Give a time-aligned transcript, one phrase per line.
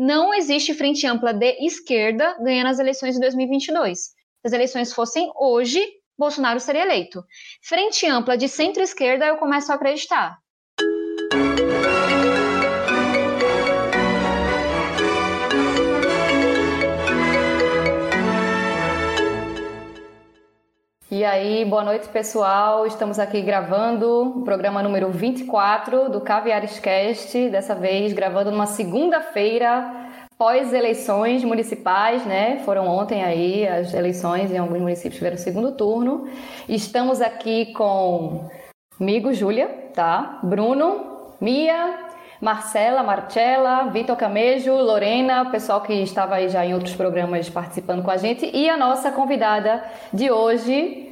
[0.00, 3.98] não existe frente ampla de esquerda ganhando as eleições de 2022.
[3.98, 4.14] Se
[4.46, 5.86] as eleições fossem hoje,
[6.18, 7.22] Bolsonaro seria eleito.
[7.62, 10.38] Frente ampla de centro-esquerda, eu começo a acreditar.
[21.20, 22.86] E aí, boa noite, pessoal.
[22.86, 31.44] Estamos aqui gravando o programa número 24 do Caviarescast, dessa vez gravando numa segunda-feira pós-eleições
[31.44, 32.62] municipais, né?
[32.64, 36.26] Foram ontem aí as eleições em alguns municípios tiveram segundo turno.
[36.66, 38.48] Estamos aqui com
[38.98, 40.38] amigo Júlia, tá?
[40.42, 41.98] Bruno, Mia,
[42.40, 48.02] Marcela, Marcela, Vitor Camejo, Lorena, o pessoal que estava aí já em outros programas participando
[48.02, 49.84] com a gente, e a nossa convidada
[50.14, 51.09] de hoje.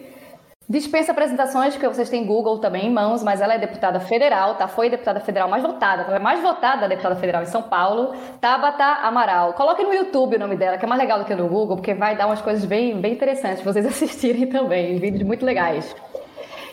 [0.70, 4.68] Dispensa apresentações, porque vocês têm Google também em mãos, mas ela é deputada federal, tá?
[4.68, 8.84] Foi deputada federal mais votada, foi mais votada da deputada federal em São Paulo, Tabata
[8.84, 9.54] Amaral.
[9.54, 11.94] Coloque no YouTube o nome dela, que é mais legal do que no Google, porque
[11.94, 15.96] vai dar umas coisas bem, bem interessantes vocês assistirem também, vídeos muito legais.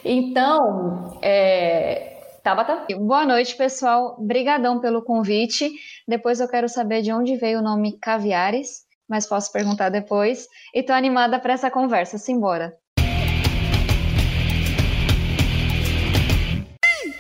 [0.04, 2.86] Então, é, Tabata?
[3.00, 4.18] Boa noite, pessoal.
[4.20, 5.72] Obrigadão pelo convite.
[6.06, 10.48] Depois eu quero saber de onde veio o nome Caviares, mas posso perguntar depois.
[10.74, 12.18] E tô animada para essa conversa.
[12.18, 12.74] Simbora.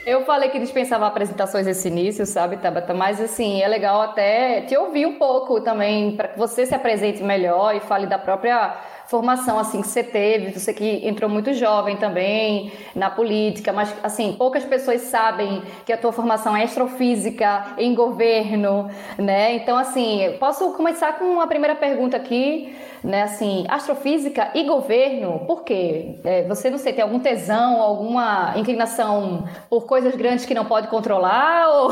[0.05, 2.93] Eu falei que dispensava apresentações esse início, sabe, Tabata?
[2.93, 7.23] Mas assim, é legal até te ouvir um pouco também, para que você se apresente
[7.23, 11.95] melhor e fale da própria formação assim que você teve, você que entrou muito jovem
[11.97, 17.93] também na política, mas assim, poucas pessoas sabem que a tua formação é astrofísica em
[17.93, 19.55] governo, né?
[19.55, 23.23] Então assim, posso começar com uma primeira pergunta aqui, né?
[23.23, 26.15] Assim, astrofísica e governo, por quê?
[26.23, 30.87] É, você não sei, tem algum tesão, alguma inclinação por coisas grandes que não pode
[30.87, 31.89] controlar ou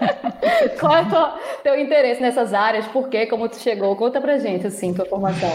[0.78, 2.86] qual é o teu interesse nessas áreas?
[2.86, 3.26] Por quê?
[3.26, 3.96] Como tu chegou?
[3.96, 5.50] Conta pra gente assim, tua formação.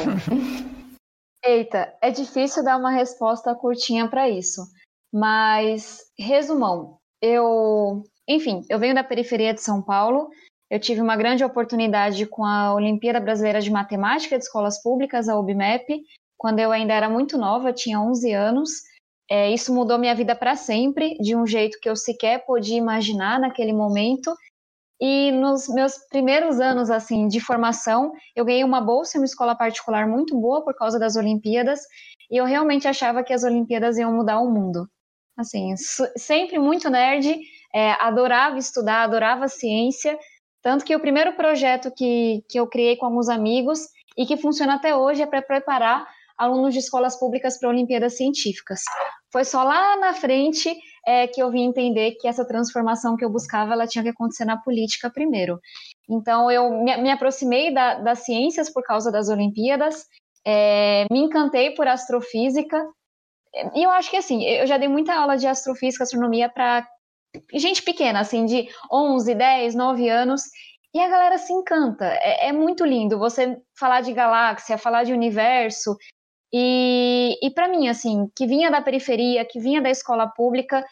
[1.43, 4.61] Eita, é difícil dar uma resposta curtinha para isso.
[5.11, 10.29] Mas, resumão, eu, enfim, eu venho da periferia de São Paulo.
[10.69, 15.37] Eu tive uma grande oportunidade com a Olimpíada Brasileira de Matemática de Escolas Públicas, a
[15.37, 16.01] UBMEP,
[16.37, 18.71] quando eu ainda era muito nova, tinha 11 anos.
[19.29, 23.39] É, isso mudou minha vida para sempre, de um jeito que eu sequer podia imaginar
[23.39, 24.33] naquele momento.
[25.01, 29.55] E nos meus primeiros anos assim de formação, eu ganhei uma bolsa em uma escola
[29.55, 31.79] particular muito boa por causa das Olimpíadas,
[32.29, 34.87] e eu realmente achava que as Olimpíadas iam mudar o mundo.
[35.35, 35.73] Assim,
[36.15, 37.35] sempre muito nerd,
[37.73, 40.17] é, adorava estudar, adorava ciência,
[40.61, 43.79] tanto que o primeiro projeto que, que eu criei com alguns amigos
[44.15, 46.05] e que funciona até hoje é para preparar
[46.37, 48.81] alunos de escolas públicas para Olimpíadas Científicas.
[49.31, 50.75] Foi só lá na frente
[51.05, 54.45] é, que eu vim entender que essa transformação que eu buscava, ela tinha que acontecer
[54.45, 55.59] na política primeiro.
[56.09, 60.05] Então, eu me, me aproximei da, das ciências por causa das Olimpíadas,
[60.45, 62.83] é, me encantei por astrofísica,
[63.75, 66.87] e eu acho que, assim, eu já dei muita aula de astrofísica, astronomia para
[67.53, 70.43] gente pequena, assim, de 11, 10, 9 anos,
[70.93, 72.05] e a galera se encanta.
[72.05, 75.95] É, é, muito lindo você falar de galáxia, falar de universo,
[76.53, 80.85] e, e para mim, assim, que vinha da periferia, que vinha da escola pública,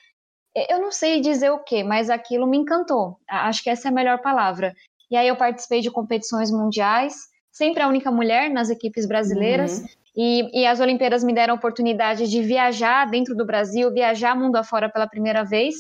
[0.70, 3.18] eu não sei dizer o que, mas aquilo me encantou.
[3.28, 4.74] Acho que essa é a melhor palavra.
[5.12, 7.16] E aí eu participei de competições mundiais,
[7.52, 9.80] sempre a única mulher nas equipes brasileiras.
[9.80, 9.88] Uhum.
[10.16, 14.56] E, e, as Olimpíadas me deram a oportunidade de viajar dentro do Brasil, viajar mundo
[14.56, 15.76] afora pela primeira vez.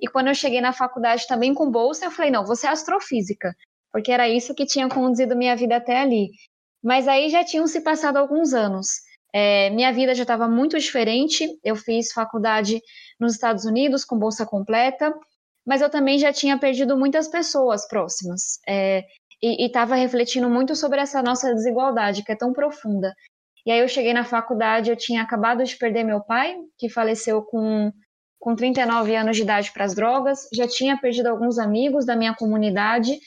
[0.00, 3.54] E quando eu cheguei na faculdade também com bolsa, eu falei: não, você é astrofísica,
[3.92, 6.30] porque era isso que tinha conduzido minha vida até ali.
[6.82, 8.86] Mas aí já tinham se passado alguns anos.
[9.36, 11.58] É, minha vida já estava muito diferente.
[11.64, 12.80] Eu fiz faculdade
[13.18, 15.12] nos Estados Unidos com bolsa completa,
[15.66, 18.60] mas eu também já tinha perdido muitas pessoas próximas.
[18.68, 19.02] É,
[19.42, 23.12] e estava refletindo muito sobre essa nossa desigualdade, que é tão profunda.
[23.66, 27.42] E aí eu cheguei na faculdade, eu tinha acabado de perder meu pai, que faleceu
[27.42, 27.90] com,
[28.38, 32.34] com 39 anos de idade para as drogas, já tinha perdido alguns amigos da minha
[32.34, 33.18] comunidade,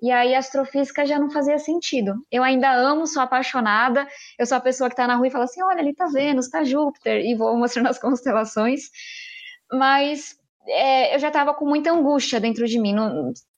[0.00, 2.14] e aí astrofísica já não fazia sentido.
[2.30, 4.06] Eu ainda amo, sou apaixonada,
[4.38, 6.46] eu sou a pessoa que está na rua e fala assim, olha, ali está Vênus,
[6.46, 8.90] está Júpiter, e vou mostrando as constelações.
[9.72, 10.36] Mas
[10.68, 12.94] é, eu já estava com muita angústia dentro de mim.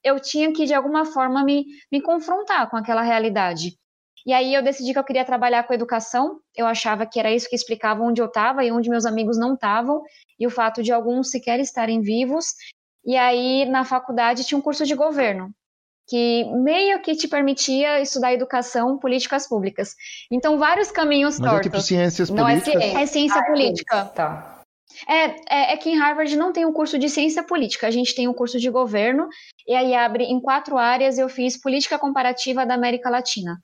[0.03, 3.77] Eu tinha que, de alguma forma, me, me confrontar com aquela realidade.
[4.25, 6.39] E aí eu decidi que eu queria trabalhar com educação.
[6.55, 9.55] Eu achava que era isso que explicava onde eu estava e onde meus amigos não
[9.55, 10.01] estavam,
[10.39, 12.47] e o fato de alguns sequer estarem vivos.
[13.05, 15.53] E aí, na faculdade, tinha um curso de governo
[16.09, 19.95] que meio que te permitia estudar educação, políticas públicas.
[20.31, 21.67] Então, vários caminhos Mas tortos.
[21.67, 22.75] É tipo ciências Não políticas?
[22.75, 24.05] é ciência, é ciência ah, política.
[24.05, 24.59] Tá.
[25.07, 27.91] É, é, é, que em Harvard não tem o um curso de ciência política, a
[27.91, 29.29] gente tem o um curso de governo,
[29.67, 31.19] e aí abre em quatro áreas.
[31.19, 33.57] Eu fiz política comparativa da América Latina.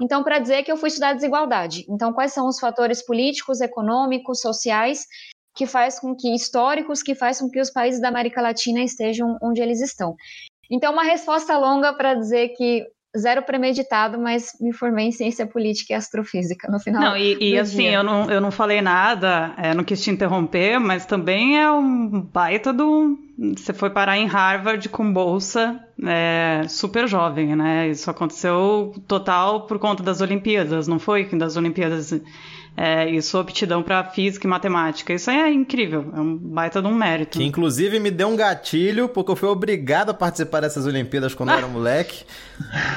[0.00, 1.86] Então, para dizer que eu fui estudar desigualdade.
[1.88, 5.06] Então, quais são os fatores políticos, econômicos, sociais
[5.56, 9.38] que faz com que históricos que faz com que os países da América Latina estejam
[9.42, 10.14] onde eles estão.
[10.70, 12.84] Então, uma resposta longa para dizer que
[13.16, 17.00] zero premeditado, mas me formei em ciência política e astrofísica no final.
[17.00, 20.78] Não, e, e assim, eu não, eu não falei nada, é, não quis te interromper,
[20.78, 23.18] mas também é um baita do.
[23.56, 27.88] Você foi parar em Harvard com bolsa é, super jovem, né?
[27.88, 31.24] Isso aconteceu total por conta das Olimpíadas, não foi?
[31.36, 32.12] Das Olimpíadas
[32.76, 35.12] é, e sua aptidão para física e matemática.
[35.14, 37.38] Isso aí é incrível, é um baita de um mérito.
[37.38, 41.50] Que inclusive me deu um gatilho, porque eu fui obrigado a participar dessas Olimpíadas quando
[41.50, 42.26] eu era moleque.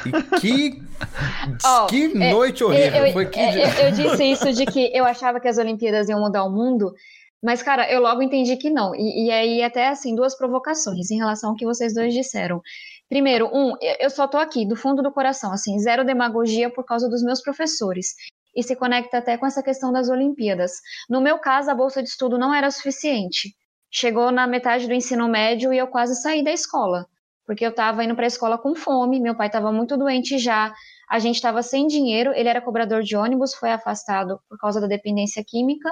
[0.05, 0.83] E que,
[1.65, 3.05] oh, que é, noite horrível.
[3.05, 6.19] Eu, Foi que eu, eu disse isso de que eu achava que as Olimpíadas iam
[6.19, 6.93] mudar o mundo.
[7.41, 8.93] Mas, cara, eu logo entendi que não.
[8.93, 12.61] E, e aí, até assim, duas provocações em relação ao que vocês dois disseram.
[13.07, 17.09] Primeiro, um, eu só tô aqui, do fundo do coração, assim, zero demagogia por causa
[17.09, 18.13] dos meus professores
[18.56, 20.72] e se conecta até com essa questão das Olimpíadas.
[21.10, 23.56] No meu caso, a bolsa de estudo não era suficiente.
[23.92, 27.07] Chegou na metade do ensino médio e eu quase saí da escola,
[27.46, 30.72] porque eu estava indo para a escola com fome, meu pai estava muito doente já,
[31.10, 34.86] a gente estava sem dinheiro, ele era cobrador de ônibus, foi afastado por causa da
[34.86, 35.92] dependência química,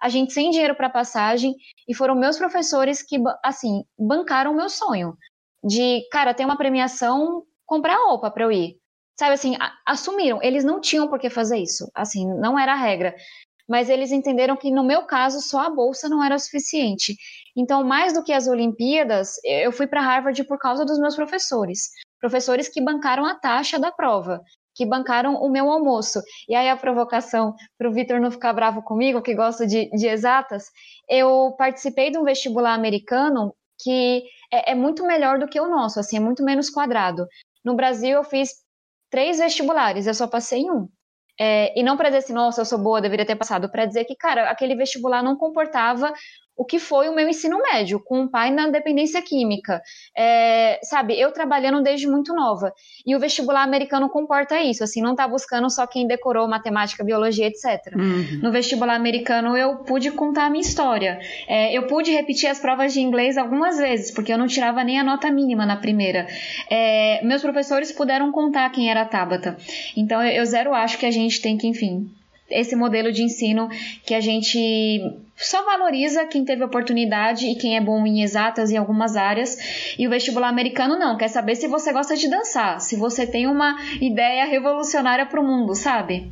[0.00, 1.54] a gente sem dinheiro para passagem,
[1.86, 5.14] e foram meus professores que, assim, bancaram o meu sonho
[5.62, 8.78] de, cara, tem uma premiação, comprar roupa para eu ir
[9.18, 9.56] sabe assim,
[9.86, 10.42] assumiram.
[10.42, 13.14] Eles não tinham por que fazer isso, assim, não era a regra.
[13.68, 17.16] Mas eles entenderam que, no meu caso, só a bolsa não era suficiente.
[17.56, 21.88] Então, mais do que as Olimpíadas, eu fui para Harvard por causa dos meus professores.
[22.20, 24.42] Professores que bancaram a taxa da prova,
[24.74, 26.20] que bancaram o meu almoço.
[26.46, 30.08] E aí, a provocação para o Vitor não ficar bravo comigo, que gosta de, de
[30.08, 30.64] exatas,
[31.08, 35.98] eu participei de um vestibular americano que é, é muito melhor do que o nosso,
[35.98, 37.26] assim, é muito menos quadrado.
[37.64, 38.63] No Brasil, eu fiz
[39.14, 40.88] três vestibulares, eu só passei em um.
[41.40, 44.04] É, e não para dizer assim, nossa, eu sou boa, deveria ter passado, para dizer
[44.06, 46.12] que, cara, aquele vestibular não comportava
[46.56, 49.82] o que foi o meu ensino médio, com um pai na dependência química.
[50.16, 52.72] É, sabe, eu trabalhando desde muito nova.
[53.04, 57.46] E o vestibular americano comporta isso, assim, não tá buscando só quem decorou matemática, biologia,
[57.46, 57.94] etc.
[57.96, 58.40] Uhum.
[58.42, 61.18] No vestibular americano eu pude contar a minha história.
[61.48, 64.98] É, eu pude repetir as provas de inglês algumas vezes, porque eu não tirava nem
[64.98, 66.26] a nota mínima na primeira.
[66.70, 69.56] É, meus professores puderam contar quem era a Tabata.
[69.96, 72.08] Então eu, eu zero acho que a gente tem que, enfim,
[72.60, 73.68] esse modelo de ensino
[74.04, 75.02] que a gente
[75.36, 79.58] só valoriza quem teve oportunidade e quem é bom em exatas em algumas áreas.
[79.98, 83.46] E o vestibular americano não, quer saber se você gosta de dançar, se você tem
[83.46, 86.30] uma ideia revolucionária para o mundo, sabe?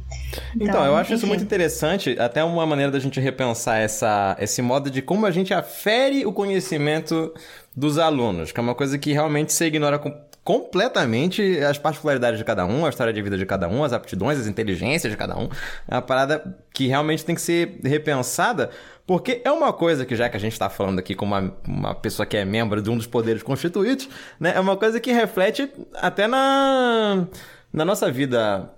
[0.55, 1.19] Então, então eu acho enfim.
[1.19, 5.31] isso muito interessante, até uma maneira da gente repensar essa, esse modo de como a
[5.31, 7.35] gente afere o conhecimento
[7.75, 10.11] dos alunos, que é uma coisa que realmente você ignora com
[10.45, 14.39] completamente as particularidades de cada um, a história de vida de cada um, as aptidões,
[14.39, 15.49] as inteligências de cada um.
[15.87, 18.71] É uma parada que realmente tem que ser repensada,
[19.07, 21.95] porque é uma coisa que, já que a gente está falando aqui com uma, uma
[21.95, 24.09] pessoa que é membro de um dos poderes constituídos,
[24.39, 27.27] né, é uma coisa que reflete até na,
[27.73, 28.69] na nossa vida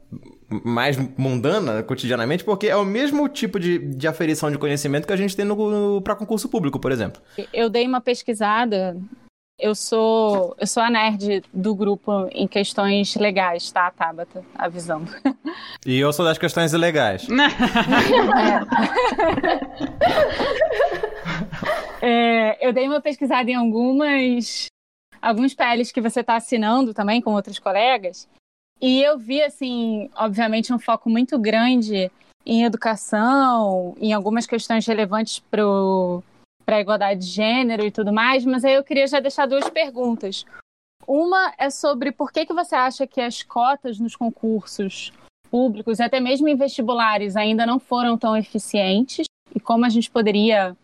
[0.62, 5.16] mais mundana cotidianamente, porque é o mesmo tipo de, de aferição de conhecimento que a
[5.16, 7.22] gente tem no, no para concurso público, por exemplo.
[7.52, 8.96] Eu dei uma pesquisada
[9.58, 14.44] eu sou, eu sou a nerd do grupo em questões legais, tá, Tabata?
[14.54, 15.10] Avisando.
[15.86, 17.26] E eu sou das questões ilegais.
[22.02, 22.52] é.
[22.52, 24.66] é, eu dei uma pesquisada em algumas
[25.22, 28.28] alguns PLs que você está assinando também com outros colegas.
[28.80, 32.10] E eu vi, assim, obviamente, um foco muito grande
[32.44, 36.22] em educação, em algumas questões relevantes para o
[36.64, 39.68] para a igualdade de gênero e tudo mais, mas aí eu queria já deixar duas
[39.68, 40.44] perguntas.
[41.06, 45.12] Uma é sobre por que, que você acha que as cotas nos concursos
[45.50, 50.76] públicos, até mesmo em vestibulares, ainda não foram tão eficientes e como a gente poderia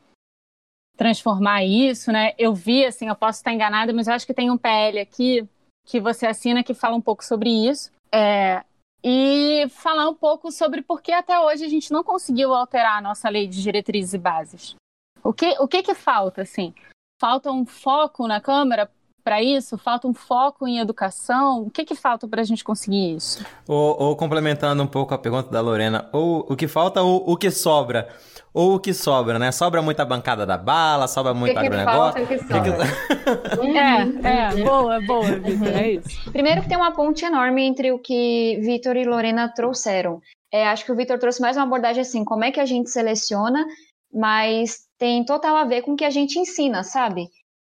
[0.96, 2.34] transformar isso, né?
[2.38, 5.48] Eu vi, assim, eu posso estar enganada, mas eu acho que tem um PL aqui
[5.86, 7.90] que você assina que fala um pouco sobre isso.
[8.12, 8.62] É,
[9.02, 13.00] e falar um pouco sobre por que até hoje a gente não conseguiu alterar a
[13.00, 14.74] nossa lei de diretrizes e bases.
[15.22, 16.74] O que, o que que falta, assim?
[17.20, 18.90] Falta um foco na Câmara
[19.22, 19.76] para isso?
[19.78, 21.62] Falta um foco em educação?
[21.62, 23.44] O que, que falta para a gente conseguir isso?
[23.68, 27.36] Ou, ou, complementando um pouco a pergunta da Lorena, ou o que falta ou o
[27.36, 28.08] que sobra?
[28.52, 29.52] Ou o que sobra, né?
[29.52, 32.26] Sobra muita bancada da bala, sobra muito que agronegócio.
[32.26, 33.78] Que falta, que que...
[34.26, 36.32] é, é, boa, boa, Vitor, é isso.
[36.32, 40.20] Primeiro que tem uma ponte enorme entre o que Vitor e Lorena trouxeram.
[40.52, 42.90] É, acho que o Vitor trouxe mais uma abordagem assim, como é que a gente
[42.90, 43.64] seleciona,
[44.12, 47.26] mas tem total a ver com o que a gente ensina, sabe?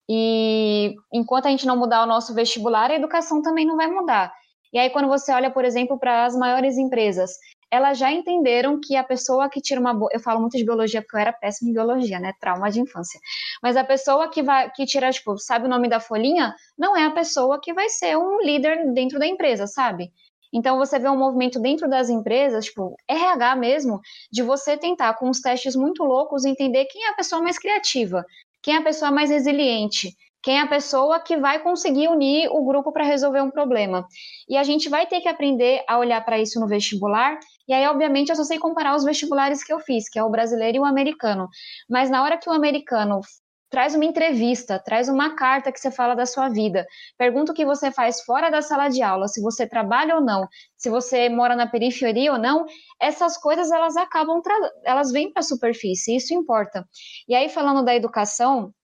[0.08, 4.30] E enquanto a gente não mudar o nosso vestibular, a educação também não vai mudar.
[4.70, 7.32] E aí, quando você olha, por exemplo, para as maiores empresas,
[7.70, 10.10] elas já entenderam que a pessoa que tira uma boa.
[10.12, 12.34] Eu falo muito de biologia porque eu era péssima em biologia, né?
[12.38, 13.18] Trauma de infância.
[13.62, 17.06] Mas a pessoa que vai que tira, tipo, sabe o nome da folhinha, não é
[17.06, 20.12] a pessoa que vai ser um líder dentro da empresa, sabe?
[20.52, 25.30] Então você vê um movimento dentro das empresas, tipo, RH mesmo, de você tentar, com
[25.30, 28.24] os testes muito loucos, entender quem é a pessoa mais criativa,
[28.62, 30.10] quem é a pessoa mais resiliente,
[30.42, 34.04] quem é a pessoa que vai conseguir unir o grupo para resolver um problema.
[34.48, 37.38] E a gente vai ter que aprender a olhar para isso no vestibular.
[37.68, 40.30] E aí, obviamente, eu só sei comparar os vestibulares que eu fiz, que é o
[40.30, 41.48] brasileiro e o americano.
[41.88, 43.20] Mas na hora que o americano
[43.72, 46.86] traz uma entrevista, traz uma carta que você fala da sua vida,
[47.16, 50.46] pergunta o que você faz fora da sala de aula, se você trabalha ou não,
[50.76, 52.66] se você mora na periferia ou não,
[53.00, 54.42] essas coisas elas acabam,
[54.84, 56.86] elas vêm para a superfície, isso importa.
[57.26, 58.74] E aí falando da educação,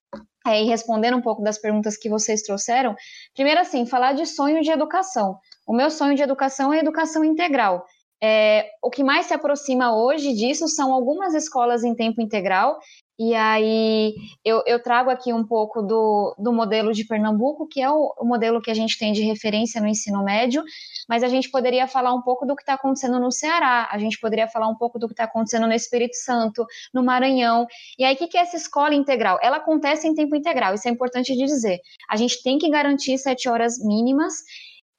[0.46, 2.96] é, e respondendo um pouco das perguntas que vocês trouxeram,
[3.34, 5.36] primeiro assim, falar de sonho de educação.
[5.66, 7.84] O meu sonho de educação é educação integral.
[8.22, 12.78] É, o que mais se aproxima hoje disso são algumas escolas em tempo integral
[13.18, 17.90] e aí eu, eu, trago aqui um pouco do, do modelo de Pernambuco, que é
[17.90, 20.62] o, o, modelo que a gente tem de referência no ensino médio,
[21.08, 24.20] mas a gente poderia falar um pouco do que está acontecendo no Ceará, a gente
[24.20, 27.66] poderia falar um pouco do que está acontecendo no Espírito Santo, no Maranhão.
[27.98, 29.36] E aí, o que, é essa escola integral?
[29.42, 31.80] Ela acontece em tempo integral, isso é importante de dizer.
[32.08, 34.44] A gente tem que garantir sete horas mínimas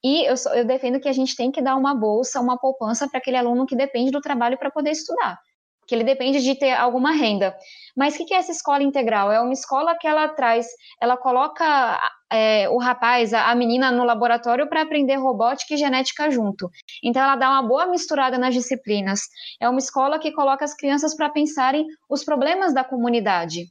[0.04, 3.20] e eu, eu defendo que a gente tem que dar uma bolsa, uma poupança para
[3.20, 5.38] aquele aluno que depende do trabalho para poder estudar
[5.90, 7.58] que ele depende de ter alguma renda.
[7.98, 9.32] Mas o que, é essa escola integral?
[9.32, 10.68] É uma escola que ela traz,
[11.02, 12.00] ela coloca
[12.32, 16.70] é, o rapaz, a, a menina no laboratório para aprender robótica e genética junto.
[17.04, 19.22] Então ela dá uma boa misturada nas disciplinas.
[19.60, 23.66] É uma escola que coloca as crianças para pensarem os problemas da comunidade.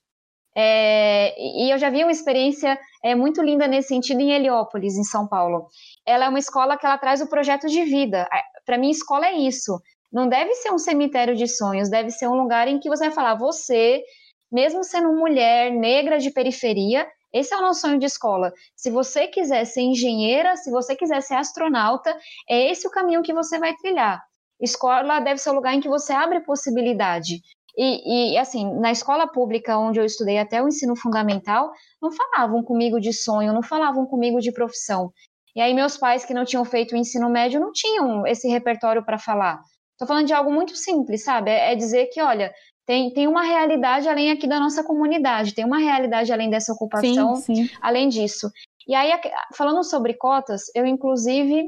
[0.57, 5.05] É, e eu já vi uma experiência é, muito linda nesse sentido em Heliópolis, em
[5.05, 5.69] São Paulo.
[6.07, 8.29] Ela é uma escola que ela traz o projeto de vida.
[8.65, 9.81] Para mim, escola é isso.
[10.13, 13.15] Não deve ser um cemitério de sonhos, deve ser um lugar em que você vai
[13.15, 14.03] falar, você,
[14.51, 18.53] mesmo sendo mulher negra de periferia, esse é o nosso sonho de escola.
[18.75, 22.17] Se você quiser ser engenheira, se você quiser ser astronauta,
[22.49, 24.23] é esse o caminho que você vai trilhar.
[24.61, 27.41] Escola deve ser o lugar em que você abre possibilidade.
[27.81, 31.71] E, e, assim, na escola pública onde eu estudei até o ensino fundamental,
[32.03, 35.13] não falavam comigo de sonho, não falavam comigo de profissão.
[35.55, 39.05] E aí meus pais que não tinham feito o ensino médio não tinham esse repertório
[39.05, 39.61] para falar.
[39.93, 41.53] Estou falando de algo muito simples, sabe?
[41.53, 42.53] É, é dizer que, olha,
[42.85, 47.37] tem, tem uma realidade além aqui da nossa comunidade, tem uma realidade além dessa ocupação,
[47.37, 47.71] sim, sim.
[47.81, 48.51] além disso.
[48.89, 49.13] E aí,
[49.55, 51.65] falando sobre cotas, eu inclusive,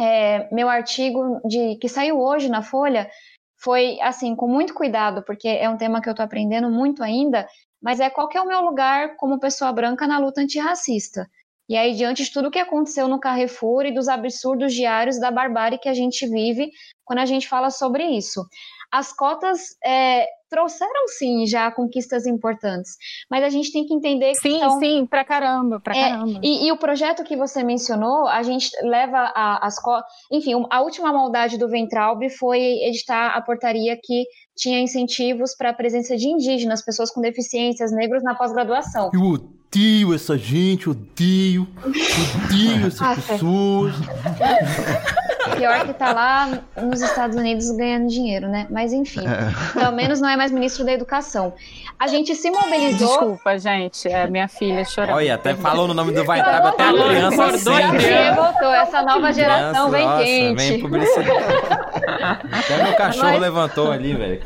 [0.00, 3.10] é, meu artigo de que saiu hoje na Folha
[3.58, 7.46] foi assim, com muito cuidado, porque é um tema que eu estou aprendendo muito ainda,
[7.82, 11.26] mas é qual é o meu lugar como pessoa branca na luta antirracista.
[11.68, 15.78] E aí, diante de tudo que aconteceu no Carrefour e dos absurdos diários da barbárie
[15.78, 16.70] que a gente vive
[17.04, 18.46] quando a gente fala sobre isso.
[18.92, 22.96] As cotas é, trouxeram sim já conquistas importantes,
[23.30, 24.40] mas a gente tem que entender que.
[24.40, 24.78] Sim, são...
[24.78, 26.40] sim, pra caramba, pra é, caramba.
[26.42, 30.10] E, e, o projeto que você mencionou, a gente leva a, as cotas.
[30.30, 34.24] Enfim, a última maldade do Ventralbe foi editar a portaria que
[34.56, 39.10] tinha incentivos para a presença de indígenas, pessoas com deficiências, negros na pós-graduação.
[39.12, 43.94] Eu odeio essa gente, odeio, odeio essas ah, pessoas.
[45.56, 48.66] Pior que tá lá nos Estados Unidos ganhando dinheiro, né?
[48.70, 49.78] Mas enfim, é.
[49.78, 51.52] pelo menos não é mais ministro da Educação.
[51.98, 53.08] A gente se mobilizou.
[53.08, 55.16] Desculpa, gente, é minha filha chorando.
[55.16, 58.34] Olha, até falou no nome do Vai Trago, até a criança assim.
[58.34, 60.56] voltou, essa nova geração vem nossa, quente.
[60.56, 61.30] Vem publicidade.
[62.52, 63.40] até meu cachorro Mas...
[63.40, 64.42] levantou ali, velho.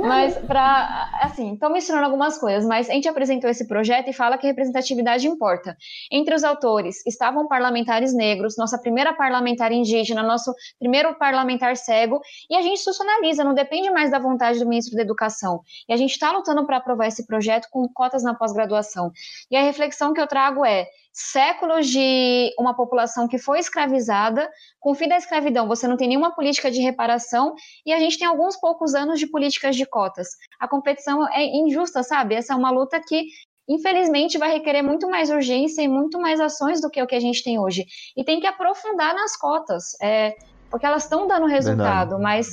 [0.00, 4.38] Mas para, assim, estão mencionando algumas coisas, mas a gente apresentou esse projeto e fala
[4.38, 5.76] que representatividade importa.
[6.10, 12.56] Entre os autores estavam parlamentares negros, nossa primeira parlamentar indígena, nosso primeiro parlamentar cego, e
[12.56, 15.60] a gente institucionaliza, não depende mais da vontade do ministro da Educação.
[15.88, 19.10] E a gente está lutando para aprovar esse projeto com cotas na pós-graduação.
[19.50, 20.86] E a reflexão que eu trago é:
[21.16, 26.08] séculos de uma população que foi escravizada, com o fim da escravidão, você não tem
[26.08, 27.54] nenhuma política de reparação,
[27.86, 30.28] e a gente tem alguns poucos anos de políticas de cotas.
[30.60, 32.34] A competição é injusta, sabe?
[32.34, 33.24] Essa é uma luta que
[33.66, 37.20] infelizmente vai requerer muito mais urgência e muito mais ações do que o que a
[37.20, 37.86] gente tem hoje.
[38.14, 40.36] E tem que aprofundar nas cotas, é,
[40.70, 42.22] porque elas estão dando resultado, Verdade.
[42.22, 42.46] mas,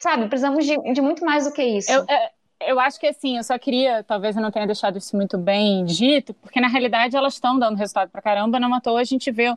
[0.00, 1.92] sabe, precisamos de, de, muito mais do que isso.
[1.92, 2.30] Eu, é,
[2.66, 5.84] eu acho que assim, eu só queria, talvez eu não tenha deixado isso muito bem
[5.84, 9.30] dito, porque na realidade elas estão dando resultado pra caramba, não à toa a gente
[9.30, 9.54] vê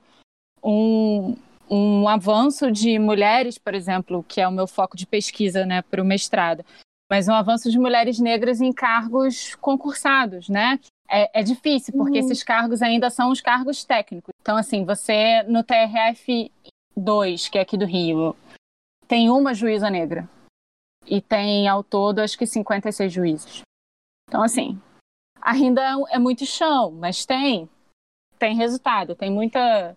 [0.64, 1.36] um,
[1.70, 6.02] um avanço de mulheres, por exemplo, que é o meu foco de pesquisa né, para
[6.02, 6.64] o mestrado,
[7.10, 10.80] mas um avanço de mulheres negras em cargos concursados, né?
[11.08, 12.26] É, é difícil, porque uhum.
[12.26, 14.34] esses cargos ainda são os cargos técnicos.
[14.42, 16.52] Então, assim, você no TRF
[16.98, 18.36] 2, que é aqui do Rio,
[19.08, 20.28] tem uma juíza negra.
[21.08, 23.62] E tem ao todo, acho que 56 juízes.
[24.28, 24.82] Então, assim,
[25.42, 27.70] ainda é muito chão, mas tem.
[28.38, 29.96] Tem resultado, tem muita.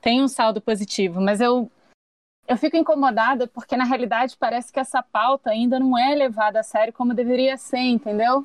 [0.00, 1.20] Tem um saldo positivo.
[1.20, 1.70] Mas eu
[2.46, 6.62] eu fico incomodada porque, na realidade, parece que essa pauta ainda não é levada a
[6.62, 8.44] sério como deveria ser, entendeu?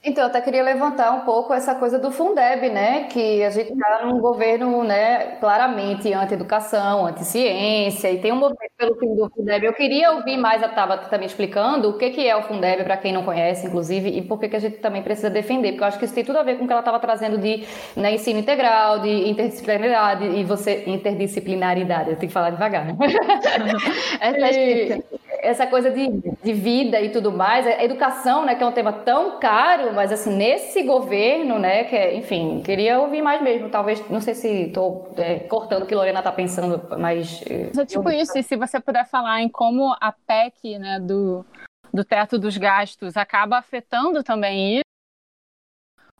[0.00, 3.04] Então, eu até queria levantar um pouco essa coisa do Fundeb, né?
[3.08, 8.94] Que a gente está num governo, né, claramente anti-educação, anti-ciência, e tem um movimento pelo
[8.96, 9.66] fim do Fundeb.
[9.66, 12.96] Eu queria ouvir mais a Tabata também explicando o que, que é o Fundeb, para
[12.96, 15.88] quem não conhece, inclusive, e por que, que a gente também precisa defender, porque eu
[15.88, 18.14] acho que isso tem tudo a ver com o que ela estava trazendo de né,
[18.14, 20.84] ensino integral, de interdisciplinaridade, e você.
[20.86, 22.96] interdisciplinaridade, eu tenho que falar devagar, né?
[24.20, 25.02] essa, e,
[25.48, 26.08] essa coisa de,
[26.42, 30.12] de vida e tudo mais, a educação, né, que é um tema tão caro mas
[30.12, 34.48] assim, nesse governo, né, que é, enfim, queria ouvir mais mesmo, talvez, não sei se
[34.64, 37.42] estou é, cortando o que Lorena está pensando, mas...
[37.46, 41.44] É tipo isso, e se você puder falar em como a PEC, né, do,
[41.92, 44.82] do teto dos gastos acaba afetando também isso,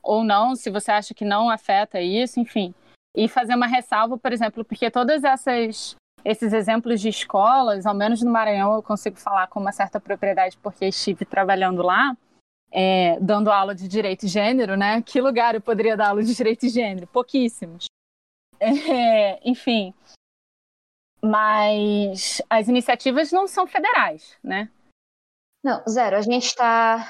[0.01, 2.73] ou não, se você acha que não afeta isso, enfim.
[3.15, 8.21] E fazer uma ressalva, por exemplo, porque todas essas esses exemplos de escolas, ao menos
[8.21, 12.15] no Maranhão eu consigo falar com uma certa propriedade porque estive trabalhando lá,
[12.71, 15.01] é, dando aula de direito e gênero, né?
[15.01, 17.07] Que lugar eu poderia dar aula de direito e gênero?
[17.07, 17.85] Pouquíssimos.
[18.61, 19.93] É, enfim.
[21.23, 24.69] Mas as iniciativas não são federais, né?
[25.63, 26.17] Não, zero.
[26.17, 27.07] A gente está.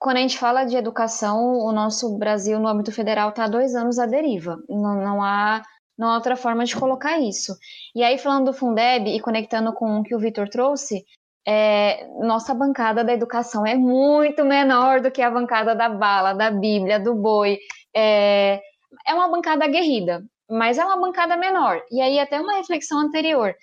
[0.00, 3.74] Quando a gente fala de educação, o nosso Brasil no âmbito federal está há dois
[3.74, 4.56] anos à deriva.
[4.68, 5.62] Não, não, há,
[5.98, 7.56] não há outra forma de colocar isso.
[7.94, 11.04] E aí, falando do Fundeb e conectando com o que o Vitor trouxe,
[11.46, 16.50] é, nossa bancada da educação é muito menor do que a bancada da bala, da
[16.50, 17.58] Bíblia, do boi.
[17.96, 18.60] É,
[19.06, 21.82] é uma bancada aguerrida, mas é uma bancada menor.
[21.90, 23.54] E aí, até uma reflexão anterior.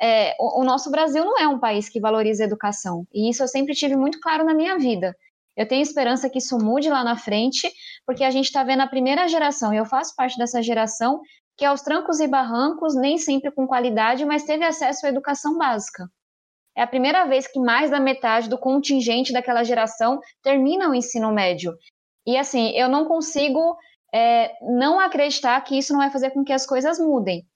[0.00, 3.42] É, o, o, nosso Brasil não é um país que valoriza a educação, e isso
[3.42, 5.16] eu sempre tive muito claro na minha vida.
[5.56, 7.72] Eu tenho esperança que isso mude lá na frente,
[8.04, 11.20] porque a gente está vendo a primeira geração, e eu faço parte dessa geração,
[11.56, 16.08] que aos trancos e barrancos, nem sempre com qualidade, mas teve acesso à educação básica.
[16.76, 21.32] É a primeira vez que mais da metade do contingente daquela geração termina o ensino
[21.32, 21.74] médio.
[22.26, 23.76] E assim, eu não consigo
[24.12, 27.46] é, não acreditar que isso não vai fazer com que as coisas mudem.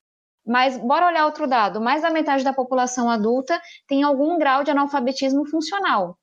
[0.47, 4.71] Mas bora olhar outro dado: mais da metade da população adulta tem algum grau de
[4.71, 6.17] analfabetismo funcional.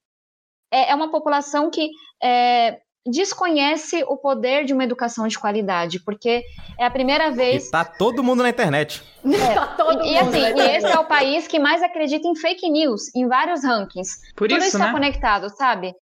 [0.71, 1.89] É, é uma população que
[2.21, 6.43] é, desconhece o poder de uma educação de qualidade, porque
[6.77, 7.67] é a primeira vez.
[7.67, 9.03] E tá todo mundo na internet.
[9.27, 10.37] É, tá todo e, mundo.
[10.37, 13.61] E assim, e esse é o país que mais acredita em fake news, em vários
[13.61, 14.21] rankings.
[14.35, 14.85] Por Tudo isso, isso né?
[14.85, 15.93] está conectado, sabe?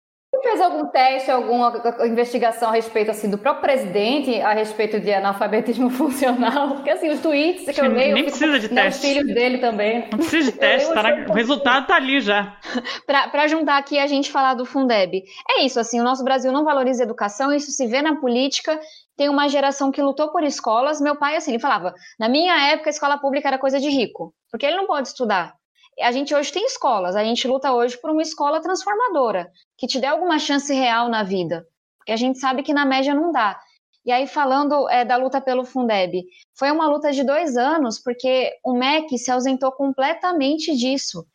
[0.45, 1.73] Fez algum teste, alguma
[2.05, 6.77] investigação a respeito assim do próprio presidente a respeito de analfabetismo funcional?
[6.77, 9.07] Porque assim, os tweets que eu leio, nem precisa de teste.
[9.07, 10.09] Os filhos dele também.
[10.11, 11.27] Não precisa de teste, tá na...
[11.29, 12.57] o resultado tá ali já.
[13.07, 15.25] Para juntar aqui a gente falar do Fundeb.
[15.51, 18.79] É isso, assim, o nosso Brasil não valoriza a educação, isso se vê na política.
[19.17, 21.01] Tem uma geração que lutou por escolas.
[21.01, 24.35] Meu pai, assim, ele falava: na minha época, a escola pública era coisa de rico,
[24.51, 25.55] porque ele não pode estudar
[26.01, 30.01] a gente hoje tem escolas, a gente luta hoje por uma escola transformadora, que te
[30.01, 31.67] dê alguma chance real na vida,
[31.99, 33.59] porque a gente sabe que na média não dá.
[34.05, 38.53] E aí, falando é, da luta pelo Fundeb, foi uma luta de dois anos, porque
[38.63, 41.27] o MEC se ausentou completamente disso.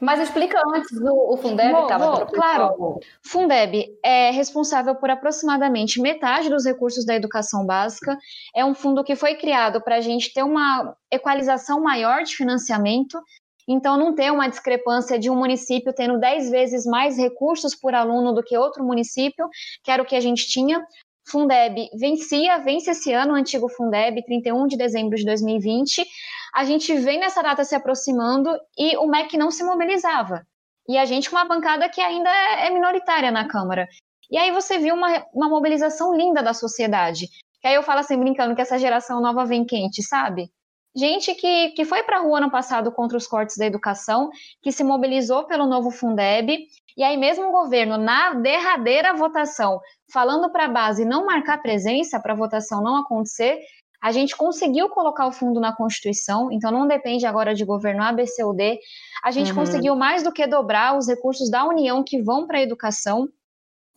[0.00, 6.64] Mas explica antes o, o Fundeb, vou, Claro, Fundeb é responsável por aproximadamente metade dos
[6.64, 8.18] recursos da educação básica.
[8.54, 13.20] É um fundo que foi criado para a gente ter uma equalização maior de financiamento.
[13.66, 18.32] Então, não ter uma discrepância de um município tendo 10 vezes mais recursos por aluno
[18.32, 19.48] do que outro município,
[19.82, 20.84] que era o que a gente tinha.
[21.26, 26.04] Fundeb vencia, vence esse ano o antigo Fundeb, 31 de dezembro de 2020.
[26.54, 30.46] A gente vem nessa data se aproximando e o MEC não se mobilizava.
[30.86, 33.88] E a gente com uma bancada que ainda é minoritária na Câmara.
[34.30, 37.26] E aí você viu uma, uma mobilização linda da sociedade.
[37.60, 40.50] Que aí eu falo assim, brincando, que essa geração nova vem quente, sabe?
[40.94, 44.30] Gente que, que foi para a rua ano passado contra os cortes da educação,
[44.62, 49.80] que se mobilizou pelo novo Fundeb, e aí mesmo o governo, na derradeira votação,
[50.12, 53.58] falando para a base não marcar presença para a votação não acontecer,
[54.00, 58.12] a gente conseguiu colocar o fundo na Constituição, então não depende agora de governo A,
[58.12, 58.78] B, C ou D.
[59.22, 59.56] A gente uhum.
[59.56, 63.26] conseguiu mais do que dobrar os recursos da União que vão para a educação.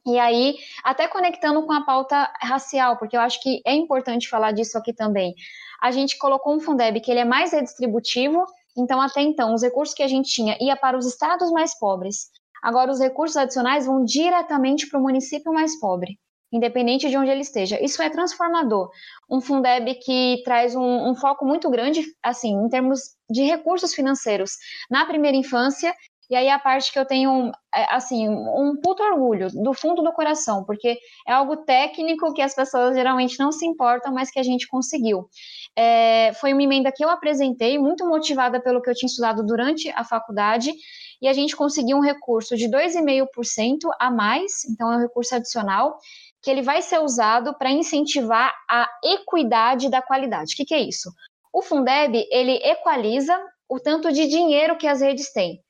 [0.05, 4.53] E aí, até conectando com a pauta racial, porque eu acho que é importante falar
[4.53, 5.35] disso aqui também
[5.81, 8.45] a gente colocou um Fundeb que ele é mais redistributivo,
[8.77, 12.29] então até então os recursos que a gente tinha ia para os estados mais pobres.
[12.63, 16.17] Agora, os recursos adicionais vão diretamente para o município mais pobre,
[16.51, 17.83] independente de onde ele esteja.
[17.83, 18.89] Isso é transformador.
[19.29, 24.51] Um Fundeb que traz um, um foco muito grande, assim, em termos de recursos financeiros
[24.89, 25.93] na primeira infância
[26.29, 30.11] e aí a parte que eu tenho, é, assim, um puto orgulho do fundo do
[30.11, 34.43] coração, porque é algo técnico que as pessoas geralmente não se importam, mas que a
[34.43, 35.29] gente conseguiu.
[35.77, 39.89] É, foi uma emenda que eu apresentei, muito motivada pelo que eu tinha estudado durante
[39.91, 40.73] a faculdade,
[41.21, 45.97] e a gente conseguiu um recurso de 2,5% a mais, então é um recurso adicional,
[46.41, 50.53] que ele vai ser usado para incentivar a equidade da qualidade.
[50.53, 51.11] O que, que é isso?
[51.53, 53.37] O Fundeb, ele equaliza
[53.69, 55.61] o tanto de dinheiro que as redes têm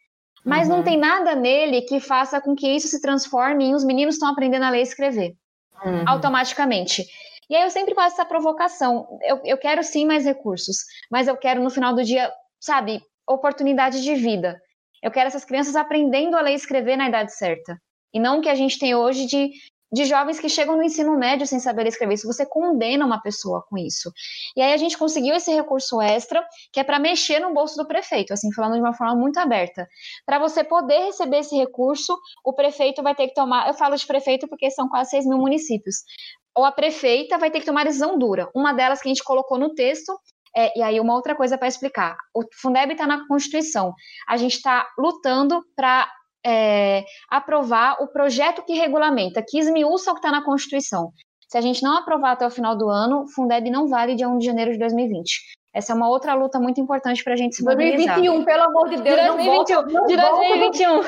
[0.48, 0.78] mas uhum.
[0.78, 4.30] não tem nada nele que faça com que isso se transforme em os meninos estão
[4.30, 5.36] aprendendo a ler e escrever
[5.84, 6.04] uhum.
[6.08, 7.06] automaticamente.
[7.50, 9.08] E aí eu sempre faço essa provocação.
[9.22, 10.78] Eu, eu quero sim mais recursos,
[11.10, 14.60] mas eu quero no final do dia, sabe, oportunidade de vida.
[15.02, 17.80] Eu quero essas crianças aprendendo a ler e escrever na idade certa.
[18.14, 19.52] E não o que a gente tem hoje de
[19.92, 22.16] de jovens que chegam no ensino médio sem saber escrever.
[22.16, 24.12] Isso você condena uma pessoa com isso.
[24.56, 27.88] E aí a gente conseguiu esse recurso extra, que é para mexer no bolso do
[27.88, 29.88] prefeito, assim, falando de uma forma muito aberta.
[30.26, 33.68] Para você poder receber esse recurso, o prefeito vai ter que tomar.
[33.68, 36.04] Eu falo de prefeito porque são quase 6 mil municípios.
[36.58, 38.50] Ou a prefeita vai ter que tomar decisão dura.
[38.56, 40.18] Uma delas que a gente colocou no texto
[40.56, 43.94] é, e aí, uma outra coisa para explicar: o Fundeb está na Constituição.
[44.28, 46.12] A gente está lutando para
[46.44, 51.12] é, aprovar o projeto que regulamenta, que esmiuça o que está na Constituição.
[51.48, 54.28] Se a gente não aprovar até o final do ano, o Fundeb não vale dia
[54.28, 55.57] 1 de janeiro de 2020.
[55.78, 59.00] Essa é uma outra luta muito importante para a gente se 2021, pelo amor de
[59.00, 59.76] Deus, de 2021.
[59.76, 61.02] Não volta, de 2021.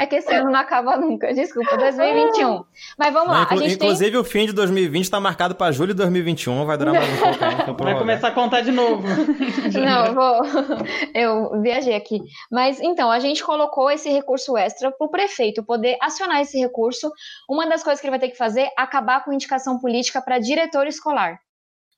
[0.00, 2.64] é que esse ano não acaba nunca, desculpa, 2021.
[2.98, 3.42] Mas vamos lá.
[3.42, 4.20] Inclu inclusive, tem...
[4.20, 7.84] o fim de 2020 está marcado para julho de 2021, vai durar mais um pouco.
[7.84, 9.06] Vai começar a contar de novo.
[9.74, 10.86] não, vou.
[11.14, 12.22] Eu viajei aqui.
[12.50, 17.12] Mas então, a gente colocou esse recurso extra para o prefeito poder acionar esse recurso.
[17.46, 20.38] Uma das coisas que ele vai ter que fazer é acabar com indicação política para
[20.38, 21.38] diretor escolar.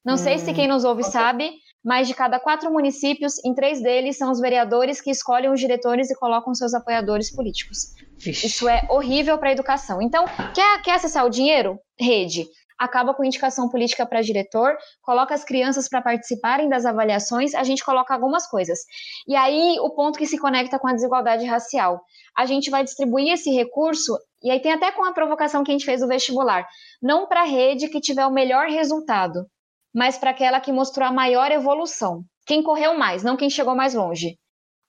[0.04, 1.12] Não hum, sei se hum, quem nos ouve okay.
[1.12, 1.52] sabe,
[1.84, 6.10] mas de cada quatro municípios, em três deles são os vereadores que escolhem os diretores
[6.10, 7.94] e colocam seus apoiadores políticos.
[8.24, 10.00] Isso é horrível para a educação.
[10.00, 11.78] Então, quer, quer acessar o dinheiro?
[11.98, 12.46] Rede.
[12.78, 17.84] Acaba com indicação política para diretor, coloca as crianças para participarem das avaliações, a gente
[17.84, 18.80] coloca algumas coisas.
[19.28, 22.00] E aí, o ponto que se conecta com a desigualdade racial.
[22.36, 25.74] A gente vai distribuir esse recurso, e aí tem até com a provocação que a
[25.74, 26.66] gente fez do vestibular,
[27.00, 29.46] não para a rede que tiver o melhor resultado,
[29.94, 32.24] mas para aquela que mostrou a maior evolução.
[32.46, 34.38] Quem correu mais, não quem chegou mais longe.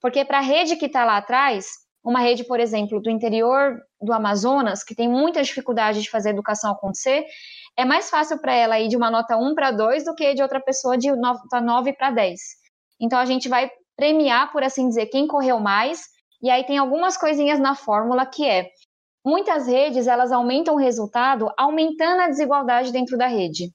[0.02, 1.68] Porque para a rede que está lá atrás,
[2.04, 6.72] uma rede, por exemplo, do interior do Amazonas, que tem muita dificuldade de fazer educação
[6.72, 7.26] acontecer,
[7.78, 10.42] é mais fácil para ela ir de uma nota 1 para 2 do que de
[10.42, 12.40] outra pessoa de nota 9 para 10.
[13.00, 16.02] Então a gente vai premiar, por assim dizer, quem correu mais,
[16.42, 18.70] e aí tem algumas coisinhas na fórmula que é
[19.26, 23.72] muitas redes elas aumentam o resultado aumentando a desigualdade dentro da rede.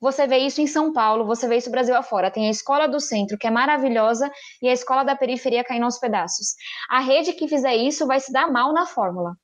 [0.00, 2.30] Você vê isso em São Paulo, você vê isso Brasil afora.
[2.30, 4.30] Tem a escola do centro, que é maravilhosa,
[4.60, 6.54] e a escola da periferia caindo aos pedaços.
[6.88, 9.34] A rede que fizer isso vai se dar mal na fórmula.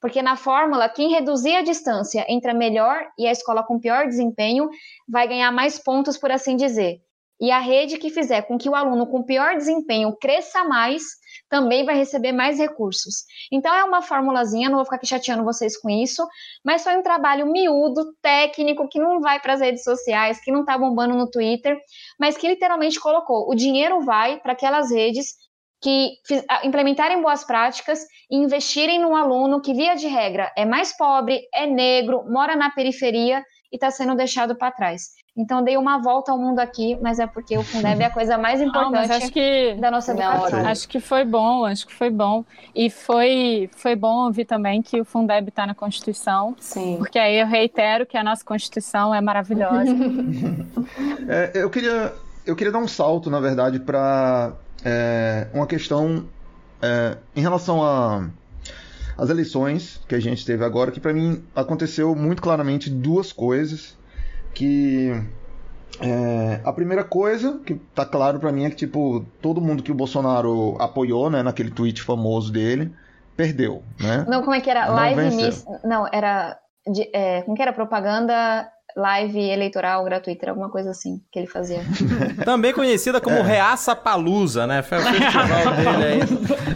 [0.00, 4.06] Porque na fórmula, quem reduzir a distância entre a melhor e a escola com pior
[4.06, 4.68] desempenho
[5.08, 7.00] vai ganhar mais pontos, por assim dizer.
[7.42, 11.02] E a rede que fizer com que o aluno com pior desempenho cresça mais
[11.48, 13.24] também vai receber mais recursos.
[13.50, 16.24] Então é uma formulazinha, não vou ficar aqui chateando vocês com isso,
[16.64, 20.60] mas foi um trabalho miúdo, técnico, que não vai para as redes sociais, que não
[20.60, 21.76] está bombando no Twitter,
[22.16, 25.34] mas que literalmente colocou: o dinheiro vai para aquelas redes
[25.82, 26.12] que
[26.62, 27.98] implementarem boas práticas
[28.30, 32.70] e investirem no aluno que, via de regra, é mais pobre, é negro, mora na
[32.70, 35.12] periferia e está sendo deixado para trás.
[35.34, 38.36] Então dei uma volta ao mundo aqui, mas é porque o Fundeb é a coisa
[38.36, 40.66] mais importante Não, acho que, da nossa educação.
[40.66, 42.44] Acho que foi bom, acho que foi bom.
[42.74, 46.54] E foi, foi bom ouvir também que o Fundeb está na Constituição.
[46.60, 46.96] Sim.
[46.98, 49.90] Porque aí eu reitero que a nossa Constituição é maravilhosa.
[51.26, 52.12] é, eu, queria,
[52.44, 54.52] eu queria dar um salto, na verdade, para
[54.84, 56.26] é, uma questão
[56.82, 58.28] é, em relação a
[59.16, 63.96] as eleições que a gente teve agora, que para mim aconteceu muito claramente duas coisas
[64.54, 65.10] que
[66.00, 69.92] é, a primeira coisa que tá claro para mim é que tipo todo mundo que
[69.92, 72.92] o Bolsonaro apoiou, né, naquele tweet famoso dele,
[73.36, 74.24] perdeu, né?
[74.28, 74.86] Não, como é que era?
[74.86, 75.64] Não Live miss...
[75.84, 81.38] Não, era de, é, como que era propaganda live eleitoral gratuita, alguma coisa assim que
[81.38, 81.80] ele fazia.
[82.44, 83.42] Também conhecida como é.
[83.42, 84.82] Reaça Palusa, né?
[84.82, 86.20] Foi o festival dele aí.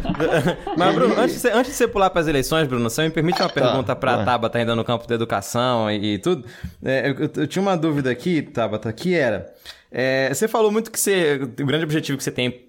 [0.76, 3.10] Mas, Bruno, antes de, você, antes de você pular para as eleições, Bruno, você me
[3.10, 6.44] permite uma tá, pergunta para a Tabata ainda no campo da educação e, e tudo?
[6.84, 9.52] É, eu, eu, tinha uma dúvida aqui, Tabata, que era...
[9.90, 12.66] É, você falou muito que você, o grande objetivo que você tem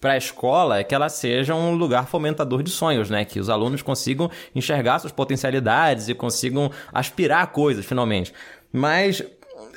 [0.00, 3.24] para a escola é que ela seja um lugar fomentador de sonhos, né?
[3.24, 8.32] Que os alunos consigam enxergar suas potencialidades e consigam aspirar a coisas, finalmente.
[8.72, 9.22] Mas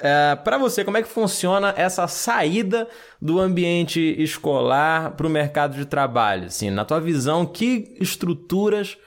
[0.01, 2.87] é, para você, como é que funciona essa saída
[3.21, 6.45] do ambiente escolar para o mercado de trabalho?
[6.45, 8.97] Assim, na tua visão, que estruturas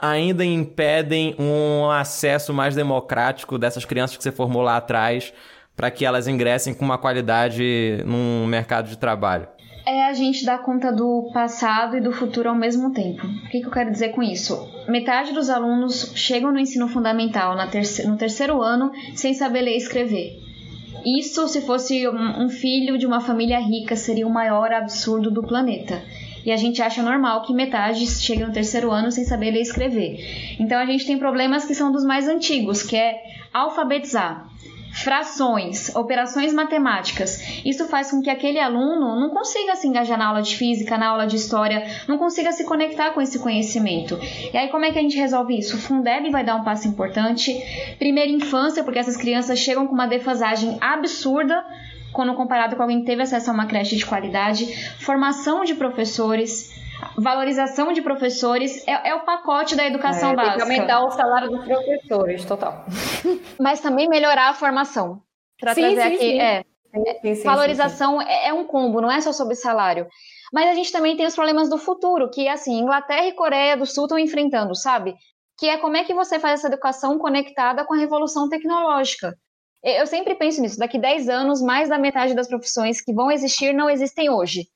[0.00, 5.32] ainda impedem um acesso mais democrático dessas crianças que você formou lá atrás
[5.74, 9.48] para que elas ingressem com uma qualidade num mercado de trabalho?
[9.88, 13.24] É a gente dar conta do passado e do futuro ao mesmo tempo.
[13.24, 14.68] O que, que eu quero dizer com isso?
[14.88, 20.42] Metade dos alunos chegam no ensino fundamental no terceiro ano sem saber ler e escrever.
[21.04, 26.02] Isso, se fosse um filho de uma família rica, seria o maior absurdo do planeta.
[26.44, 29.62] E a gente acha normal que metade chegue no terceiro ano sem saber ler e
[29.62, 30.56] escrever.
[30.58, 33.22] Então a gente tem problemas que são dos mais antigos, que é
[33.54, 34.48] alfabetizar
[34.96, 37.40] frações, operações matemáticas.
[37.64, 41.08] Isso faz com que aquele aluno não consiga se engajar na aula de física, na
[41.08, 44.18] aula de história, não consiga se conectar com esse conhecimento.
[44.52, 45.76] E aí, como é que a gente resolve isso?
[45.76, 47.54] O Fundeb vai dar um passo importante.
[47.98, 51.64] Primeira infância, porque essas crianças chegam com uma defasagem absurda
[52.12, 54.66] quando comparado com alguém que teve acesso a uma creche de qualidade.
[54.98, 56.74] Formação de professores
[57.16, 60.58] valorização de professores é, é o pacote da educação é, básica.
[60.58, 62.84] Tem que aumentar o salário dos professores, total.
[63.60, 65.22] Mas também melhorar a formação.
[65.58, 66.18] Para trazer sim, aqui.
[66.18, 66.40] Sim.
[66.40, 66.64] É,
[67.22, 70.06] sim, sim, valorização é, é um combo, não é só sobre salário.
[70.52, 73.86] Mas a gente também tem os problemas do futuro, que assim, Inglaterra e Coreia do
[73.86, 75.16] Sul estão enfrentando, sabe?
[75.58, 79.34] Que é como é que você faz essa educação conectada com a revolução tecnológica.
[79.82, 83.72] Eu sempre penso nisso, daqui 10 anos, mais da metade das profissões que vão existir
[83.72, 84.66] não existem hoje.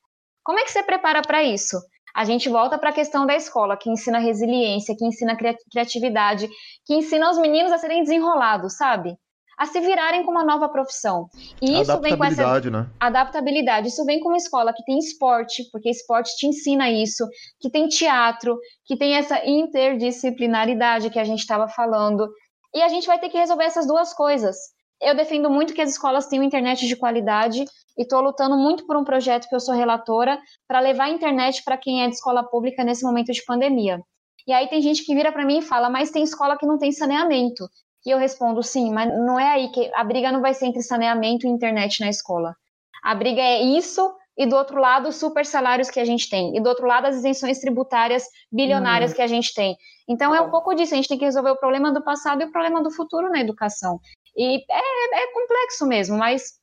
[0.43, 1.77] Como é que você prepara para isso?
[2.15, 5.37] A gente volta para a questão da escola, que ensina resiliência, que ensina
[5.71, 6.49] criatividade,
[6.85, 9.15] que ensina os meninos a serem desenrolados, sabe?
[9.57, 11.27] A se virarem com uma nova profissão.
[11.61, 12.89] E isso vem com essa né?
[12.99, 13.89] adaptabilidade.
[13.89, 17.27] Isso vem com uma escola que tem esporte, porque esporte te ensina isso,
[17.59, 22.27] que tem teatro, que tem essa interdisciplinaridade que a gente estava falando.
[22.73, 24.55] E a gente vai ter que resolver essas duas coisas.
[25.01, 27.65] Eu defendo muito que as escolas tenham internet de qualidade
[27.97, 31.63] e estou lutando muito por um projeto que eu sou relatora para levar a internet
[31.63, 33.99] para quem é de escola pública nesse momento de pandemia.
[34.47, 36.77] E aí tem gente que vira para mim e fala, mas tem escola que não
[36.77, 37.67] tem saneamento.
[38.05, 40.81] E eu respondo, sim, mas não é aí que a briga não vai ser entre
[40.81, 42.55] saneamento e internet na escola.
[43.03, 46.55] A briga é isso e do outro lado os super salários que a gente tem,
[46.55, 49.15] e do outro lado as isenções tributárias bilionárias hum.
[49.15, 49.75] que a gente tem.
[50.07, 52.45] Então é um pouco disso, a gente tem que resolver o problema do passado e
[52.45, 53.99] o problema do futuro na educação.
[54.35, 56.59] E é, é complexo mesmo, mas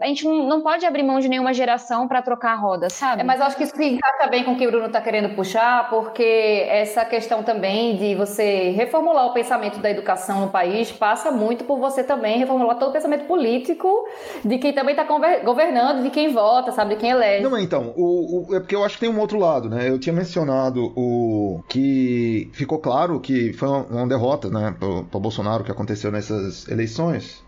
[0.00, 3.20] a gente não pode abrir mão de nenhuma geração para trocar a roda, sabe?
[3.20, 5.34] É, mas acho que isso se encaixa bem com o que o Bruno está querendo
[5.34, 11.30] puxar, porque essa questão também de você reformular o pensamento da educação no país passa
[11.30, 14.08] muito por você também reformular todo o pensamento político
[14.42, 15.04] de quem também está
[15.44, 17.42] governando, de quem vota, sabe, de quem elege.
[17.42, 19.88] Não, então, o, o, é porque eu acho que tem um outro lado, né?
[19.88, 25.20] Eu tinha mencionado o que ficou claro que foi uma, uma derrota, né, para o
[25.20, 27.44] Bolsonaro que aconteceu nessas eleições.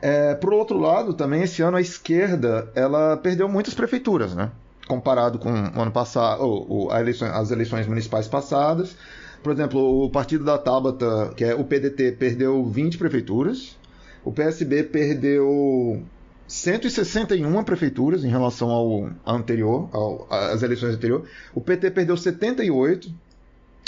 [0.00, 4.50] É, por outro lado, também esse ano a esquerda ela perdeu muitas prefeituras, né?
[4.86, 8.96] Comparado com o ano passado, ou, ou eleição, as eleições municipais passadas.
[9.42, 13.76] Por exemplo, o partido da Tabata, que é o PDT, perdeu 20 prefeituras.
[14.24, 16.02] O PSB perdeu
[16.46, 21.28] 161 prefeituras em relação ao anterior, ao, às eleições anteriores.
[21.54, 23.12] O PT perdeu 78.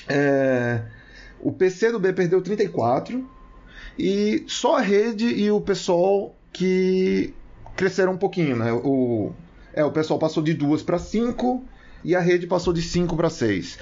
[0.09, 0.83] É,
[1.41, 3.27] o PCdoB perdeu 34
[3.99, 7.35] e só a rede e o pessoal que
[7.77, 8.73] cresceram um pouquinho, né?
[8.73, 9.33] O,
[9.73, 11.65] é, o pessoal passou de duas para cinco
[12.05, 13.79] e a rede passou de cinco para seis.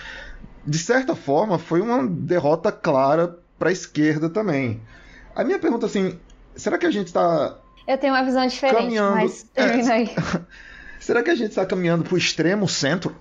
[0.66, 4.80] De certa forma, foi uma derrota clara para a esquerda também.
[5.34, 6.18] A minha pergunta assim,
[6.54, 7.56] será que a gente está
[7.88, 9.14] eu tenho uma visão diferente, caminhando...
[9.14, 10.10] mas termina aí.
[11.00, 13.16] será que a gente está caminhando para o extremo centro?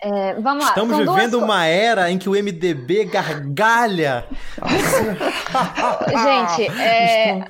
[0.00, 0.70] É, vamos lá.
[0.70, 1.44] Estamos vivendo duas...
[1.44, 4.26] uma era em que o MDB gargalha.
[6.58, 7.44] Gente, é...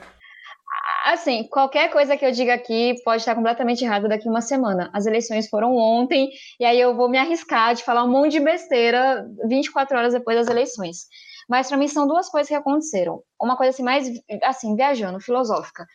[1.04, 4.90] assim, qualquer coisa que eu diga aqui pode estar completamente errada daqui uma semana.
[4.94, 8.40] As eleições foram ontem, e aí eu vou me arriscar de falar um monte de
[8.40, 11.06] besteira 24 horas depois das eleições.
[11.48, 13.22] Mas para mim são duas coisas que aconteceram.
[13.40, 14.08] Uma coisa assim, mais
[14.42, 15.87] assim, viajando, filosófica.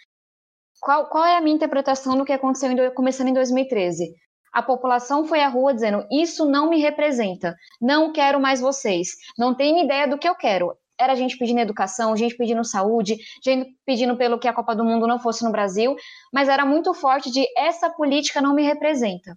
[0.81, 4.13] Qual, qual é a minha interpretação do que aconteceu em, começando em 2013?
[4.53, 9.55] A população foi à rua dizendo: Isso não me representa, não quero mais vocês, não
[9.55, 10.77] tenho ideia do que eu quero.
[10.99, 15.07] Era gente pedindo educação, gente pedindo saúde, gente pedindo pelo que a Copa do Mundo
[15.07, 15.95] não fosse no Brasil,
[16.31, 19.35] mas era muito forte de essa política não me representa.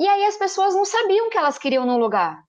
[0.00, 2.47] E aí as pessoas não sabiam o que elas queriam no lugar.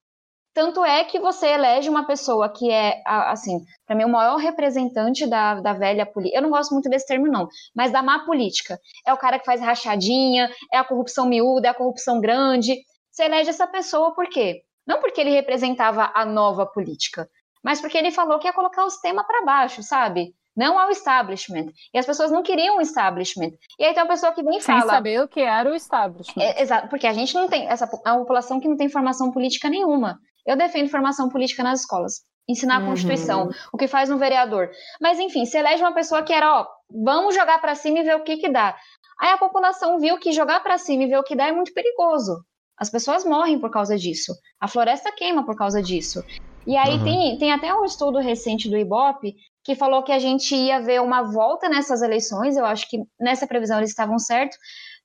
[0.54, 5.28] Tanto é que você elege uma pessoa que é, assim, para mim, o maior representante
[5.28, 6.38] da, da velha política.
[6.38, 8.80] Eu não gosto muito desse termo, não, mas da má política.
[9.06, 12.76] É o cara que faz rachadinha, é a corrupção miúda, é a corrupção grande.
[13.12, 14.62] Você elege essa pessoa por quê?
[14.88, 17.30] Não porque ele representava a nova política,
[17.64, 20.34] mas porque ele falou que ia colocar o sistema para baixo, sabe?
[20.58, 21.68] Não ao establishment.
[21.94, 23.52] E as pessoas não queriam o establishment.
[23.78, 24.94] E aí tem uma pessoa que vem e Sem fala.
[24.94, 26.44] saber o que era o establishment.
[26.44, 27.68] É, exato, porque a gente não tem.
[27.68, 30.20] Essa, uma população que não tem formação política nenhuma.
[30.46, 32.22] Eu defendo formação política nas escolas.
[32.48, 32.86] Ensinar a Uhum.
[32.88, 34.70] Constituição, o que faz um vereador.
[35.00, 38.16] Mas, enfim, se elege uma pessoa que era, ó, vamos jogar para cima e ver
[38.16, 38.76] o que que dá.
[39.22, 41.74] Aí a população viu que jogar para cima e ver o que dá é muito
[41.74, 42.44] perigoso.
[42.78, 44.34] As pessoas morrem por causa disso.
[44.60, 46.24] A floresta queima por causa disso.
[46.66, 47.04] E aí Uhum.
[47.04, 51.02] tem, tem até um estudo recente do Ibope que falou que a gente ia ver
[51.02, 52.56] uma volta nessas eleições.
[52.58, 54.58] Eu acho que nessa previsão eles estavam certos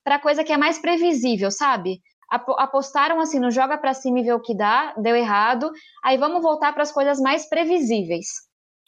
[0.05, 2.01] para coisa que é mais previsível, sabe?
[2.31, 5.71] Apo- Apostaram assim no joga pra cima e vê o que dá, deu errado.
[6.03, 8.27] Aí vamos voltar para as coisas mais previsíveis.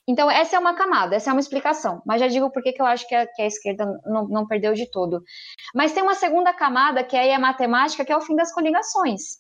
[0.08, 2.00] Então, essa é uma camada, essa é uma explicação.
[2.06, 4.72] Mas já digo por que eu acho que a, que a esquerda não, não perdeu
[4.72, 5.20] de todo.
[5.74, 9.38] Mas tem uma segunda camada, que aí é matemática, que é o fim das coligações.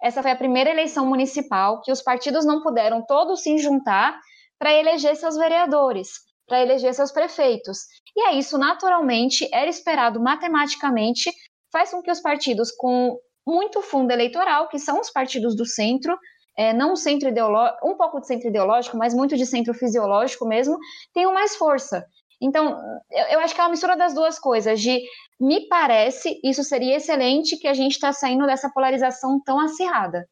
[0.00, 4.20] Essa foi a primeira eleição municipal que os partidos não puderam todos se juntar
[4.58, 6.10] para eleger seus vereadores,
[6.46, 7.78] para eleger seus prefeitos.
[8.16, 11.32] E aí, isso naturalmente era esperado matematicamente,
[11.72, 16.18] faz com que os partidos com muito fundo eleitoral, que são os partidos do centro,
[16.56, 20.46] é, não o centro ideológico, um pouco de centro ideológico, mas muito de centro fisiológico
[20.46, 20.78] mesmo,
[21.12, 22.04] tenham mais força.
[22.40, 22.78] Então,
[23.10, 25.00] eu, eu acho que é uma mistura das duas coisas, de
[25.40, 30.28] me parece, isso seria excelente que a gente está saindo dessa polarização tão acirrada.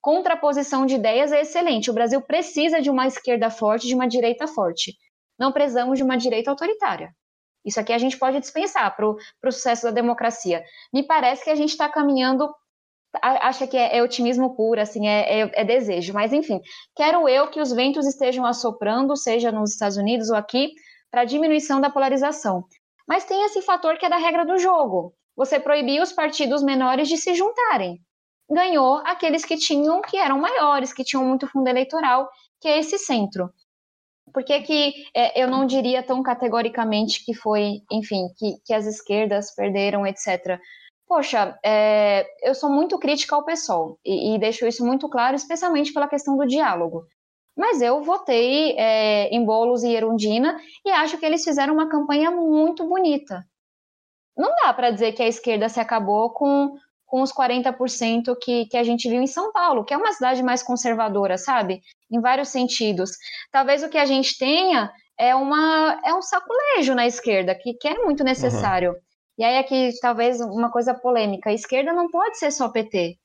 [0.00, 1.90] Contraposição de ideias é excelente.
[1.90, 4.94] O Brasil precisa de uma esquerda forte, de uma direita forte.
[5.38, 7.10] Não precisamos de uma direita autoritária.
[7.64, 9.18] Isso aqui a gente pode dispensar para o
[9.52, 10.62] sucesso da democracia.
[10.92, 12.52] Me parece que a gente está caminhando
[13.22, 16.12] acha que é, é otimismo puro, assim, é, é- é desejo.
[16.12, 16.60] Mas, enfim,
[16.96, 20.72] quero eu que os ventos estejam assoprando, seja nos Estados Unidos ou aqui,
[21.10, 22.64] para diminuição da polarização.
[23.06, 25.14] Mas tem esse fator que é da regra do jogo.
[25.36, 28.00] Você proibir os partidos menores de se juntarem.
[28.50, 32.28] Ganhou aqueles que tinham, que eram maiores, que tinham muito fundo eleitoral,
[32.60, 33.50] que é esse centro.
[34.32, 38.86] Por que, que é, eu não diria tão categoricamente que foi, enfim, que, que as
[38.86, 40.58] esquerdas perderam, etc.
[41.06, 45.92] Poxa, é, eu sou muito crítica ao PSOL e, e deixo isso muito claro, especialmente
[45.92, 47.06] pela questão do diálogo.
[47.56, 52.30] Mas eu votei é, em Boulos e Erundina e acho que eles fizeram uma campanha
[52.30, 53.46] muito bonita.
[54.36, 56.74] Não dá para dizer que a esquerda se acabou com,
[57.14, 60.42] com os 40% que, que a gente viu em São Paulo, que é uma cidade
[60.42, 61.80] mais conservadora, sabe?
[62.10, 63.12] Em vários sentidos.
[63.52, 67.86] Talvez o que a gente tenha é, uma, é um saculejo na esquerda, que, que
[67.86, 68.96] é muito necessário.
[69.38, 71.50] E aí aqui, talvez, uma coisa polêmica.
[71.50, 73.16] A esquerda não pode ser só PT.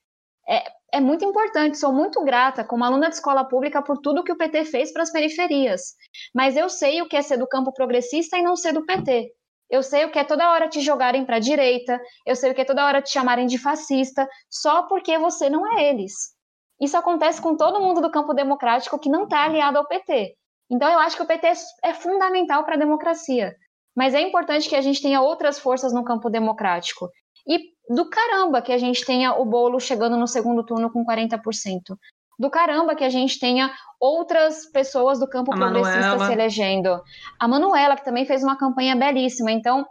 [0.47, 4.31] É, é muito importante, sou muito grata, como aluna de escola pública, por tudo que
[4.31, 5.95] o PT fez para as periferias.
[6.31, 9.31] Mas eu sei o que é ser do campo progressista e não ser do PT.
[9.69, 12.55] Eu sei o que é toda hora te jogarem para a direita, eu sei o
[12.55, 16.33] que é toda hora te chamarem de fascista, só porque você não é eles.
[16.81, 20.35] Isso acontece com todo mundo do campo democrático que não está aliado ao PT.
[20.71, 21.51] Então eu acho que o PT
[21.83, 23.55] é fundamental para a democracia.
[23.95, 27.09] Mas é importante que a gente tenha outras forças no campo democrático.
[27.47, 27.59] E
[27.93, 31.97] do caramba que a gente tenha o bolo chegando no segundo turno com 40%.
[32.39, 36.25] Do caramba que a gente tenha outras pessoas do campo A progressista Manuela.
[36.25, 37.01] se elegendo.
[37.37, 39.51] A Manuela, que também fez uma campanha belíssima.
[39.51, 39.85] Então,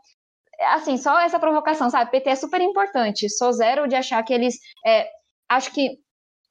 [0.73, 2.11] assim, só essa provocação, sabe?
[2.11, 3.29] PT é super importante.
[3.29, 4.59] Sou zero de achar que eles.
[4.87, 5.07] é,
[5.49, 5.99] acho que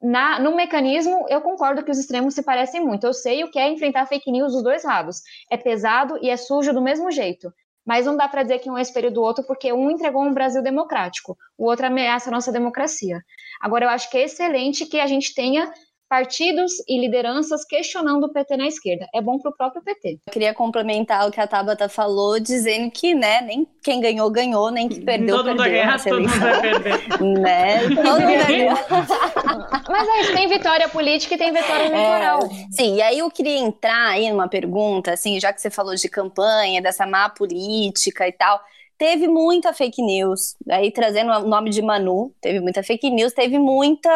[0.02, 3.06] na, no mecanismo, eu concordo que os extremos se parecem muito.
[3.06, 5.22] Eu sei o que é enfrentar fake news dos dois lados.
[5.50, 7.52] É pesado e é sujo do mesmo jeito.
[7.86, 10.34] Mas não dá para dizer que um é espelho do outro, porque um entregou um
[10.34, 13.22] Brasil democrático, o outro ameaça a nossa democracia.
[13.62, 15.72] Agora, eu acho que é excelente que a gente tenha
[16.10, 19.08] partidos e lideranças questionando o PT na esquerda.
[19.13, 20.20] É bom para o próprio PT.
[20.28, 24.72] Eu queria complementar o que a Tabata falou, dizendo que, né, nem quem ganhou, ganhou,
[24.72, 26.98] nem que perdeu, todo mundo vai perdeu ganhar, nessa todo mundo vai perder.
[27.17, 27.80] Né?
[27.89, 29.78] Todo mundo vai.
[29.89, 32.39] Mas é isso, tem vitória política e tem vitória eleitoral.
[32.72, 36.10] Sim, e aí eu queria entrar aí numa pergunta, assim, já que você falou de
[36.10, 38.62] campanha, dessa má política e tal,
[38.98, 43.60] teve muita fake news, aí trazendo o nome de Manu, teve muita fake news, teve
[43.60, 44.10] muita,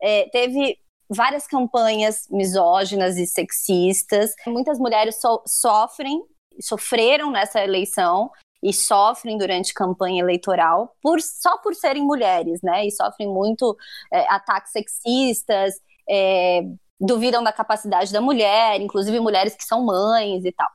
[0.00, 6.22] é, teve várias campanhas misóginas e sexistas, muitas mulheres so- sofrem,
[6.60, 8.30] sofreram nessa eleição,
[8.64, 12.86] e sofrem durante campanha eleitoral por, só por serem mulheres, né?
[12.86, 13.76] E sofrem muito
[14.10, 15.74] é, ataques sexistas,
[16.08, 16.62] é,
[17.00, 20.68] duvidam da capacidade da mulher, inclusive mulheres que são mães e tal.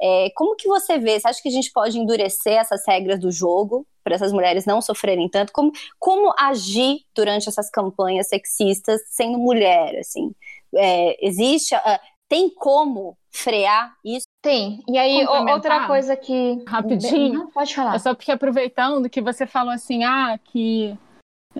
[0.00, 1.18] É, como que você vê?
[1.18, 4.80] Você acha que a gente pode endurecer essas regras do jogo para essas mulheres não
[4.80, 5.52] sofrerem tanto?
[5.52, 9.98] Como, como agir durante essas campanhas sexistas sendo mulher?
[9.98, 10.34] Assim,
[10.74, 11.74] é, existe?
[11.74, 11.98] Uh,
[12.28, 14.26] tem como frear isso?
[14.42, 14.82] Tem.
[14.88, 16.62] E aí, outra coisa que.
[16.66, 17.34] Rapidinho.
[17.34, 17.94] Não, pode falar.
[17.94, 20.96] É só porque aproveitando que você falou assim, ah, que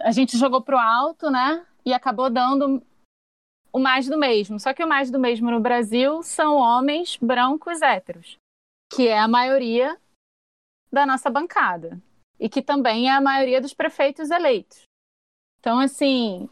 [0.01, 1.63] a gente jogou pro alto, né?
[1.85, 2.83] E acabou dando
[3.73, 4.61] o mais do mesmo.
[4.61, 8.37] Só que o mais do mesmo no Brasil são homens brancos héteros,
[8.93, 9.99] que é a maioria
[10.93, 12.01] da nossa bancada.
[12.39, 14.83] E que também é a maioria dos prefeitos eleitos.
[15.61, 16.49] Então, assim,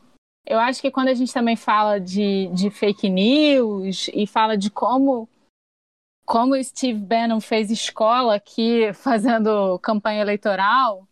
[0.46, 4.70] eu acho que quando a gente também fala de, de fake news e fala de
[4.70, 5.28] como
[6.24, 11.08] como Steve Bannon fez escola aqui fazendo campanha eleitoral,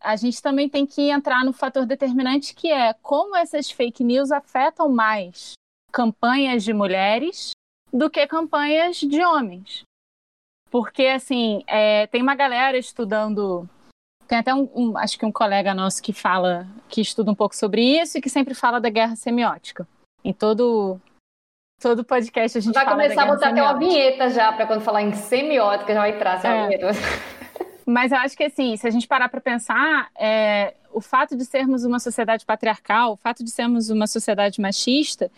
[0.00, 4.30] a gente também tem que entrar no fator determinante que é como essas fake news
[4.30, 5.54] afetam mais
[5.92, 7.52] campanhas de mulheres
[7.92, 9.82] do que campanhas de homens.
[10.70, 13.68] Porque, assim, é, tem uma galera estudando.
[14.26, 17.56] Tem até um, um, acho que um colega nosso que fala, que estuda um pouco
[17.56, 19.88] sobre isso e que sempre fala da guerra semiótica.
[20.22, 21.00] Em todo
[21.80, 25.00] todo podcast a gente vai começar a botar até uma vinheta já para quando falar
[25.00, 26.66] em semiótica já vai entrar essa é.
[26.66, 26.88] vinheta.
[27.88, 31.44] Mas eu acho que, assim, se a gente parar para pensar, é, o fato de
[31.46, 35.30] sermos uma sociedade patriarcal, o fato de sermos uma sociedade machista,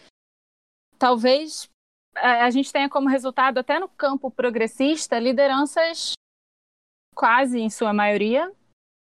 [0.99, 1.71] talvez
[2.17, 6.15] a, a gente tenha como resultado, até no campo progressista, lideranças
[7.15, 8.51] quase, em sua maioria,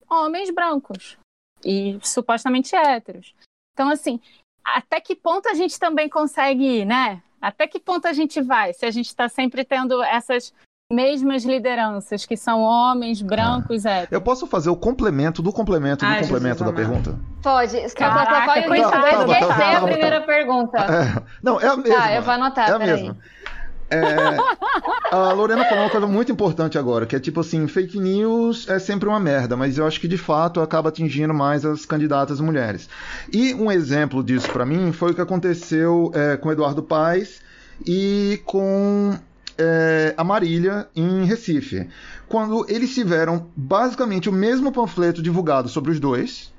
[0.08, 1.18] homens brancos
[1.62, 3.34] e supostamente héteros.
[3.74, 4.20] Então, assim,
[4.64, 7.22] até que ponto a gente também consegue ir, né?
[7.42, 10.54] Até que ponto a gente vai se a gente está sempre tendo essas
[10.92, 14.06] mesmas lideranças, que são homens, brancos, ah.
[14.10, 17.18] Eu posso fazer o complemento do complemento do complemento da pergunta?
[17.42, 17.94] Pode.
[17.94, 20.26] Caraca, coitado, eu esquecer tá, tá, a primeira tá.
[20.26, 20.78] pergunta.
[20.78, 21.96] É, não, é a mesma.
[21.96, 23.16] Tá, eu vou anotar, É a mesma.
[23.90, 28.68] É, a Lorena falou uma coisa muito importante agora, que é tipo assim, fake news
[28.68, 32.40] é sempre uma merda, mas eu acho que de fato acaba atingindo mais as candidatas
[32.40, 32.88] mulheres.
[33.32, 37.40] E um exemplo disso para mim foi o que aconteceu é, com Eduardo Paes
[37.86, 39.16] e com
[39.58, 41.88] é, a Marília em Recife.
[42.28, 46.52] Quando eles tiveram basicamente o mesmo panfleto divulgado sobre os dois,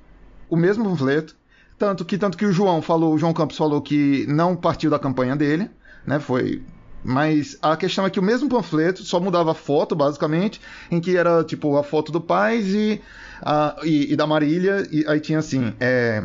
[0.49, 1.35] o mesmo panfleto,
[1.77, 4.99] tanto que tanto que o João falou, o João Campos falou que não partiu da
[4.99, 5.69] campanha dele,
[6.05, 6.19] né?
[6.19, 6.63] Foi
[7.05, 11.15] mas a questão é que o mesmo panfleto só mudava a foto, basicamente, em que
[11.15, 12.99] era tipo a foto do Paz e,
[13.43, 16.23] a, e, e da Marília, e aí tinha assim: é,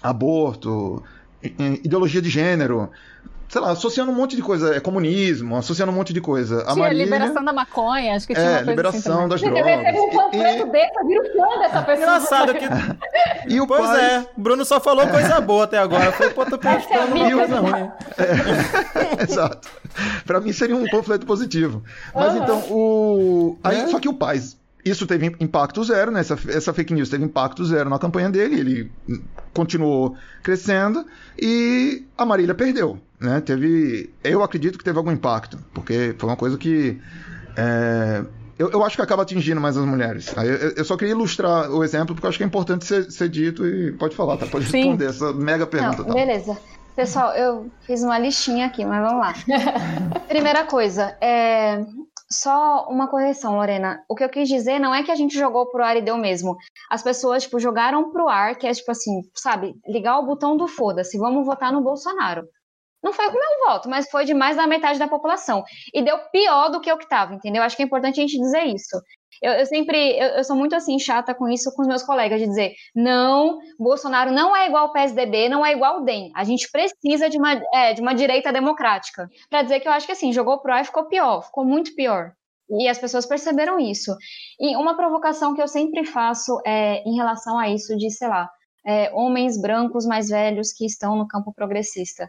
[0.00, 1.02] aborto,
[1.82, 2.88] ideologia de gênero,
[3.48, 6.62] sei lá, associando um monte de coisa, é comunismo, associando um monte de coisa.
[6.62, 9.50] A tinha Marília, liberação da maconha, acho que tinha é, uma liberação assim das Você
[9.50, 9.66] drogas.
[9.66, 11.96] recebe um panfleto E- desse, eu viro fã dessa pessoa.
[11.96, 12.66] Engraçado que.
[13.48, 16.10] E o Pois pai, é, o Bruno só falou coisa boa até agora.
[16.12, 17.90] Foi, pô, tô esperando uma coisa ruim.
[19.22, 19.68] Exato.
[20.24, 21.82] Pra mim seria um panfleto positivo.
[22.14, 23.56] Mas então, o.
[23.62, 23.86] Aí, É.
[23.88, 24.56] Só que o Paz.
[24.84, 26.20] Isso teve impacto zero, né?
[26.20, 28.60] Essa, essa fake news teve impacto zero na campanha dele.
[28.60, 28.92] Ele
[29.52, 31.04] continuou crescendo
[31.40, 32.96] e a Marília perdeu.
[33.20, 33.40] Né?
[33.40, 34.10] Teve.
[34.22, 37.00] Eu acredito que teve algum impacto, porque foi uma coisa que.
[37.56, 38.24] é,
[38.58, 40.36] eu, eu acho que acaba atingindo mais as mulheres.
[40.36, 43.10] Aí Eu, eu só queria ilustrar o exemplo, porque eu acho que é importante ser,
[43.10, 44.46] ser dito e pode falar, tá?
[44.46, 44.78] Pode Sim.
[44.78, 45.98] responder essa mega pergunta.
[45.98, 46.14] Não, tá?
[46.14, 46.56] beleza.
[46.94, 49.34] Pessoal, eu fiz uma listinha aqui, mas vamos lá.
[50.26, 51.84] Primeira coisa, é...
[52.30, 54.02] só uma correção, Lorena.
[54.08, 56.16] O que eu quis dizer não é que a gente jogou pro ar e deu
[56.16, 56.56] mesmo.
[56.90, 60.66] As pessoas, tipo, jogaram pro ar, que é tipo assim, sabe, ligar o botão do
[60.66, 62.48] foda-se, vamos votar no Bolsonaro.
[63.06, 65.62] Não foi com o meu voto, mas foi de mais da metade da população.
[65.94, 67.62] E deu pior do que o que tava, entendeu?
[67.62, 69.00] Acho que é importante a gente dizer isso.
[69.40, 72.40] Eu, eu sempre, eu, eu sou muito assim, chata com isso com os meus colegas,
[72.40, 76.32] de dizer, não, Bolsonaro não é igual ao PSDB, não é igual ao DEM.
[76.34, 79.30] A gente precisa de uma, é, de uma direita democrática.
[79.48, 81.94] Pra dizer que eu acho que assim, jogou pro ar e ficou pior, ficou muito
[81.94, 82.32] pior.
[82.68, 84.12] E as pessoas perceberam isso.
[84.58, 88.50] E uma provocação que eu sempre faço é em relação a isso de, sei lá,
[88.86, 92.28] é, homens brancos mais velhos que estão no campo progressista.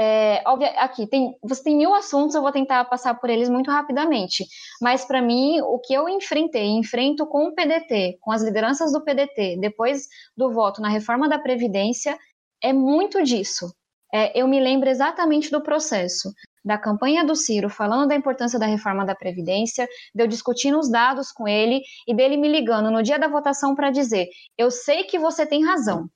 [0.00, 3.68] É, óbvio, aqui tem, você tem mil assuntos, eu vou tentar passar por eles muito
[3.68, 4.46] rapidamente.
[4.80, 9.02] Mas para mim, o que eu enfrentei, enfrento com o PDT, com as lideranças do
[9.02, 12.16] PDT, depois do voto na reforma da Previdência,
[12.62, 13.74] é muito disso.
[14.14, 16.32] É, eu me lembro exatamente do processo
[16.64, 20.88] da campanha do Ciro falando da importância da reforma da Previdência, de eu discutindo os
[20.88, 25.02] dados com ele e dele me ligando no dia da votação para dizer: eu sei
[25.04, 26.08] que você tem razão.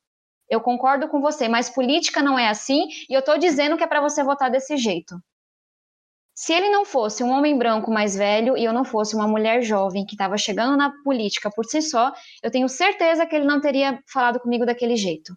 [0.53, 3.87] Eu concordo com você, mas política não é assim e eu estou dizendo que é
[3.87, 5.19] para você votar desse jeito.
[6.35, 9.63] Se ele não fosse um homem branco mais velho e eu não fosse uma mulher
[9.63, 13.63] jovem que estava chegando na política por si só, eu tenho certeza que ele não
[13.63, 15.35] teria falado comigo daquele jeito.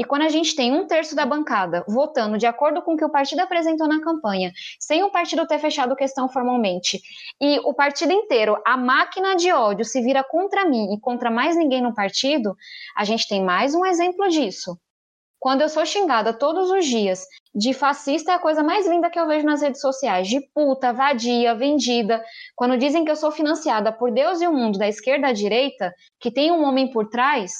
[0.00, 3.04] E quando a gente tem um terço da bancada votando de acordo com o que
[3.04, 7.02] o partido apresentou na campanha, sem o partido ter fechado questão formalmente,
[7.38, 11.54] e o partido inteiro, a máquina de ódio se vira contra mim e contra mais
[11.54, 12.56] ninguém no partido,
[12.96, 14.74] a gente tem mais um exemplo disso.
[15.38, 19.20] Quando eu sou xingada todos os dias de fascista é a coisa mais linda que
[19.20, 22.24] eu vejo nas redes sociais, de puta, vadia, vendida.
[22.56, 25.92] Quando dizem que eu sou financiada por Deus e o mundo, da esquerda à direita,
[26.18, 27.52] que tem um homem por trás,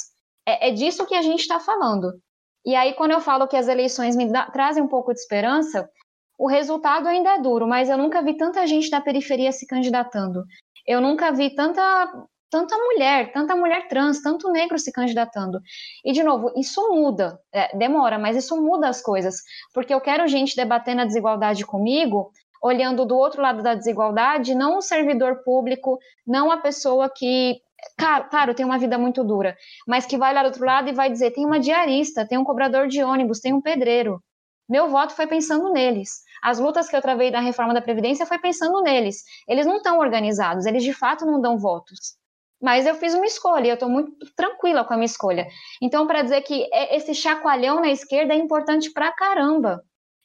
[0.47, 2.19] é, é disso que a gente está falando.
[2.65, 5.89] E aí, quando eu falo que as eleições me da, trazem um pouco de esperança,
[6.39, 10.45] o resultado ainda é duro, mas eu nunca vi tanta gente da periferia se candidatando.
[10.87, 11.83] Eu nunca vi tanta,
[12.51, 15.61] tanta mulher, tanta mulher trans, tanto negro se candidatando.
[16.05, 19.37] E, de novo, isso muda, é, demora, mas isso muda as coisas,
[19.75, 22.31] porque eu quero gente debatendo a desigualdade comigo,
[22.63, 27.61] olhando do outro lado da desigualdade, não o servidor público, não a pessoa que
[27.99, 29.57] Claro, tem uma vida muito dura,
[29.87, 32.45] mas que vai olhar do outro lado e vai dizer: tem uma diarista, tem um
[32.45, 34.23] cobrador de ônibus, tem um pedreiro.
[34.69, 36.23] Meu voto foi pensando neles.
[36.43, 39.25] As lutas que eu travei da reforma da Previdência foi pensando neles.
[39.49, 41.99] Eles não estão organizados, eles de fato não dão votos.
[42.63, 45.47] Mas eu fiz uma escolha, eu estou muito tranquila com a minha escolha.
[45.83, 49.83] Então, para dizer que é, esse chacoalhão na esquerda é importante pra caramba.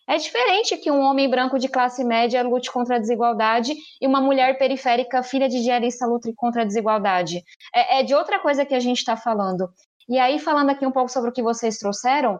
[0.07, 4.21] É diferente que um homem branco de classe média lute contra a desigualdade e uma
[4.21, 7.43] mulher periférica, filha de diarista, lute contra a desigualdade.
[7.73, 9.67] É, é de outra coisa que a gente está falando.
[10.07, 12.39] E aí, falando aqui um pouco sobre o que vocês trouxeram,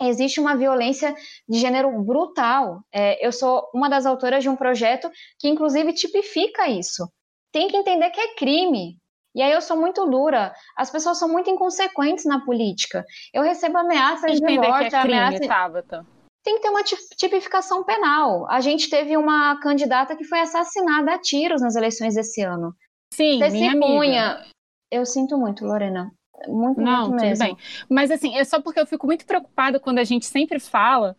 [0.00, 1.14] existe uma violência
[1.48, 2.80] de gênero brutal.
[2.92, 7.08] É, eu sou uma das autoras de um projeto que, inclusive, tipifica isso.
[7.52, 8.96] Tem que entender que é crime.
[9.36, 10.52] E aí eu sou muito dura.
[10.76, 13.04] As pessoas são muito inconsequentes na política.
[13.32, 15.46] Eu recebo ameaças de morte, que é crime.
[15.46, 16.17] Tabata
[16.48, 18.50] tem que ter uma tipificação penal.
[18.50, 22.74] A gente teve uma candidata que foi assassinada a tiros nas eleições desse ano.
[23.12, 24.32] Sim, minha punha.
[24.32, 24.46] Amiga.
[24.90, 26.10] Eu sinto muito, Lorena.
[26.46, 27.44] Muito, Não, muito mesmo.
[27.44, 27.56] bem.
[27.90, 31.14] Mas assim, é só porque eu fico muito preocupada quando a gente sempre fala,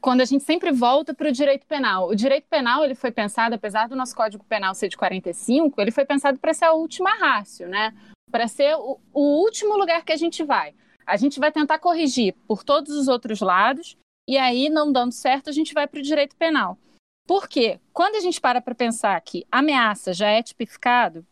[0.00, 2.06] quando a gente sempre volta para o direito penal.
[2.06, 5.90] O direito penal ele foi pensado, apesar do nosso Código Penal ser de 45, ele
[5.90, 7.92] foi pensado para ser a última rácio, né?
[8.30, 10.74] Para ser o, o último lugar que a gente vai.
[11.10, 13.96] A gente vai tentar corrigir por todos os outros lados,
[14.28, 16.78] e aí, não dando certo, a gente vai para o direito penal.
[17.26, 17.80] Por quê?
[17.92, 21.26] Quando a gente para para pensar que ameaça já é tipificado,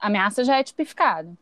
[0.00, 1.36] ameaça já é tipificado,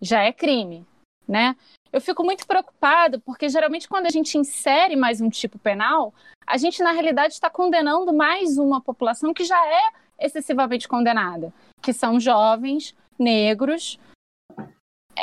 [0.00, 0.86] já é crime,
[1.26, 1.54] né?
[1.92, 6.14] Eu fico muito preocupada porque geralmente quando a gente insere mais um tipo penal,
[6.46, 11.92] a gente na realidade está condenando mais uma população que já é excessivamente condenada, que
[11.92, 13.98] são jovens, negros,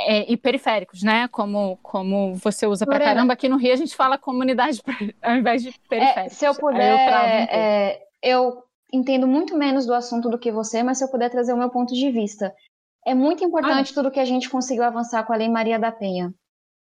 [0.07, 1.27] é, e periféricos, né?
[1.29, 3.33] Como, como você usa pra caramba.
[3.33, 4.81] Aqui no Rio a gente fala comunidade
[5.21, 6.33] ao invés de periféricos.
[6.33, 10.51] É, se eu puder, eu, um é, eu entendo muito menos do assunto do que
[10.51, 12.53] você, mas se eu puder trazer o meu ponto de vista.
[13.05, 13.93] É muito importante ah.
[13.93, 16.33] tudo que a gente conseguiu avançar com a Lei Maria da Penha.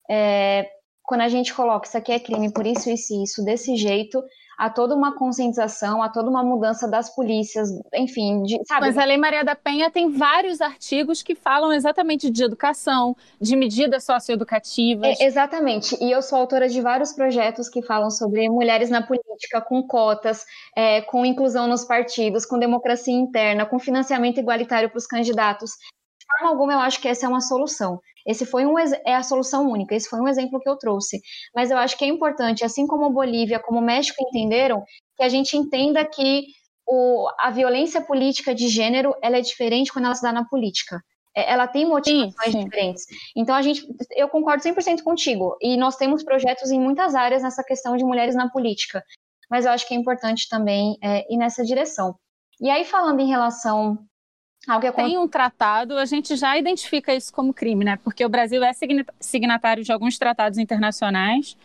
[0.10, 0.68] É,
[1.04, 4.24] quando a gente coloca isso aqui é crime por isso, isso e isso, desse jeito,
[4.58, 8.88] há toda uma conscientização, há toda uma mudança das polícias, enfim, de, sabe?
[8.88, 13.56] Mas a Lei Maria da Penha tem vários artigos que falam exatamente de educação, de
[13.56, 15.20] medidas socioeducativas.
[15.20, 19.62] É, exatamente, e eu sou autora de vários projetos que falam sobre mulheres na política,
[19.62, 20.46] com cotas,
[20.76, 25.72] é, com inclusão nos partidos, com democracia interna, com financiamento igualitário para os candidatos.
[26.20, 28.02] De forma alguma, eu acho que essa é uma solução.
[28.28, 31.22] Esse foi um, é a solução única, esse foi um exemplo que eu trouxe.
[31.56, 34.84] Mas eu acho que é importante, assim como a Bolívia, como o México entenderam,
[35.16, 36.46] que a gente entenda que
[36.86, 41.02] o, a violência política de gênero ela é diferente quando ela se dá na política.
[41.36, 42.64] É, ela tem motivações sim, sim.
[42.66, 43.06] diferentes.
[43.36, 45.56] Então, a gente, eu concordo 100% contigo.
[45.62, 49.04] E nós temos projetos em muitas áreas nessa questão de mulheres na política.
[49.50, 52.16] Mas eu acho que é importante também é, ir nessa direção.
[52.60, 53.98] E aí, falando em relação
[54.68, 57.98] é Tem um tratado, a gente já identifica isso como crime, né?
[58.04, 58.72] Porque o Brasil é
[59.20, 61.58] signatário de alguns tratados internacionais.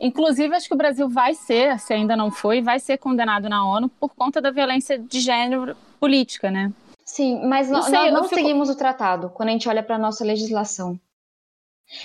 [0.00, 3.66] Inclusive, acho que o Brasil vai ser, se ainda não foi, vai ser condenado na
[3.66, 6.72] ONU por conta da violência de gênero política, né?
[7.04, 8.36] Sim, mas não, sei, nós não fico...
[8.36, 10.98] seguimos o tratado quando a gente olha para a nossa legislação.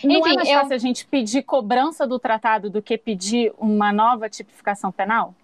[0.04, 0.60] Não Enfim, é mais eu...
[0.60, 5.36] fácil a gente pedir cobrança do tratado do que pedir uma nova tipificação penal?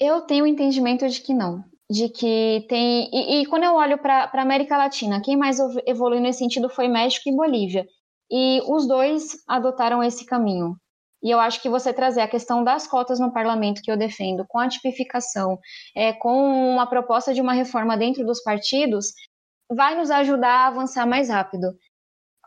[0.00, 3.08] Eu tenho o entendimento de que não de que tem.
[3.12, 6.88] E, e quando eu olho para a América Latina, quem mais evoluiu nesse sentido foi
[6.88, 7.86] México e Bolívia.
[8.30, 10.76] E os dois adotaram esse caminho.
[11.22, 14.44] E eu acho que você trazer a questão das cotas no parlamento, que eu defendo,
[14.48, 15.58] com a tipificação,
[15.94, 19.12] é, com uma proposta de uma reforma dentro dos partidos,
[19.70, 21.68] vai nos ajudar a avançar mais rápido.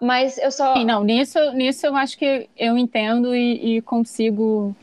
[0.02, 0.74] Mas eu só.
[0.74, 4.76] Sim, não, nisso, nisso eu acho que eu entendo e, e consigo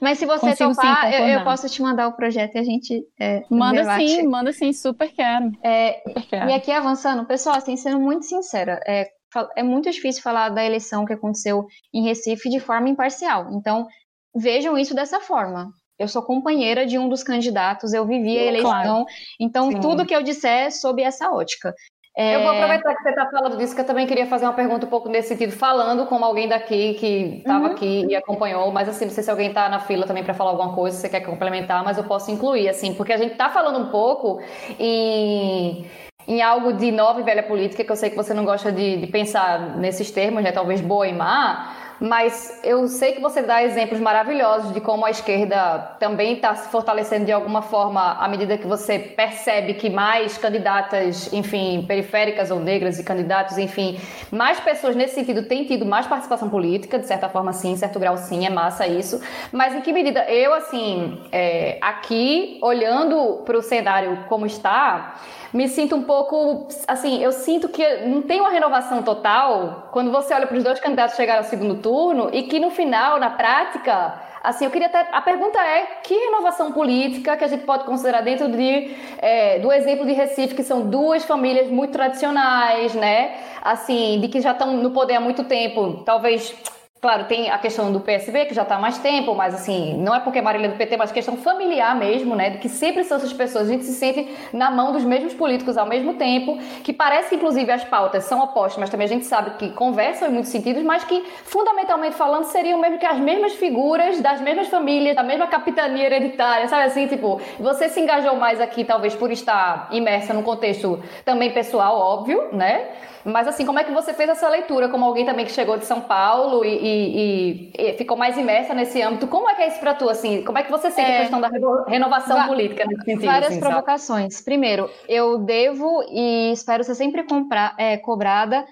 [0.00, 2.64] mas se você Consigo, topar, sim, eu, eu, posso te mandar o projeto e a
[2.64, 4.08] gente é, Manda debate.
[4.08, 5.52] sim, manda sim, super quero.
[5.62, 6.50] É, super quero.
[6.50, 9.08] E aqui avançando, pessoal, assim, sendo muito sincera, é,
[9.56, 13.48] é muito difícil falar da eleição que aconteceu em Recife de forma imparcial.
[13.52, 13.86] Então,
[14.34, 15.70] vejam isso dessa forma.
[15.98, 19.06] Eu sou companheira de um dos candidatos, eu vivi a eleição, claro.
[19.40, 19.80] então Sim.
[19.80, 21.74] tudo que eu disser é sob essa ótica.
[22.16, 22.34] É...
[22.34, 24.86] Eu vou aproveitar que você está falando disso, que eu também queria fazer uma pergunta
[24.86, 27.72] um pouco nesse sentido, falando como alguém daqui que estava uhum.
[27.72, 30.50] aqui e acompanhou, mas assim, não sei se alguém está na fila também para falar
[30.50, 33.50] alguma coisa, se você quer complementar, mas eu posso incluir, assim, porque a gente está
[33.50, 34.40] falando um pouco
[34.78, 35.86] em
[36.28, 38.96] em algo de nova e velha política, que eu sei que você não gosta de,
[38.96, 40.50] de pensar nesses termos, né?
[40.50, 45.10] Talvez boa e má, mas eu sei que você dá exemplos maravilhosos de como a
[45.10, 50.36] esquerda também está se fortalecendo de alguma forma à medida que você percebe que mais
[50.36, 53.98] candidatas, enfim, periféricas ou negras e candidatos, enfim,
[54.30, 57.98] mais pessoas nesse sentido têm tido mais participação política, de certa forma sim, em certo
[57.98, 59.20] grau sim, é massa isso.
[59.52, 65.14] Mas em que medida eu, assim, é, aqui, olhando para o cenário como está,
[65.52, 70.34] me sinto um pouco, assim, eu sinto que não tem uma renovação total quando você
[70.34, 74.14] olha para os dois candidatos chegar ao segundo turno e que no final, na prática,
[74.42, 78.22] assim, eu queria até, a pergunta é que renovação política que a gente pode considerar
[78.22, 84.20] dentro de, é, do exemplo de Recife, que são duas famílias muito tradicionais, né, assim,
[84.20, 86.54] de que já estão no poder há muito tempo, talvez
[86.98, 90.14] Claro, tem a questão do PSB, que já está há mais tempo, mas assim, não
[90.14, 92.50] é porque é Marília do PT, mas questão familiar mesmo, né?
[92.50, 95.76] De que sempre são essas pessoas, a gente se sente na mão dos mesmos políticos
[95.76, 99.50] ao mesmo tempo, que parece inclusive, as pautas são opostas, mas também a gente sabe
[99.58, 104.18] que conversam em muitos sentidos, mas que, fundamentalmente falando, seriam mesmo que as mesmas figuras
[104.22, 107.06] das mesmas famílias, da mesma capitania hereditária, sabe assim?
[107.06, 112.48] Tipo, você se engajou mais aqui, talvez por estar imersa num contexto também pessoal, óbvio,
[112.52, 112.88] né?
[113.26, 115.84] Mas assim, como é que você fez essa leitura como alguém também que chegou de
[115.84, 119.26] São Paulo e, e, e ficou mais imersa nesse âmbito?
[119.26, 120.44] Como é que é isso para tu, assim?
[120.44, 121.50] Como é que você sente é, a questão da
[121.88, 123.26] renovação política nesse sentido?
[123.26, 124.34] Várias assim, provocações.
[124.34, 124.44] Sabe?
[124.44, 128.64] Primeiro, eu devo e espero ser sempre comprar, é, cobrada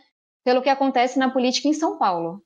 [0.44, 2.40] pelo que acontece na política em São Paulo.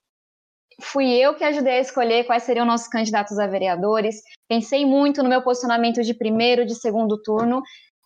[0.81, 4.23] Fui eu que ajudei a escolher quais seriam nossos candidatos a vereadores.
[4.49, 7.61] Pensei muito no meu posicionamento de primeiro, de segundo turno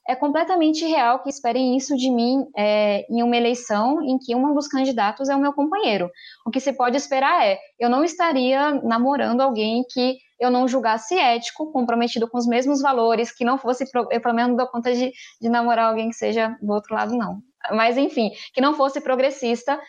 [0.09, 4.53] é completamente real que esperem isso de mim é, em uma eleição em que um
[4.55, 6.11] dos candidatos é o meu companheiro.
[6.45, 11.17] O que se pode esperar é, eu não estaria namorando alguém que eu não julgasse
[11.17, 15.13] ético, comprometido com os mesmos valores, que não fosse, eu pelo menos dou conta de,
[15.41, 17.41] de namorar alguém que seja do outro lado, não.
[17.71, 19.81] Mas enfim, que não fosse progressista,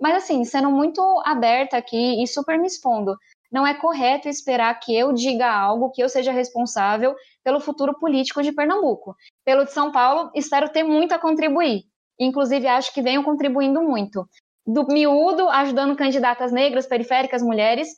[0.00, 3.14] mas assim, sendo muito aberta aqui e super me expondo
[3.50, 8.42] não é correto esperar que eu diga algo, que eu seja responsável pelo futuro político
[8.42, 9.16] de Pernambuco.
[9.44, 11.84] Pelo de São Paulo, espero ter muito a contribuir.
[12.18, 14.28] Inclusive, acho que venho contribuindo muito.
[14.66, 17.88] Do miúdo, ajudando candidatas negras, periféricas, mulheres.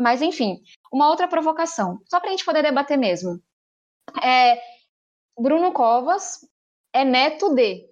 [0.00, 0.60] Mas, enfim,
[0.92, 3.40] uma outra provocação, só para a gente poder debater mesmo.
[4.22, 4.60] É,
[5.38, 6.40] Bruno Covas
[6.92, 7.86] é neto de.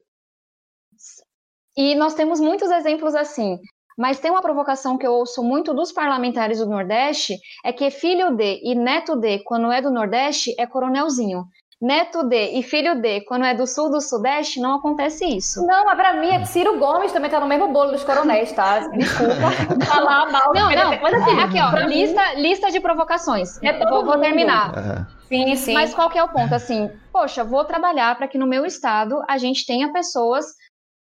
[1.76, 3.61] E nós temos muitos exemplos assim.
[3.97, 8.36] Mas tem uma provocação que eu ouço muito dos parlamentares do Nordeste, é que filho
[8.36, 11.44] de e neto de, quando é do Nordeste, é coronelzinho.
[11.80, 15.66] Neto de e filho de, quando é do sul do sudeste, não acontece isso.
[15.66, 18.78] Não, mas pra mim, é Ciro Gomes também tá no mesmo bolo dos coronéis, tá?
[18.88, 19.51] Desculpa
[19.84, 20.55] falar mal.
[20.55, 23.62] Não, não, mas assim, aqui, ó, lista, lista de provocações.
[23.62, 24.74] É vou, vou, terminar.
[24.74, 25.07] Uhum.
[25.28, 25.74] Sim, sim.
[25.74, 26.55] Mas qual que é o ponto?
[26.55, 30.47] Assim, poxa, vou trabalhar para que no meu estado a gente tenha pessoas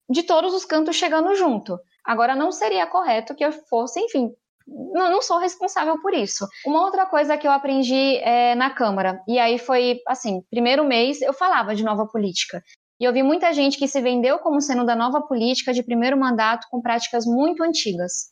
[0.09, 1.79] de todos os cantos chegando junto.
[2.05, 4.31] Agora, não seria correto que eu fosse, enfim,
[4.67, 6.47] não, não, sou responsável por isso.
[6.65, 11.21] Uma outra coisa que eu aprendi é, na Câmara, e aí foi assim: primeiro mês
[11.21, 12.63] eu falava de nova política.
[12.99, 16.17] E eu vi muita gente que se vendeu como sendo da nova política de primeiro
[16.17, 18.29] mandato com práticas muito antigas.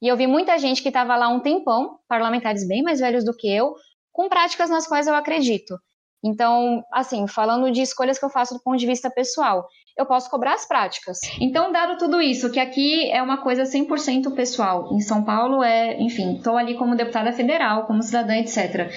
[0.00, 3.36] E eu vi muita gente que estava lá um tempão, parlamentares bem mais velhos do
[3.36, 3.74] que eu,
[4.12, 5.78] com práticas nas quais eu acredito.
[6.24, 9.66] Então, assim, falando de escolhas que eu faço do ponto de vista pessoal,
[9.96, 11.18] eu posso cobrar as práticas.
[11.40, 16.00] Então, dado tudo isso, que aqui é uma coisa 100% pessoal, em São Paulo é,
[16.00, 18.90] enfim, estou ali como deputada federal, como cidadã, etc.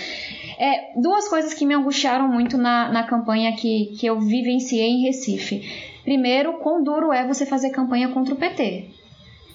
[0.59, 5.03] É, duas coisas que me angustiaram muito na, na campanha que, que eu vivenciei em
[5.03, 5.91] Recife.
[6.03, 9.00] Primeiro, quão duro é você fazer campanha contra o PT.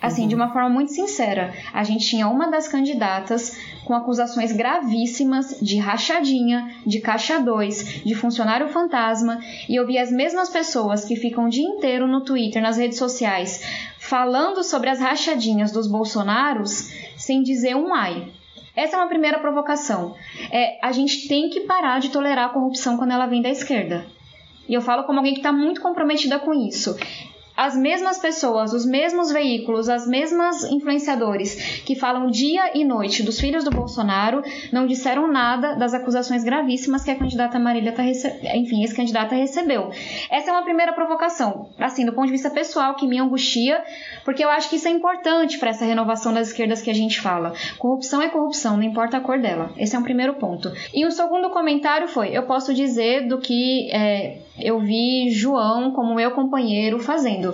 [0.00, 0.28] Assim, uhum.
[0.28, 5.78] de uma forma muito sincera, a gente tinha uma das candidatas com acusações gravíssimas de
[5.78, 9.38] rachadinha, de caixa 2, de funcionário fantasma,
[9.68, 12.98] e eu vi as mesmas pessoas que ficam o dia inteiro no Twitter, nas redes
[12.98, 13.62] sociais,
[13.98, 18.28] falando sobre as rachadinhas dos bolsonaros sem dizer um ai.
[18.74, 20.14] Essa é uma primeira provocação.
[20.50, 24.04] É, a gente tem que parar de tolerar a corrupção quando ela vem da esquerda.
[24.68, 26.94] E eu falo como alguém que está muito comprometida com isso
[27.56, 31.54] as mesmas pessoas, os mesmos veículos, as mesmas influenciadores
[31.84, 34.42] que falam dia e noite dos filhos do Bolsonaro
[34.72, 38.28] não disseram nada das acusações gravíssimas que a candidata Marília tá rece...
[38.54, 39.90] enfim, esse candidata recebeu.
[40.30, 43.82] Essa é uma primeira provocação, assim, do ponto de vista pessoal que me angustia,
[44.24, 47.20] porque eu acho que isso é importante para essa renovação das esquerdas que a gente
[47.20, 47.54] fala.
[47.78, 49.70] Corrupção é corrupção, não importa a cor dela.
[49.76, 50.72] Esse é um primeiro ponto.
[50.92, 56.14] E o segundo comentário foi: eu posso dizer do que é, eu vi João como
[56.14, 57.45] meu companheiro fazendo.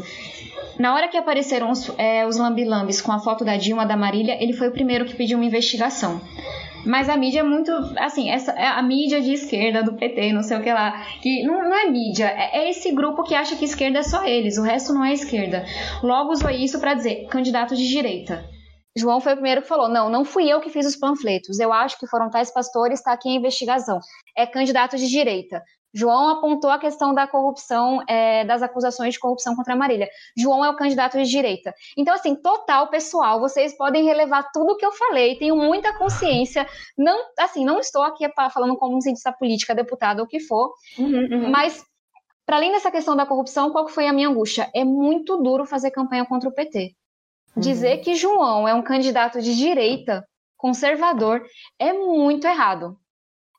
[0.79, 4.37] Na hora que apareceram os, é, os lambilambes com a foto da Dilma da Marília,
[4.43, 6.21] ele foi o primeiro que pediu uma investigação.
[6.85, 7.71] Mas a mídia é muito.
[7.97, 11.05] Assim, essa, é a mídia de esquerda, do PT, não sei o que lá.
[11.21, 14.25] Que não, não é mídia, é, é, esse grupo que acha que esquerda é só
[14.25, 15.65] eles, o resto não é esquerda.
[16.03, 18.45] Logo usou isso para dizer candidato de direita.
[18.97, 21.59] João foi o primeiro que falou: não, não fui eu que fiz os panfletos.
[21.59, 24.01] Eu acho que foram tais pastores, está aqui a investigação.
[24.37, 25.63] É candidato de direita.
[25.95, 30.09] João apontou a questão da corrupção, é, das acusações de corrupção contra a Marília.
[30.37, 31.75] João é o candidato de direita.
[31.97, 36.67] Então, assim, total, pessoal, vocês podem relevar tudo o que eu falei, tenho muita consciência.
[36.97, 40.73] Não, assim, não estou aqui falando como um cientista política, deputado ou o que for,
[40.99, 41.51] uhum, uhum.
[41.51, 41.85] mas
[42.47, 44.71] para além dessa questão da corrupção, qual foi a minha angústia?
[44.75, 46.95] É muito duro fazer campanha contra o PT.
[47.57, 48.03] Dizer uhum.
[48.03, 50.27] que João é um candidato de direita,
[50.57, 51.45] conservador,
[51.79, 52.97] é muito errado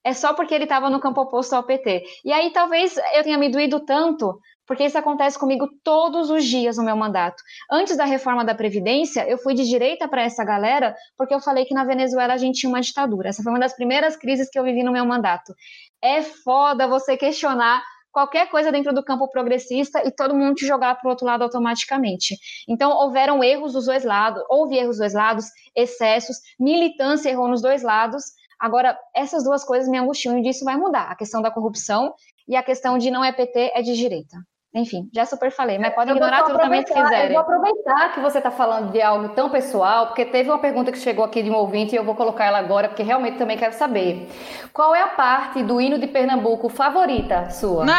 [0.03, 2.03] é só porque ele estava no campo oposto ao PT.
[2.25, 4.37] E aí talvez eu tenha me doído tanto,
[4.67, 7.41] porque isso acontece comigo todos os dias no meu mandato.
[7.71, 11.65] Antes da reforma da Previdência, eu fui de direita para essa galera, porque eu falei
[11.65, 13.29] que na Venezuela a gente tinha uma ditadura.
[13.29, 15.53] Essa foi uma das primeiras crises que eu vivi no meu mandato.
[16.01, 17.81] É foda você questionar
[18.11, 21.43] qualquer coisa dentro do campo progressista e todo mundo te jogar para o outro lado
[21.43, 22.37] automaticamente.
[22.69, 25.45] Então, houveram erros dos dois lados, houve erros dos dois lados,
[25.75, 28.23] excessos, militância errou nos dois lados,
[28.63, 31.11] Agora, essas duas coisas me angustiam e disso vai mudar.
[31.11, 32.13] A questão da corrupção
[32.47, 34.37] e a questão de não é PT, é de direita.
[34.73, 37.35] Enfim, já super falei, mas podem ignorar tudo também se quiserem.
[37.35, 40.93] Eu vou aproveitar que você está falando de algo tão pessoal, porque teve uma pergunta
[40.93, 43.57] que chegou aqui de um ouvinte e eu vou colocar ela agora, porque realmente também
[43.57, 44.29] quero saber.
[44.71, 47.85] Qual é a parte do hino de Pernambuco favorita sua?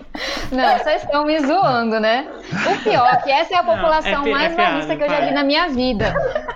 [0.50, 2.26] Não, vocês estão me zoando, né?
[2.50, 5.08] O pior é que essa é a população não, é, mais é nazista que eu
[5.08, 6.14] já vi na minha vida.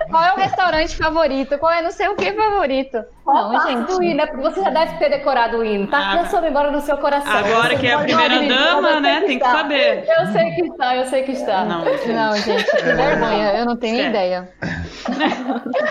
[0.09, 1.57] Qual é o restaurante favorito?
[1.57, 3.03] Qual é não sei o que favorito?
[3.25, 3.87] Não, gente.
[3.87, 5.87] Do hino, é você já deve ter decorado o hino.
[5.87, 7.31] Tá ah, transformando embora no seu coração.
[7.31, 9.21] Agora que é a primeira dama, né?
[9.21, 10.05] Tem que saber.
[10.07, 11.63] Eu sei que está, eu sei que está.
[11.63, 13.53] Não, não gente, que vergonha.
[13.53, 14.49] Eu não tenho ideia.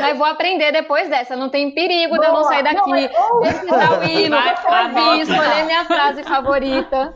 [0.00, 1.36] Mas vou aprender depois dessa.
[1.36, 2.20] Não tem perigo Boa.
[2.20, 7.14] de eu não sair daqui, não, pesquisar o hino, ouvir, escolher minha frase favorita.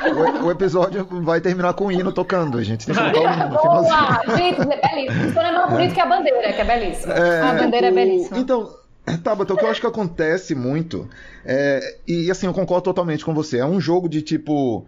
[0.00, 2.86] É, o, o, episódio vai terminar com o hino tocando, gente.
[2.86, 4.36] Tem que colocar o hino no finalzinho.
[4.36, 5.28] Gente, é belíssimo.
[5.28, 7.14] Isso é mais bonito que a bandeira, que é belíssima.
[7.14, 7.92] É, a bandeira é o...
[7.92, 8.38] é belíssima.
[8.38, 8.74] Então,
[9.22, 11.08] Tabata, o que eu acho que acontece muito,
[11.44, 14.86] é, e assim, eu concordo totalmente com você, é um jogo de tipo.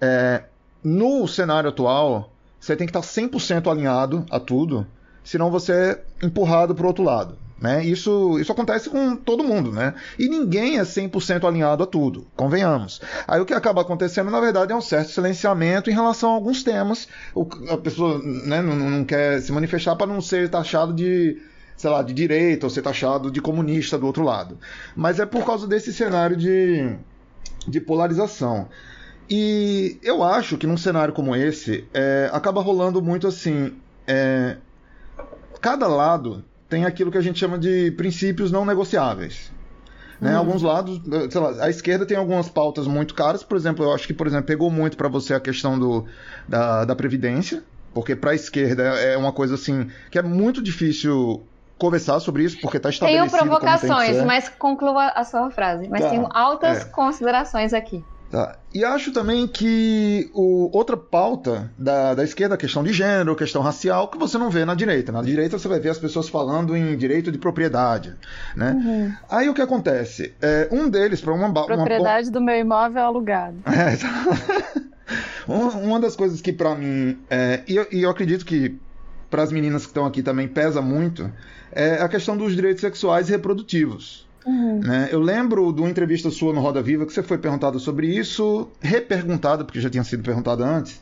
[0.00, 0.44] É,
[0.82, 4.86] no cenário atual, você tem que estar 100% alinhado a tudo,
[5.22, 7.36] senão você é empurrado para o outro lado.
[7.60, 7.84] Né?
[7.84, 9.92] Isso, isso acontece com todo mundo, né?
[10.18, 13.02] E ninguém é 100% alinhado a tudo, convenhamos.
[13.28, 16.62] Aí o que acaba acontecendo, na verdade, é um certo silenciamento em relação a alguns
[16.62, 17.06] temas.
[17.34, 21.38] O, a pessoa né, não, não quer se manifestar para não ser taxado de
[21.76, 24.58] sei lá, de direita ou ser taxado de comunista do outro lado.
[24.94, 26.94] Mas é por causa desse cenário de,
[27.66, 28.68] de polarização.
[29.28, 33.72] E eu acho que num cenário como esse, é, acaba rolando muito assim.
[34.06, 34.58] É,
[35.60, 39.52] cada lado tem aquilo que a gente chama de princípios não negociáveis.
[40.20, 40.34] Né?
[40.34, 40.38] Hum.
[40.38, 41.00] Alguns lados,
[41.30, 44.26] sei lá, a esquerda tem algumas pautas muito caras, por exemplo, eu acho que, por
[44.26, 46.06] exemplo, pegou muito para você a questão do,
[46.48, 47.62] da, da Previdência,
[47.92, 51.44] porque para a esquerda é uma coisa assim que é muito difícil
[51.76, 55.88] conversar sobre isso, porque está estabelecido Tenho provocações, mas conclua a sua frase.
[55.88, 56.84] Mas tá, tenho altas é.
[56.84, 58.04] considerações aqui.
[58.30, 58.56] Tá.
[58.72, 63.60] E acho também que o, outra pauta da, da esquerda, a questão de gênero, questão
[63.60, 65.10] racial, que você não vê na direita.
[65.10, 68.14] Na direita você vai ver as pessoas falando em direito de propriedade.
[68.54, 68.70] Né?
[68.70, 69.12] Uhum.
[69.28, 70.32] Aí o que acontece?
[70.40, 71.52] É, um deles, para uma.
[71.52, 72.32] Propriedade uma...
[72.32, 73.56] do meu imóvel alugado.
[75.48, 75.52] É,
[75.82, 77.18] uma das coisas que para mim.
[77.28, 78.78] É, e, eu, e eu acredito que
[79.28, 81.28] para as meninas que estão aqui também pesa muito
[81.72, 84.29] é a questão dos direitos sexuais e reprodutivos.
[84.46, 84.80] Uhum.
[84.80, 85.08] Né?
[85.10, 88.68] Eu lembro de uma entrevista sua no Roda Viva que você foi perguntado sobre isso,
[88.80, 91.00] reperguntado, porque já tinha sido perguntado antes,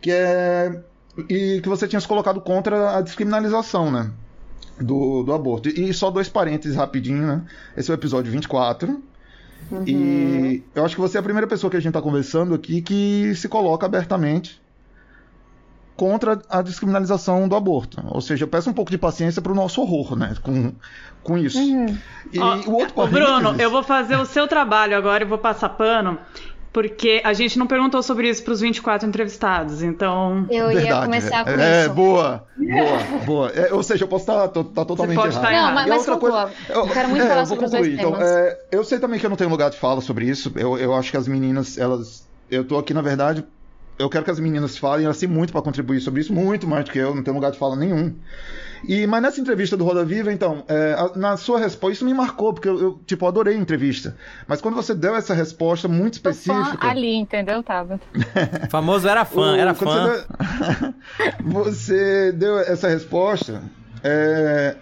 [0.00, 0.80] que é.
[1.28, 4.10] E que você tinha se colocado contra a descriminalização, né?
[4.80, 5.68] Do, do aborto.
[5.68, 7.42] E só dois parênteses rapidinho, né?
[7.76, 9.00] Esse é o episódio 24.
[9.70, 9.84] Uhum.
[9.86, 12.82] E eu acho que você é a primeira pessoa que a gente está conversando aqui
[12.82, 14.60] que se coloca abertamente
[15.96, 18.02] contra a descriminalização do aborto.
[18.08, 20.34] Ou seja, eu peço um pouco de paciência para o nosso horror, né?
[20.42, 20.72] Com,
[21.22, 21.58] com isso.
[21.58, 21.86] Uhum.
[22.32, 26.18] E o outro Bruno, eu vou fazer o seu trabalho agora e vou passar pano.
[26.72, 30.44] Porque a gente não perguntou sobre isso para os 24 entrevistados, então.
[30.50, 31.62] Eu ia Verdade, começar com é, isso.
[31.62, 33.48] É, boa, boa, boa.
[33.50, 35.44] É, ou seja, eu posso estar tô- tá totalmente pode errado.
[35.44, 35.74] estar Não, errado.
[35.76, 36.50] mas, mas outra conclua.
[36.68, 38.00] Eu quero muito é, falar sobre os dois concluir.
[38.00, 38.28] Então, temas.
[38.28, 40.50] é, eu sei também que eu não tenho lugar de fala sobre isso.
[40.56, 42.26] Eu, eu acho que as meninas, elas.
[42.50, 43.44] Eu tô aqui, na verdade.
[43.98, 46.84] Eu quero que as meninas falem, elas têm muito para contribuir sobre isso, muito mais
[46.84, 48.14] do que eu, não tenho lugar de fala nenhum.
[48.86, 52.12] E, mas nessa entrevista do Roda Viva, então, é, a- na sua resposta, isso me
[52.12, 54.16] marcou, porque eu, eu, tipo, adorei a entrevista.
[54.48, 56.88] Mas quando você deu essa resposta muito Tô fã específica.
[56.88, 58.00] ali, entendeu, Tava?
[58.66, 60.24] O famoso era fã, O- era quando fã.
[60.24, 60.26] Você
[60.82, 60.92] deu,
[61.64, 63.62] você deu essa resposta.
[64.02, 64.76] é,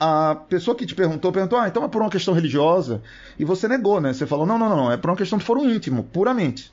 [0.00, 3.02] a pessoa que te perguntou perguntou: Ah, então é por uma questão religiosa.
[3.38, 4.12] E você negou, né?
[4.12, 4.92] Você falou: Não, não, não, não.
[4.92, 6.72] É por uma questão de foro íntimo, puramente.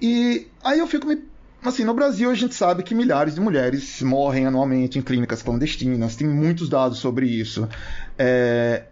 [0.00, 1.22] E aí eu fico me.
[1.62, 6.16] Assim, no Brasil a gente sabe que milhares de mulheres morrem anualmente em clínicas clandestinas,
[6.16, 7.68] tem muitos dados sobre isso.
[8.18, 8.84] É,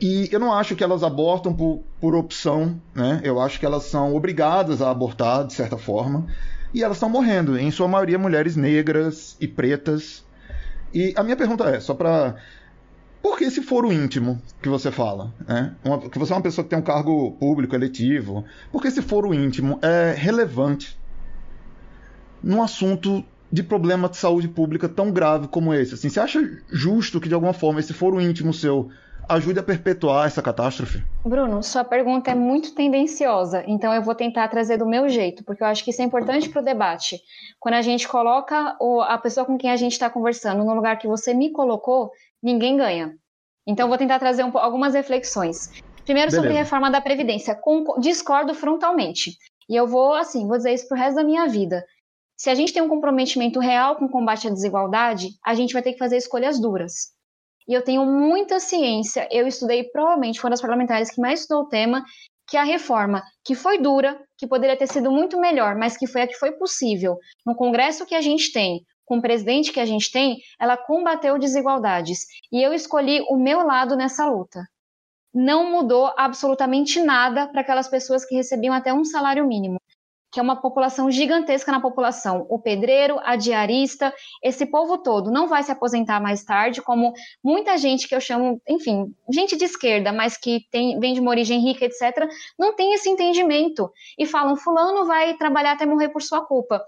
[0.00, 3.20] e eu não acho que elas abortam por, por opção, né?
[3.24, 6.26] Eu acho que elas são obrigadas a abortar, de certa forma.
[6.72, 10.24] E elas estão morrendo, em sua maioria mulheres negras e pretas.
[10.92, 12.36] E a minha pergunta é, só para
[13.22, 15.32] por que esse foro íntimo que você fala?
[15.46, 15.74] Né?
[15.84, 18.44] Uma, que você é uma pessoa que tem um cargo público, eletivo.
[18.72, 20.98] Por que esse foro íntimo é relevante
[22.42, 25.94] num assunto de problema de saúde pública tão grave como esse?
[25.94, 26.40] Assim, você acha
[26.70, 28.88] justo que, de alguma forma, esse foro íntimo seu
[29.28, 31.02] ajude a perpetuar essa catástrofe?
[31.24, 35.62] Bruno, sua pergunta é muito tendenciosa, então eu vou tentar trazer do meu jeito, porque
[35.62, 37.20] eu acho que isso é importante para o debate.
[37.60, 40.98] Quando a gente coloca o- a pessoa com quem a gente está conversando no lugar
[40.98, 42.10] que você me colocou,
[42.42, 43.14] ninguém ganha.
[43.66, 45.70] Então vou tentar trazer um algumas reflexões.
[46.04, 46.64] Primeiro sobre a Beleza.
[46.64, 47.54] reforma da Previdência.
[47.54, 49.36] Conco- discordo frontalmente.
[49.68, 51.84] E eu vou, assim, vou dizer isso pro resto da minha vida.
[52.36, 55.82] Se a gente tem um comprometimento real com o combate à desigualdade, a gente vai
[55.82, 56.92] ter que fazer escolhas duras.
[57.68, 61.64] E eu tenho muita ciência, eu estudei, provavelmente, foi uma das parlamentares que mais estudou
[61.64, 62.02] o tema,
[62.48, 66.22] que a reforma, que foi dura, que poderia ter sido muito melhor, mas que foi
[66.22, 67.16] a que foi possível,
[67.46, 68.80] no Congresso que a gente tem,
[69.10, 72.28] com o presidente que a gente tem, ela combateu desigualdades.
[72.52, 74.64] E eu escolhi o meu lado nessa luta.
[75.34, 79.80] Não mudou absolutamente nada para aquelas pessoas que recebiam até um salário mínimo,
[80.30, 82.46] que é uma população gigantesca na população.
[82.48, 87.76] O pedreiro, a diarista, esse povo todo não vai se aposentar mais tarde, como muita
[87.76, 91.58] gente que eu chamo, enfim, gente de esquerda, mas que tem, vem de uma origem
[91.58, 93.90] rica, etc., não tem esse entendimento.
[94.16, 96.80] E falam, fulano vai trabalhar até morrer por sua culpa.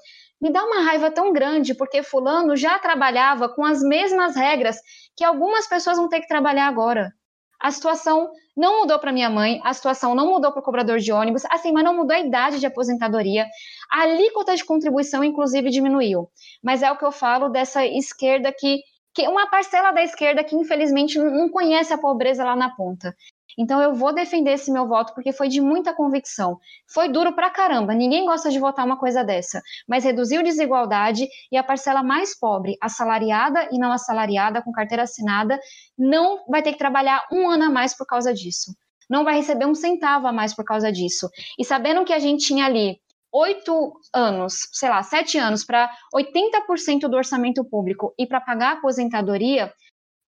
[0.43, 4.77] Me dá uma raiva tão grande, porque fulano já trabalhava com as mesmas regras
[5.17, 7.13] que algumas pessoas vão ter que trabalhar agora.
[7.61, 11.13] A situação não mudou para minha mãe, a situação não mudou para o cobrador de
[11.13, 13.47] ônibus, assim, mas não mudou a idade de aposentadoria.
[13.89, 16.29] A alíquota de contribuição, inclusive, diminuiu.
[16.61, 18.81] Mas é o que eu falo dessa esquerda que,
[19.15, 23.15] que uma parcela da esquerda que, infelizmente, não não conhece a pobreza lá na ponta.
[23.59, 26.59] Então eu vou defender esse meu voto porque foi de muita convicção.
[26.93, 31.57] Foi duro pra caramba, ninguém gosta de votar uma coisa dessa, mas reduziu desigualdade e
[31.57, 35.59] a parcela mais pobre, assalariada e não assalariada, com carteira assinada,
[35.99, 38.73] não vai ter que trabalhar um ano a mais por causa disso.
[39.09, 41.29] Não vai receber um centavo a mais por causa disso.
[41.59, 42.97] E sabendo que a gente tinha ali
[43.33, 48.79] oito anos, sei lá, sete anos para 80% do orçamento público e para pagar a
[48.79, 49.73] aposentadoria,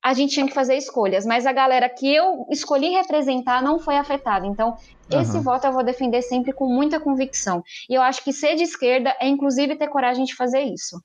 [0.04, 1.24] a gente tinha que fazer escolhas.
[1.24, 4.46] Mas a galera que eu escolhi representar não foi afetada.
[4.46, 4.74] Então,
[5.10, 5.42] esse Aham.
[5.42, 7.62] voto eu vou defender sempre com muita convicção.
[7.88, 11.00] E eu acho que ser de esquerda é, inclusive, ter coragem de fazer isso.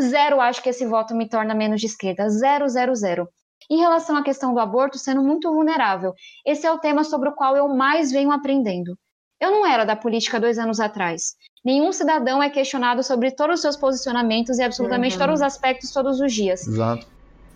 [0.00, 2.28] Zero acho que esse voto me torna menos de esquerda.
[2.28, 3.28] Zero, zero, zero.
[3.68, 6.12] Em relação à questão do aborto, sendo muito vulnerável,
[6.46, 8.96] esse é o tema sobre o qual eu mais venho aprendendo.
[9.40, 11.34] Eu não era da política dois anos atrás.
[11.64, 15.18] Nenhum cidadão é questionado sobre todos os seus posicionamentos e absolutamente Uhum.
[15.20, 16.66] todos os aspectos todos os dias.
[16.66, 17.06] Exato.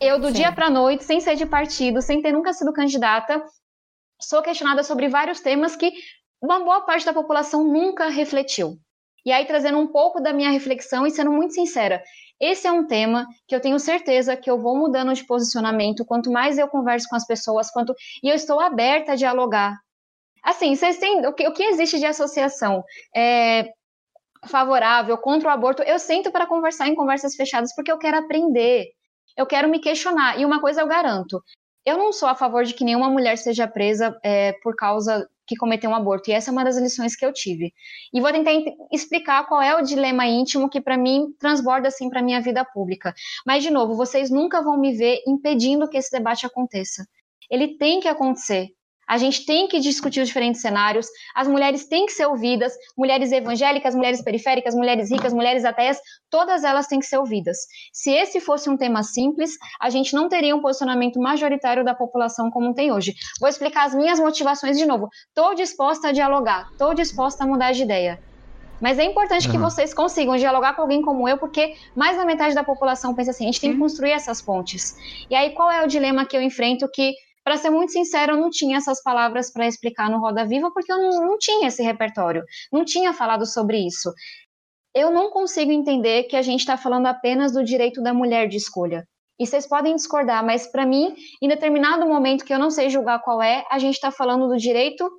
[0.04, 0.34] Eu, do Sim.
[0.34, 3.42] dia para noite, sem ser de partido, sem ter nunca sido candidata,
[4.20, 5.90] sou questionada sobre vários temas que
[6.42, 8.76] uma boa parte da população nunca refletiu.
[9.24, 12.02] E aí, trazendo um pouco da minha reflexão e sendo muito sincera,
[12.38, 16.30] esse é um tema que eu tenho certeza que eu vou mudando de posicionamento quanto
[16.30, 19.74] mais eu converso com as pessoas, quanto e eu estou aberta a dialogar.
[20.42, 22.84] Assim, vocês têm o que, o que existe de associação
[23.16, 23.70] é,
[24.46, 25.82] favorável contra o aborto?
[25.82, 28.88] Eu sento para conversar em conversas fechadas porque eu quero aprender,
[29.36, 30.38] eu quero me questionar.
[30.38, 31.42] E uma coisa eu garanto:
[31.84, 35.56] eu não sou a favor de que nenhuma mulher seja presa é, por causa que
[35.56, 36.30] cometeu um aborto.
[36.30, 37.72] E essa é uma das lições que eu tive.
[38.12, 42.08] E vou tentar ent- explicar qual é o dilema íntimo que para mim transborda assim
[42.08, 43.14] para minha vida pública.
[43.46, 47.06] Mas de novo, vocês nunca vão me ver impedindo que esse debate aconteça.
[47.50, 48.68] Ele tem que acontecer.
[49.06, 53.32] A gente tem que discutir os diferentes cenários, as mulheres têm que ser ouvidas, mulheres
[53.32, 55.98] evangélicas, mulheres periféricas, mulheres ricas, mulheres ateias,
[56.30, 57.58] todas elas têm que ser ouvidas.
[57.92, 62.50] Se esse fosse um tema simples, a gente não teria um posicionamento majoritário da população
[62.50, 63.14] como tem hoje.
[63.40, 65.08] Vou explicar as minhas motivações de novo.
[65.28, 68.20] Estou disposta a dialogar, estou disposta a mudar de ideia.
[68.80, 69.52] Mas é importante uhum.
[69.52, 73.30] que vocês consigam dialogar com alguém como eu, porque mais da metade da população pensa
[73.30, 74.96] assim: a gente tem que construir essas pontes.
[75.30, 77.14] E aí, qual é o dilema que eu enfrento que
[77.44, 80.90] para ser muito sincero, eu não tinha essas palavras para explicar no Roda Viva, porque
[80.90, 82.42] eu não, não tinha esse repertório,
[82.72, 84.10] não tinha falado sobre isso.
[84.94, 88.56] Eu não consigo entender que a gente está falando apenas do direito da mulher de
[88.56, 89.06] escolha.
[89.38, 93.20] E vocês podem discordar, mas para mim, em determinado momento que eu não sei julgar
[93.20, 95.10] qual é, a gente está falando do direito.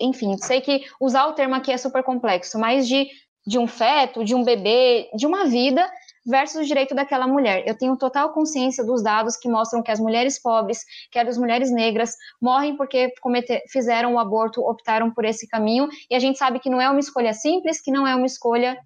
[0.00, 3.08] Enfim, sei que usar o termo aqui é super complexo, mas de,
[3.46, 5.90] de um feto, de um bebê, de uma vida
[6.26, 7.64] versus o direito daquela mulher.
[7.66, 11.70] Eu tenho total consciência dos dados que mostram que as mulheres pobres, que as mulheres
[11.70, 16.60] negras, morrem porque cometer, fizeram o aborto, optaram por esse caminho, e a gente sabe
[16.60, 18.78] que não é uma escolha simples, que não é uma escolha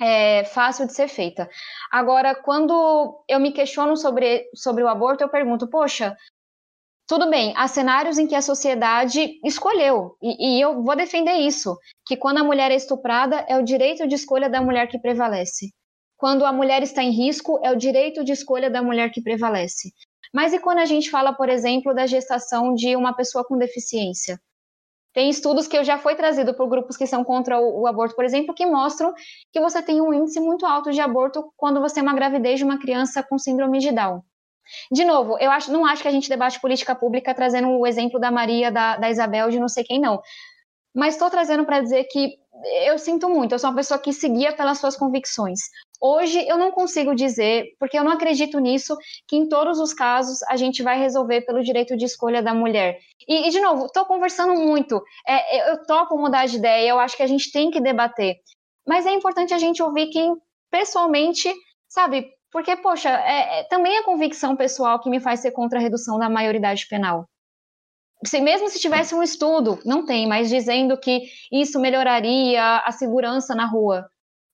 [0.00, 1.48] é, fácil de ser feita.
[1.90, 6.16] Agora, quando eu me questiono sobre, sobre o aborto, eu pergunto, poxa,
[7.06, 11.76] tudo bem, há cenários em que a sociedade escolheu, e, e, eu vou defender isso,
[12.04, 15.70] que quando a mulher é estuprada, é o direito de escolha da mulher que prevalece.
[16.18, 19.92] Quando a mulher está em risco, é o direito de escolha da mulher que prevalece.
[20.34, 24.38] Mas e quando a gente fala, por exemplo, da gestação de uma pessoa com deficiência?
[25.14, 28.16] Tem estudos que eu já foi trazido por grupos que são contra o, o, aborto,
[28.16, 29.14] por exemplo, que mostram
[29.52, 32.64] que você tem um índice muito alto de aborto quando você é uma gravidez de
[32.64, 34.20] uma criança com síndrome de Down.
[34.92, 38.20] De novo, eu acho, não acho que a gente debate política pública trazendo o exemplo
[38.20, 40.20] da Maria, da, da Isabel, de não sei quem, não.
[40.94, 42.36] Mas estou trazendo para dizer que
[42.86, 45.58] eu sinto muito, eu sou uma pessoa que seguia pelas suas convicções.
[46.00, 48.96] Hoje eu não consigo dizer, porque eu não acredito nisso,
[49.26, 52.98] que em todos os casos a gente vai resolver pelo direito de escolha da mulher.
[53.26, 57.16] E, e de novo, estou conversando muito, é, eu topo mudar de ideia, eu acho
[57.16, 58.36] que a gente tem que debater.
[58.86, 60.36] Mas é importante a gente ouvir quem
[60.70, 61.52] pessoalmente,
[61.88, 65.82] sabe, porque, poxa, é, é, também é convicção pessoal que me faz ser contra a
[65.82, 67.26] redução da maioridade penal.
[68.24, 73.54] Se, mesmo se tivesse um estudo, não tem, mas dizendo que isso melhoraria a segurança
[73.54, 74.08] na rua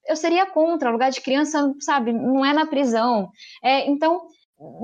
[0.06, 0.88] eu seria contra.
[0.88, 3.30] O lugar de criança, sabe, não é na prisão.
[3.62, 4.26] É, então,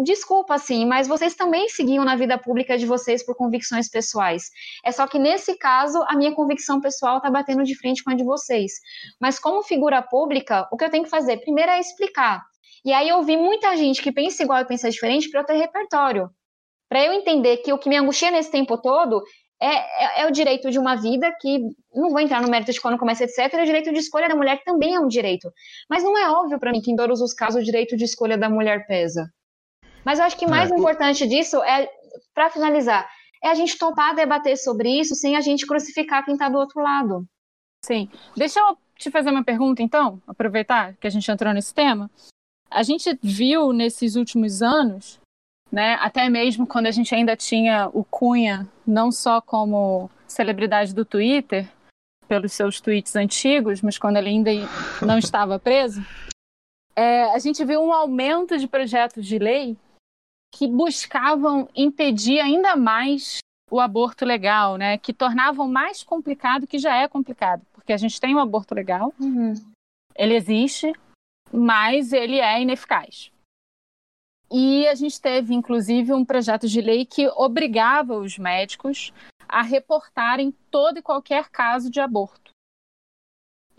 [0.05, 4.51] desculpa, assim, mas vocês também seguiam na vida pública de vocês por convicções pessoais.
[4.85, 8.15] É só que nesse caso, a minha convicção pessoal está batendo de frente com a
[8.15, 8.73] de vocês.
[9.21, 11.39] Mas como figura pública, o que eu tenho que fazer?
[11.39, 12.43] Primeiro é explicar.
[12.85, 15.57] E aí eu vi muita gente que pensa igual e pensa diferente para eu ter
[15.57, 16.31] repertório.
[16.91, 19.23] Para eu entender que o que me angustia nesse tempo todo
[19.63, 21.61] é, é, é, o direito de uma vida que,
[21.95, 24.35] não vou entrar no mérito de quando começa, etc., é o direito de escolha da
[24.35, 25.53] mulher, que também é um direito.
[25.89, 28.37] Mas não é óbvio para mim que em todos os casos o direito de escolha
[28.37, 29.31] da mulher pesa.
[30.05, 31.89] Mas eu acho que mais é, importante disso é,
[32.35, 33.09] para finalizar,
[33.45, 36.83] é a gente topar debater sobre isso sem a gente crucificar quem está do outro
[36.83, 37.25] lado.
[37.85, 38.09] Sim.
[38.37, 42.11] Deixa eu te fazer uma pergunta, então, aproveitar que a gente entrou nesse tema.
[42.71, 45.21] A gente viu nesses últimos anos
[45.71, 45.95] né?
[46.01, 51.69] Até mesmo quando a gente ainda tinha o Cunha não só como celebridade do Twitter,
[52.31, 54.51] pelos seus tweets antigos, mas quando ele ainda
[55.05, 56.01] não estava preso,
[56.95, 59.77] é, a gente viu um aumento de projetos de lei
[60.55, 63.39] que buscavam impedir ainda mais
[63.71, 64.99] o aborto legal, né?
[64.99, 69.13] Que tornavam mais complicado que já é complicado, porque a gente tem o aborto legal,
[69.21, 69.55] uhum.
[70.17, 70.93] ele existe,
[71.53, 73.33] mas ele é ineficaz.
[74.53, 79.13] E a gente teve, inclusive, um projeto de lei que obrigava os médicos
[79.49, 82.51] a reportarem todo e qualquer caso de aborto.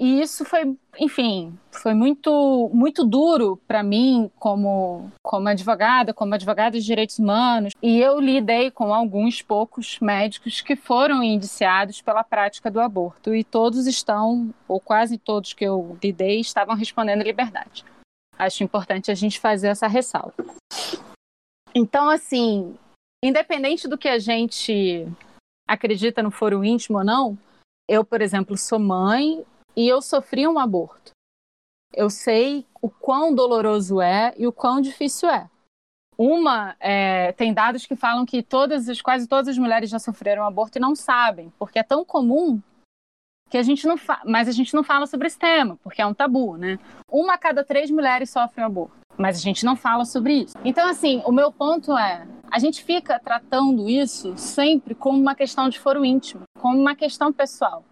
[0.03, 6.79] E isso foi, enfim, foi muito, muito duro para mim como, como advogada, como advogada
[6.79, 7.71] de direitos humanos.
[7.79, 13.35] E eu lidei com alguns poucos médicos que foram indiciados pela prática do aborto.
[13.35, 17.85] E todos estão, ou quase todos que eu lidei, estavam respondendo liberdade.
[18.41, 20.33] Acho importante a gente fazer essa ressalva.
[21.75, 22.75] Então, assim,
[23.23, 25.07] independente do que a gente
[25.69, 27.37] acredita no foro íntimo ou não,
[27.87, 31.11] eu, por exemplo, sou mãe e eu sofri um aborto.
[31.93, 35.47] Eu sei o quão doloroso é e o quão difícil é.
[36.17, 40.79] Uma, é, tem dados que falam que todas, quase todas as mulheres já sofreram aborto
[40.79, 42.59] e não sabem, porque é tão comum
[43.51, 46.13] que a gente não mas a gente não fala sobre esse tema, porque é um
[46.13, 46.79] tabu, né?
[47.11, 50.55] Uma a cada três mulheres sofrem aborto, mas a gente não fala sobre isso.
[50.63, 55.67] Então, assim, o meu ponto é, a gente fica tratando isso sempre como uma questão
[55.67, 57.83] de foro íntimo, como uma questão pessoal.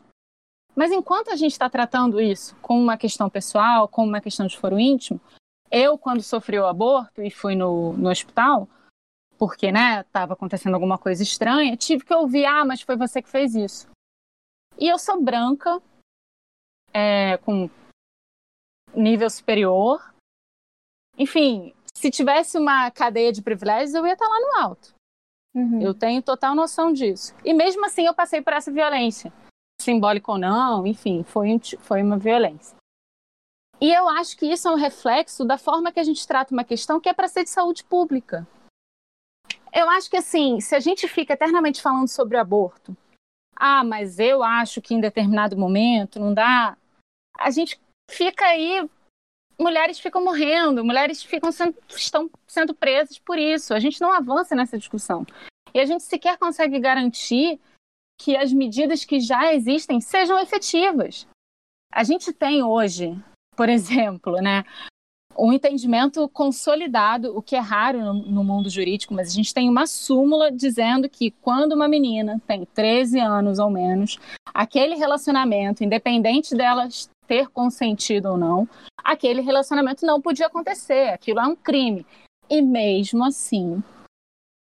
[0.73, 4.57] Mas enquanto a gente está tratando isso como uma questão pessoal, como uma questão de
[4.57, 5.19] foro íntimo,
[5.69, 8.65] eu, quando sofri o aborto e fui no, no hospital,
[9.37, 13.29] porque, né, estava acontecendo alguma coisa estranha, tive que ouvir, ah, mas foi você que
[13.29, 13.89] fez isso.
[14.79, 15.81] E eu sou branca,
[16.93, 17.69] é, com
[18.95, 20.13] nível superior.
[21.17, 24.93] Enfim, se tivesse uma cadeia de privilégios, eu ia estar lá no alto.
[25.53, 25.81] Uhum.
[25.81, 27.35] Eu tenho total noção disso.
[27.43, 29.33] E mesmo assim, eu passei por essa violência.
[29.81, 32.77] Simbólica ou não, enfim, foi, um, foi uma violência.
[33.81, 36.65] E eu acho que isso é um reflexo da forma que a gente trata uma
[36.65, 38.47] questão que é para ser de saúde pública.
[39.73, 42.95] Eu acho que, assim, se a gente fica eternamente falando sobre aborto,
[43.59, 46.77] ah, mas eu acho que em determinado momento não dá,
[47.37, 47.79] a gente
[48.09, 48.89] fica aí,
[49.59, 53.73] mulheres ficam morrendo, mulheres ficam sendo, estão sendo presas por isso.
[53.73, 55.25] A gente não avança nessa discussão.
[55.73, 57.59] E a gente sequer consegue garantir
[58.19, 61.27] que as medidas que já existem sejam efetivas.
[61.91, 63.13] A gente tem hoje,
[63.55, 64.63] por exemplo, né,
[65.39, 69.69] um entendimento consolidado, o que é raro no, no, mundo jurídico, mas a gente tem
[69.69, 74.19] uma súmula dizendo que quando uma menina tem 13 anos ou menos,
[74.53, 78.67] aquele relacionamento, independente delas ter consentido ou não,
[79.03, 82.05] aquele relacionamento não podia acontecer, aquilo é um crime.
[82.49, 83.81] E mesmo assim,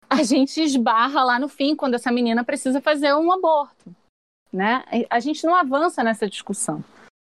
[0.10, 3.96] a gente esbarra lá no fim quando essa menina precisa fazer um aborto,
[4.52, 4.84] né?
[5.10, 6.84] A gente não avança nessa discussão.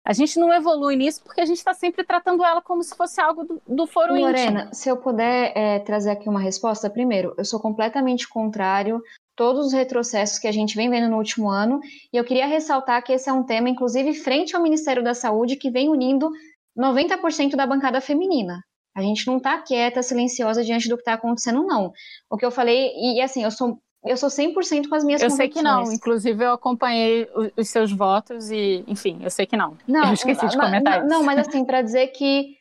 [0.06, 3.20] A gente não evolui nisso porque a gente está sempre tratando ela como se fosse
[3.20, 4.74] algo do, do foro Lorena, íntimo.
[4.74, 9.02] se eu puder é, trazer aqui uma resposta, primeiro, eu sou completamente contrário
[9.34, 11.80] todos os retrocessos que a gente vem vendo no último ano,
[12.12, 15.56] e eu queria ressaltar que esse é um tema, inclusive, frente ao Ministério da Saúde,
[15.56, 16.30] que vem unindo
[16.78, 18.62] 90% da bancada feminina.
[18.96, 21.92] A gente não está quieta, silenciosa diante do que está acontecendo, não.
[22.30, 25.30] O que eu falei, e assim, eu sou eu sou 100% com as minhas eu
[25.30, 25.82] sei que não.
[25.92, 29.76] Inclusive, eu acompanhei os seus votos e, enfim, eu sei que não.
[29.86, 31.08] Não, eu esqueci de comentar não, isso.
[31.08, 32.56] Não, mas assim, para dizer que,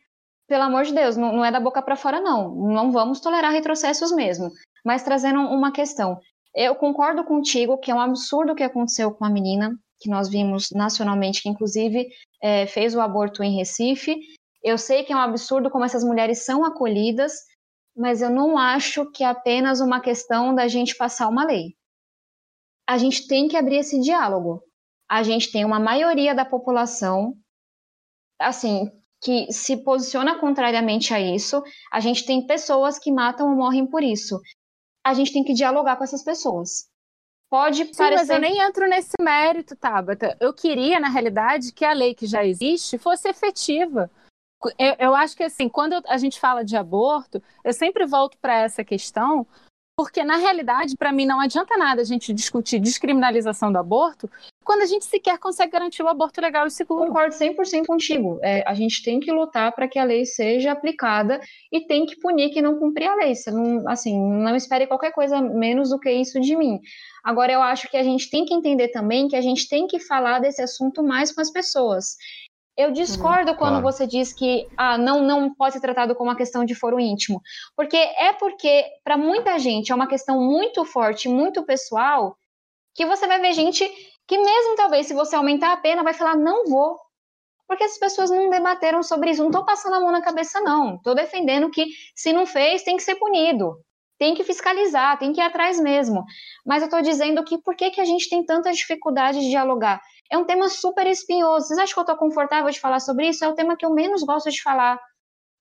[0.48, 2.54] pelo amor de Deus, não, não é da boca para fora, não.
[2.54, 4.50] Não vamos tolerar retrocessos mesmo.
[4.84, 6.20] Mas trazendo uma questão.
[6.54, 10.30] Eu concordo contigo que é um absurdo o que aconteceu com a menina, que nós
[10.30, 12.08] vimos nacionalmente, que inclusive
[12.42, 14.16] é, fez o aborto em Recife.
[14.64, 17.34] Eu sei que é um absurdo como essas mulheres são acolhidas,
[17.96, 21.76] mas eu não acho que é apenas uma questão da gente passar uma lei.
[22.88, 24.62] A gente tem que abrir esse diálogo.
[25.10, 27.36] A gente tem uma maioria da população,
[28.40, 28.92] assim,
[29.22, 31.64] que se posiciona contrariamente a isso.
[31.92, 34.40] A gente tem pessoas que matam ou morrem por isso.
[35.04, 36.90] A gente tem que dialogar com essas pessoas.
[37.50, 38.18] Pode Sim, parecer...
[38.18, 40.36] mas eu nem entro nesse mérito, Tabata.
[40.40, 44.12] Eu queria, na realidade, que a lei que já existe fosse efetiva.
[44.80, 48.62] Eu, eu acho que, assim, quando a gente fala de aborto, eu sempre volto para
[48.62, 49.46] essa questão,
[49.98, 54.30] porque, na realidade, para mim, não adianta nada a gente discutir descriminalização do aborto
[54.66, 57.06] quando a gente sequer consegue garantir o aborto legal e seguro.
[57.06, 58.40] Concordo 100% contigo.
[58.42, 61.40] É, a gente tem que lutar para que a lei seja aplicada
[61.72, 63.36] e tem que punir quem não cumprir a lei.
[63.36, 66.80] Você não, assim, não espere qualquer coisa menos do que isso de mim.
[67.24, 70.00] Agora, eu acho que a gente tem que entender também que a gente tem que
[70.00, 72.18] falar desse assunto mais com as pessoas.
[72.78, 73.84] Eu discordo hum, quando claro.
[73.84, 77.42] você diz que ah, não, não pode ser tratado como uma questão de foro íntimo.
[77.76, 82.38] Porque é porque, para muita gente, é uma questão muito forte, muito pessoal,
[82.94, 83.90] que você vai ver gente
[84.28, 87.00] que, mesmo talvez, se você aumentar a pena, vai falar, não vou.
[87.68, 89.42] Porque as pessoas não debateram sobre isso.
[89.42, 90.96] Não estou passando a mão na cabeça, não.
[90.96, 93.78] Estou defendendo que, se não fez, tem que ser punido.
[94.18, 96.24] Tem que fiscalizar, tem que ir atrás mesmo.
[96.66, 100.02] Mas eu estou dizendo que por que, que a gente tem tanta dificuldade de dialogar?
[100.32, 101.68] É um tema super espinhoso.
[101.68, 103.44] Vocês acham que eu estou confortável de falar sobre isso?
[103.44, 105.00] É o tema que eu menos gosto de falar.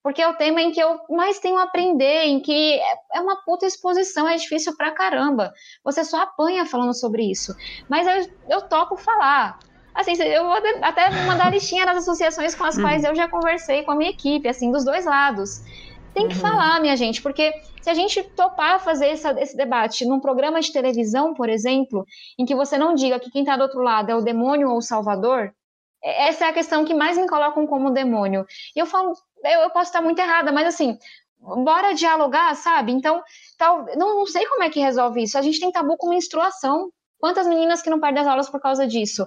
[0.02, 2.78] Porque é o tema em que eu mais tenho a aprender, em que
[3.12, 5.52] é uma puta exposição, é difícil pra caramba.
[5.82, 7.54] Você só apanha falando sobre isso.
[7.88, 9.58] Mas eu, eu topo falar.
[9.94, 10.52] Assim, eu vou
[10.82, 14.10] até mandar a listinha das associações com as quais eu já conversei com a minha
[14.10, 15.62] equipe, assim, dos dois lados.
[16.14, 16.40] Tem que uhum.
[16.40, 17.52] falar, minha gente, porque
[17.82, 22.06] se a gente topar fazer essa, esse debate num programa de televisão, por exemplo,
[22.38, 24.78] em que você não diga que quem está do outro lado é o demônio ou
[24.78, 25.52] o salvador,
[26.02, 28.46] é, essa é a questão que mais me colocam como demônio.
[28.76, 29.12] E eu falo,
[29.42, 30.96] eu, eu posso estar muito errada, mas assim,
[31.40, 32.92] bora dialogar, sabe?
[32.92, 33.20] Então,
[33.58, 35.36] tal, não, não sei como é que resolve isso.
[35.36, 36.90] A gente tem tabu com menstruação.
[37.18, 39.26] Quantas meninas que não perdem as aulas por causa disso?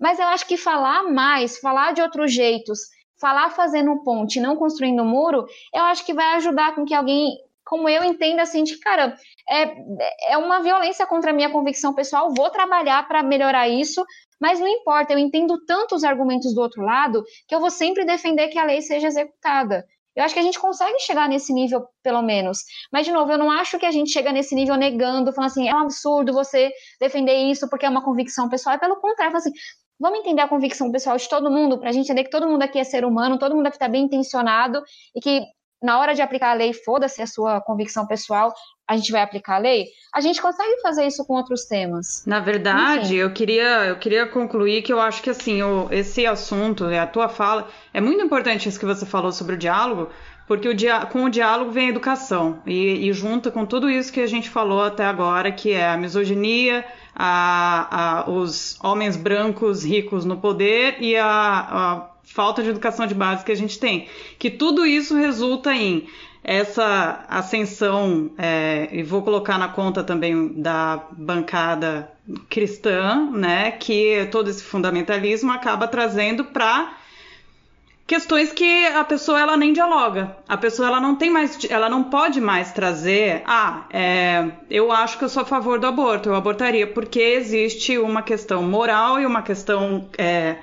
[0.00, 2.80] Mas eu acho que falar mais, falar de outros jeitos,
[3.20, 7.36] falar fazendo ponte, não construindo muro, eu acho que vai ajudar com que alguém
[7.66, 9.16] como eu entenda assim de cara,
[9.50, 14.04] é, é uma violência contra a minha convicção pessoal, vou trabalhar para melhorar isso,
[14.40, 18.04] mas não importa, eu entendo tanto os argumentos do outro lado que eu vou sempre
[18.04, 19.84] defender que a lei seja executada.
[20.14, 22.60] Eu acho que a gente consegue chegar nesse nível, pelo menos.
[22.90, 25.68] Mas, de novo, eu não acho que a gente chega nesse nível negando, falando assim,
[25.68, 28.76] é um absurdo você defender isso porque é uma convicção pessoal.
[28.76, 29.50] É pelo contrário, assim,
[29.98, 32.62] Vamos entender a convicção pessoal de todo mundo, para a gente entender que todo mundo
[32.62, 34.82] aqui é ser humano, todo mundo aqui está bem intencionado
[35.14, 35.42] e que
[35.82, 38.52] na hora de aplicar a lei, foda-se a sua convicção pessoal,
[38.88, 42.24] a gente vai aplicar a lei, a gente consegue fazer isso com outros temas.
[42.26, 46.84] Na verdade, eu queria, eu queria concluir que eu acho que assim, o, esse assunto,
[46.84, 50.10] a tua fala, é muito importante isso que você falou sobre o diálogo,
[50.46, 50.74] porque o
[51.10, 54.48] com o diálogo vem a educação, e, e junta com tudo isso que a gente
[54.48, 60.96] falou até agora, que é a misoginia, a, a, os homens brancos ricos no poder
[61.00, 64.08] e a, a falta de educação de base que a gente tem.
[64.38, 66.06] Que tudo isso resulta em
[66.44, 72.12] essa ascensão, é, e vou colocar na conta também da bancada
[72.48, 76.96] cristã, né, que todo esse fundamentalismo acaba trazendo para
[78.06, 80.36] questões que a pessoa ela nem dialoga.
[80.48, 85.18] A pessoa ela não tem mais, ela não pode mais trazer, ah, é, eu acho
[85.18, 89.26] que eu sou a favor do aborto, eu abortaria, porque existe uma questão moral e
[89.26, 90.56] uma questão é,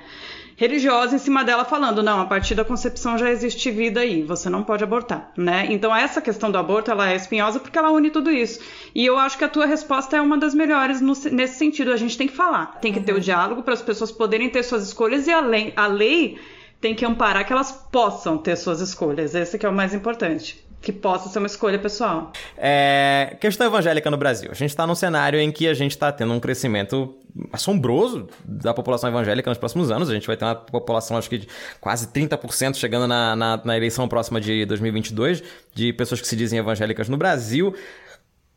[0.56, 4.48] religiosa em cima dela falando, não, a partir da concepção já existe vida aí, você
[4.48, 5.66] não pode abortar, né?
[5.68, 8.60] Então essa questão do aborto, ela é espinhosa porque ela une tudo isso.
[8.94, 11.96] E eu acho que a tua resposta é uma das melhores no, nesse sentido, a
[11.96, 14.86] gente tem que falar, tem que ter o diálogo para as pessoas poderem ter suas
[14.86, 16.38] escolhas e a lei, a lei
[16.84, 20.62] tem que amparar que elas possam ter suas escolhas, esse que é o mais importante
[20.82, 22.30] que possa ser uma escolha pessoal.
[22.58, 24.50] É, questão evangélica no Brasil.
[24.50, 27.14] A gente está num cenário em que a gente está tendo um crescimento
[27.50, 30.10] assombroso da população evangélica nos próximos anos.
[30.10, 31.48] A gente vai ter uma população, acho que de
[31.80, 35.42] quase 30% chegando na, na, na eleição próxima de 2022,
[35.74, 37.74] de pessoas que se dizem evangélicas no Brasil.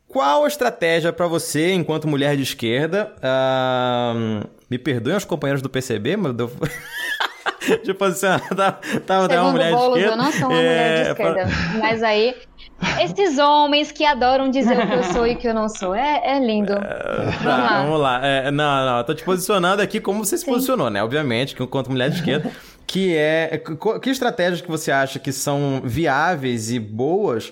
[0.07, 3.13] Qual a estratégia para você, enquanto mulher de esquerda?
[3.17, 6.49] Uh, me perdoem os companheiros do PCB, mas eu...
[7.83, 10.13] tipo assim, tava, tava uma mulher Boulos, de esquerda.
[10.13, 11.45] Eu não sou uma é, mulher de esquerda.
[11.79, 12.35] Mas aí,
[13.01, 15.93] esses homens que adoram dizer o que eu sou e o que eu não sou.
[15.93, 16.73] É, é lindo.
[16.73, 17.83] Vamos tá, lá.
[17.83, 18.25] Vamos lá.
[18.25, 20.51] É, não, não, tô te posicionando aqui como você se Sim.
[20.51, 21.03] posicionou, né?
[21.03, 22.49] Obviamente, que enquanto mulher de esquerda.
[22.87, 23.61] que é.
[24.01, 27.51] Que estratégias que você acha que são viáveis e boas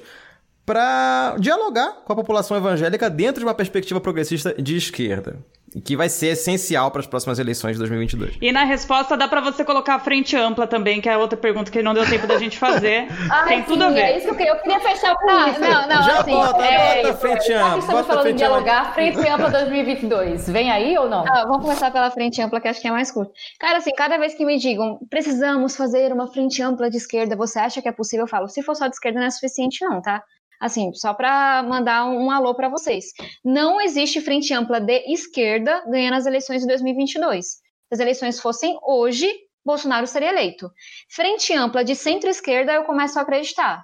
[0.66, 5.38] para dialogar com a população evangélica dentro de uma perspectiva progressista de esquerda?
[5.84, 8.38] que vai ser essencial para as próximas eleições de 2022.
[8.42, 11.70] E na resposta dá para você colocar a frente ampla também, que é outra pergunta
[11.70, 13.08] que não deu tempo da gente fazer.
[13.30, 14.00] ah, Tem sim, tudo a ver.
[14.00, 15.60] É isso que eu queria fechar com ah, isso.
[15.60, 17.80] Não, não, Já assim, bota, é, bota a frente ampla.
[17.80, 20.50] Estamos falando em dialogar, frente ampla 2022.
[20.50, 21.26] Vem aí ou não?
[21.28, 23.32] Ah, vamos começar pela frente ampla, que acho que é mais curto.
[23.60, 27.60] Cara, assim, cada vez que me digam, precisamos fazer uma frente ampla de esquerda, você
[27.60, 28.24] acha que é possível?
[28.26, 30.24] Eu falo, se for só de esquerda não é suficiente não, tá?
[30.60, 33.07] Assim, só para mandar um, alô para vocês.
[33.44, 37.45] Não existe frente ampla de esquerda ganhando as eleições de 2022.
[37.45, 37.60] Se
[37.91, 39.32] as eleições fossem hoje,
[39.65, 40.72] Bolsonaro seria eleito.
[41.10, 43.84] Frente ampla de centro-esquerda, eu começo a acreditar.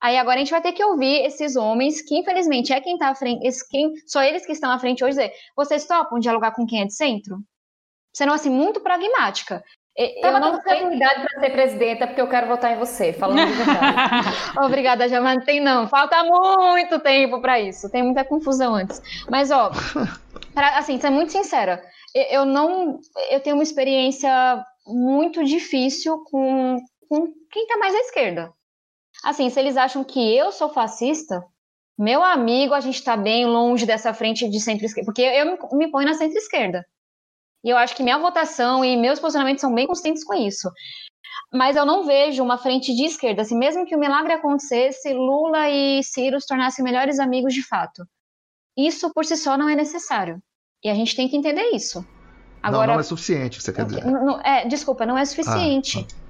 [0.00, 3.10] Aí agora a gente vai ter que ouvir esses homens, que infelizmente é quem está
[3.10, 6.66] à frente, quem, só eles que estão à frente hoje, dizer: vocês topam dialogar com
[6.66, 7.38] quem é de centro?
[8.12, 9.62] Sendo assim, muito pragmática.
[9.96, 13.52] Eu não tenho idade para ser presidenta porque eu quero votar em você, falando de
[13.52, 14.28] verdade.
[14.64, 15.44] Obrigada, Jamanta.
[15.44, 17.90] Tem não, falta muito tempo para isso.
[17.90, 19.02] Tem muita confusão antes.
[19.28, 19.70] Mas ó,
[20.54, 21.82] pra, assim, ser muito sincera,
[22.14, 23.00] eu não,
[23.30, 26.78] eu tenho uma experiência muito difícil com,
[27.08, 28.50] com quem está mais à esquerda.
[29.22, 31.44] Assim, se eles acham que eu sou fascista,
[31.98, 35.90] meu amigo, a gente está bem longe dessa frente de centro-esquerda, porque eu me, me
[35.90, 36.82] ponho na centro-esquerda.
[37.64, 40.70] E eu acho que minha votação e meus posicionamentos são bem consistentes com isso.
[41.52, 45.68] Mas eu não vejo uma frente de esquerda, assim, mesmo que o milagre acontecesse, Lula
[45.68, 48.04] e Ciro se tornassem melhores amigos de fato.
[48.76, 50.42] Isso por si só não é necessário.
[50.82, 52.04] E a gente tem que entender isso.
[52.62, 54.04] Agora, não, não é suficiente, você quer dizer.
[54.04, 55.98] Não, é, desculpa, não é suficiente.
[55.98, 56.22] Ah, ah.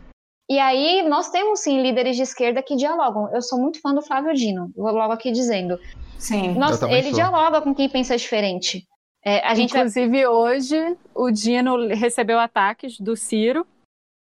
[0.51, 3.33] E aí, nós temos sim líderes de esquerda que dialogam.
[3.33, 5.79] Eu sou muito fã do Flávio Dino, vou logo aqui dizendo.
[6.19, 6.55] Sim.
[6.55, 7.15] Nós, ele sou.
[7.15, 8.87] dialoga com quem pensa diferente.
[9.25, 10.27] É, a gente Inclusive, vai...
[10.27, 13.67] hoje, o Dino recebeu ataques do Ciro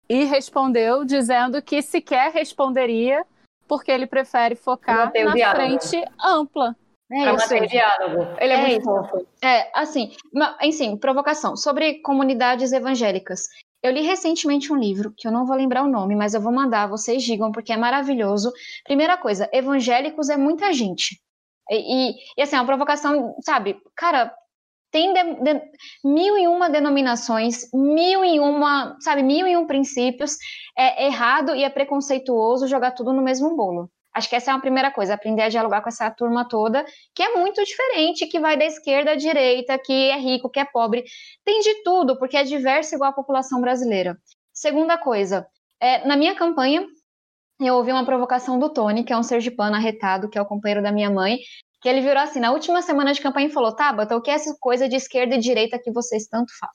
[0.09, 3.25] e respondeu dizendo que sequer responderia
[3.67, 5.79] porque ele prefere focar na diálogo.
[5.79, 6.75] frente ampla.
[7.11, 8.35] É pra manter o diálogo.
[8.39, 9.27] Ele é, é muito fofo.
[9.41, 10.15] É, assim,
[10.61, 11.55] enfim, provocação.
[11.55, 13.47] Sobre comunidades evangélicas.
[13.81, 16.53] Eu li recentemente um livro, que eu não vou lembrar o nome, mas eu vou
[16.53, 18.51] mandar, vocês digam, porque é maravilhoso.
[18.85, 21.21] Primeira coisa, evangélicos é muita gente.
[21.69, 24.33] E, e, e assim, é uma provocação, sabe, cara,
[24.93, 25.61] tem de, de,
[26.03, 30.37] mil e uma denominações, mil e uma, sabe, mil e um princípios.
[30.77, 33.89] É errado e é preconceituoso jogar tudo no mesmo bolo.
[34.13, 37.23] Acho que essa é a primeira coisa, aprender a dialogar com essa turma toda, que
[37.23, 41.03] é muito diferente, que vai da esquerda à direita, que é rico, que é pobre.
[41.43, 44.15] Tem de tudo, porque é diverso igual a população brasileira.
[44.53, 45.47] Segunda coisa,
[45.81, 46.85] é, na minha campanha,
[47.59, 50.83] eu ouvi uma provocação do Tony, que é um sergipano arretado, que é o companheiro
[50.83, 51.39] da minha mãe,
[51.83, 54.35] que ele virou assim, na última semana de campanha e falou, Tabata, o que é
[54.35, 56.73] essa coisa de esquerda e direita que vocês tanto falam?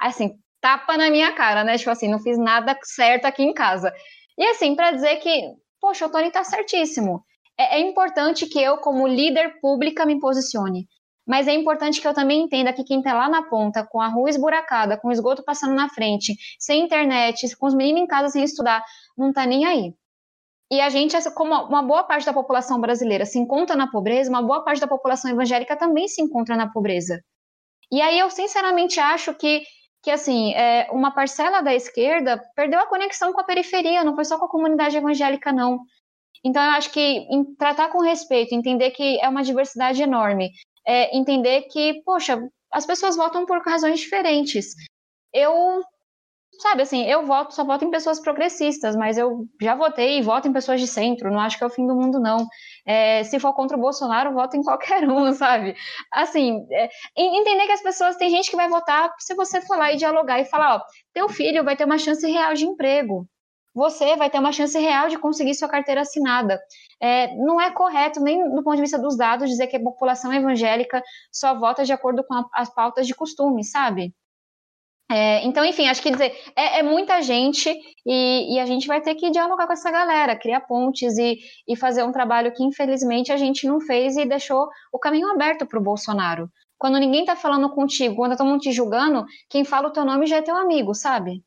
[0.00, 1.76] Assim, tapa na minha cara, né?
[1.76, 3.92] Tipo assim, não fiz nada certo aqui em casa.
[4.38, 7.22] E assim, para dizer que, poxa, o Tony tá certíssimo.
[7.58, 10.88] É, é importante que eu, como líder pública, me posicione.
[11.26, 14.08] Mas é importante que eu também entenda que quem está lá na ponta, com a
[14.08, 18.30] rua esburacada, com o esgoto passando na frente, sem internet, com os meninos em casa
[18.30, 18.82] sem estudar,
[19.18, 19.92] não está nem aí.
[20.70, 24.42] E a gente, como uma boa parte da população brasileira se encontra na pobreza, uma
[24.42, 27.20] boa parte da população evangélica também se encontra na pobreza.
[27.90, 29.62] E aí eu sinceramente acho que,
[30.02, 34.24] que assim, é, uma parcela da esquerda perdeu a conexão com a periferia, não foi
[34.24, 35.78] só com a comunidade evangélica, não.
[36.44, 37.26] Então eu acho que
[37.58, 40.50] tratar com respeito, entender que é uma diversidade enorme,
[40.84, 42.40] é, entender que, poxa,
[42.72, 44.74] as pessoas votam por razões diferentes.
[45.32, 45.80] Eu
[46.58, 50.48] sabe, assim, eu voto, só voto em pessoas progressistas, mas eu já votei e voto
[50.48, 52.46] em pessoas de centro, não acho que é o fim do mundo, não.
[52.86, 55.74] É, se for contra o Bolsonaro, voto em qualquer um, sabe?
[56.12, 59.92] Assim, é, entender que as pessoas, tem gente que vai votar se você for lá
[59.92, 60.80] e dialogar e falar, ó,
[61.12, 63.26] teu filho vai ter uma chance real de emprego.
[63.74, 66.58] Você vai ter uma chance real de conseguir sua carteira assinada.
[66.98, 70.32] É, não é correto, nem do ponto de vista dos dados, dizer que a população
[70.32, 74.14] evangélica só vota de acordo com a, as pautas de costume, sabe?
[75.10, 77.72] É, então, enfim, acho que dizer, é, é muita gente
[78.04, 81.38] e, e, a gente vai ter que dialogar com essa galera, criar pontes e,
[81.68, 85.64] e fazer um trabalho que, infelizmente, a gente não fez e deixou o caminho aberto
[85.64, 86.50] para o Bolsonaro.
[86.76, 90.26] Quando ninguém está falando contigo, quando todo mundo te julgando, quem fala o teu nome
[90.26, 91.42] já é teu amigo, sabe?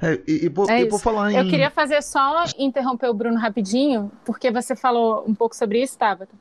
[0.00, 1.36] É, e, e, por, é e por falar em...
[1.36, 5.98] Eu queria fazer só interromper o Bruno rapidinho, porque você falou um pouco sobre isso,
[5.98, 6.34] Tabata.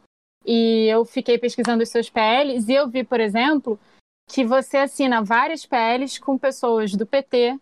[0.45, 3.80] E eu fiquei pesquisando os seus PLs e eu vi, por exemplo,
[4.32, 7.60] que você assina várias PLs com pessoas do PT,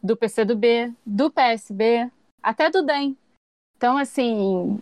[0.00, 3.16] do PCdoB, do PSB, até do DEM.
[3.76, 4.80] Então, assim,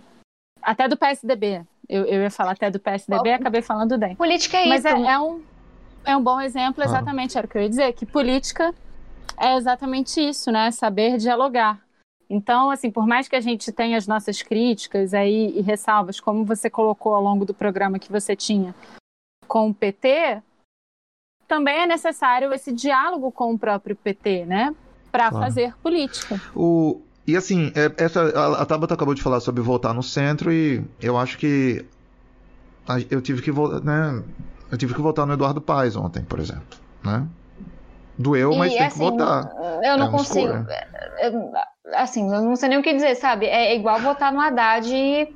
[0.61, 1.65] até do PSDB.
[1.89, 4.15] Eu, eu ia falar até do PSDB e acabei falando do DEM.
[4.17, 4.95] Política é Mas isso.
[4.95, 5.43] Mas é, é, um,
[6.05, 7.41] é um bom exemplo, exatamente, ah.
[7.41, 8.75] era o que eu ia dizer, que política
[9.39, 10.71] é exatamente isso, né?
[10.71, 11.81] Saber dialogar.
[12.29, 16.45] Então, assim, por mais que a gente tenha as nossas críticas aí e ressalvas, como
[16.45, 18.75] você colocou ao longo do programa que você tinha
[19.49, 20.41] com o PT,
[21.51, 24.73] também é necessário esse diálogo com o próprio PT, né?
[25.11, 25.45] Para claro.
[25.45, 26.41] fazer política.
[26.55, 30.53] O, e assim, é, essa, a, a Tabata acabou de falar sobre voltar no centro
[30.53, 31.85] e eu acho que
[33.11, 34.23] eu tive que né,
[34.71, 37.27] eu tive que votar no Eduardo Paes ontem, por exemplo, né?
[38.17, 39.51] Doeu, mas e, tem assim, que votar.
[39.83, 40.53] Eu não é consigo.
[41.95, 43.47] assim, eu não sei nem o que dizer, sabe?
[43.47, 44.89] É igual votar no Haddad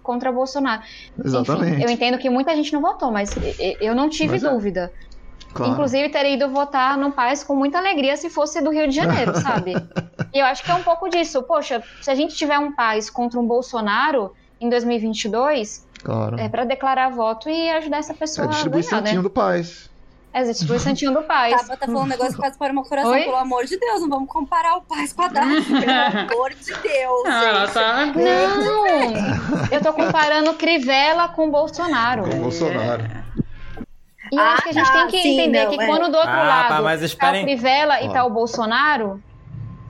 [0.03, 0.83] contra Bolsonaro.
[1.25, 1.73] Exatamente.
[1.73, 3.35] Enfim, eu entendo que muita gente não votou, mas
[3.81, 4.51] eu não tive mas é.
[4.51, 4.93] dúvida.
[5.11, 5.14] É.
[5.55, 5.73] Claro.
[5.73, 9.35] Inclusive, teria ido votar no Paz com muita alegria se fosse do Rio de Janeiro,
[9.41, 9.75] sabe?
[10.33, 11.43] e eu acho que é um pouco disso.
[11.45, 16.41] Poxa, se a gente tiver um Paz contra um Bolsonaro em 2022, claro.
[16.41, 19.23] é para declarar voto e ajudar essa pessoa é, distribui a ganhar, santinho né?
[19.23, 19.91] do Paz.
[20.33, 21.69] É, distribui santinho do Paz.
[21.69, 23.23] Tá, tá falando um negócio que quase para o meu coração, Oi?
[23.23, 26.75] pelo amor de Deus, não vamos comparar o Paz com a Haddad, pelo amor de
[26.83, 27.27] Deus.
[27.27, 28.07] Ah, tá...
[28.07, 28.87] Não,
[29.71, 32.25] eu tô comparando Crivella com Bolsonaro.
[32.25, 33.24] Com Bolsonaro.
[34.33, 35.87] E eu ah, acho que a gente tá, tem que sim, entender não, que é.
[35.87, 37.41] quando do outro ah, lado tá, esperem...
[37.41, 39.23] tá o Crivella e tá o Bolsonaro,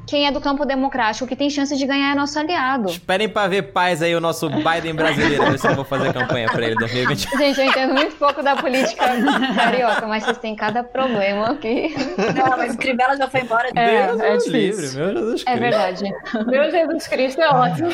[0.06, 2.88] quem é do campo democrático, que tem chance de ganhar é nosso aliado.
[2.90, 5.50] Esperem pra ver paz aí, o nosso Biden brasileiro.
[5.50, 7.28] ver se eu vou fazer campanha pra ele em 2020.
[7.38, 9.04] Gente, eu entendo muito pouco da política
[9.54, 11.94] carioca, mas vocês têm cada problema aqui.
[12.36, 13.70] Não, mas Crivella já foi embora.
[13.74, 15.48] É, Deus é livre, meu Jesus Cristo.
[15.48, 16.04] É verdade.
[16.46, 17.88] Meu Jesus Cristo é ótimo.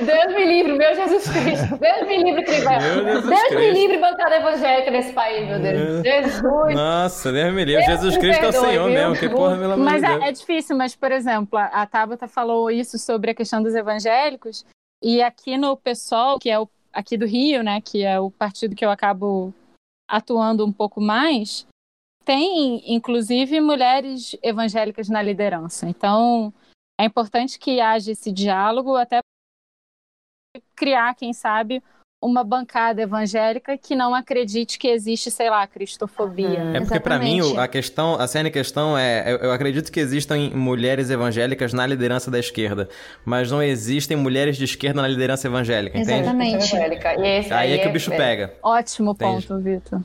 [0.00, 1.78] Deus me livre, meu Jesus Cristo.
[1.78, 2.80] Deus me livre, Crivella.
[2.80, 3.54] Deus Cristo.
[3.54, 6.02] me livre bancada evangélica nesse país, meu Deus.
[6.02, 6.74] Jesus.
[6.74, 7.86] Nossa, Deus me livre.
[7.86, 8.94] Deus Jesus Cristo perdoe, é o Senhor viu?
[8.94, 9.14] mesmo.
[9.16, 12.70] Que porra, pelo amor Mas é, é difícil, mas, por exemplo, exemplo, a Tabata falou
[12.70, 14.64] isso sobre a questão dos evangélicos,
[15.02, 18.74] e aqui no PSOL, que é o, aqui do Rio, né, que é o partido
[18.74, 19.52] que eu acabo
[20.08, 21.66] atuando um pouco mais,
[22.24, 25.86] tem inclusive mulheres evangélicas na liderança.
[25.86, 26.52] Então,
[26.98, 29.20] é importante que haja esse diálogo até
[30.74, 31.82] criar, quem sabe,
[32.24, 36.72] uma bancada evangélica que não acredite que existe, sei lá, cristofobia.
[36.74, 41.10] É porque para mim a questão, a cena questão é, eu acredito que existam mulheres
[41.10, 42.88] evangélicas na liderança da esquerda,
[43.26, 46.22] mas não existem mulheres de esquerda na liderança evangélica, entende?
[46.22, 46.76] Exatamente.
[46.76, 48.16] aí, aí é que o bicho é...
[48.16, 48.54] pega.
[48.62, 49.46] Ótimo entende?
[49.46, 50.00] ponto, Vitor.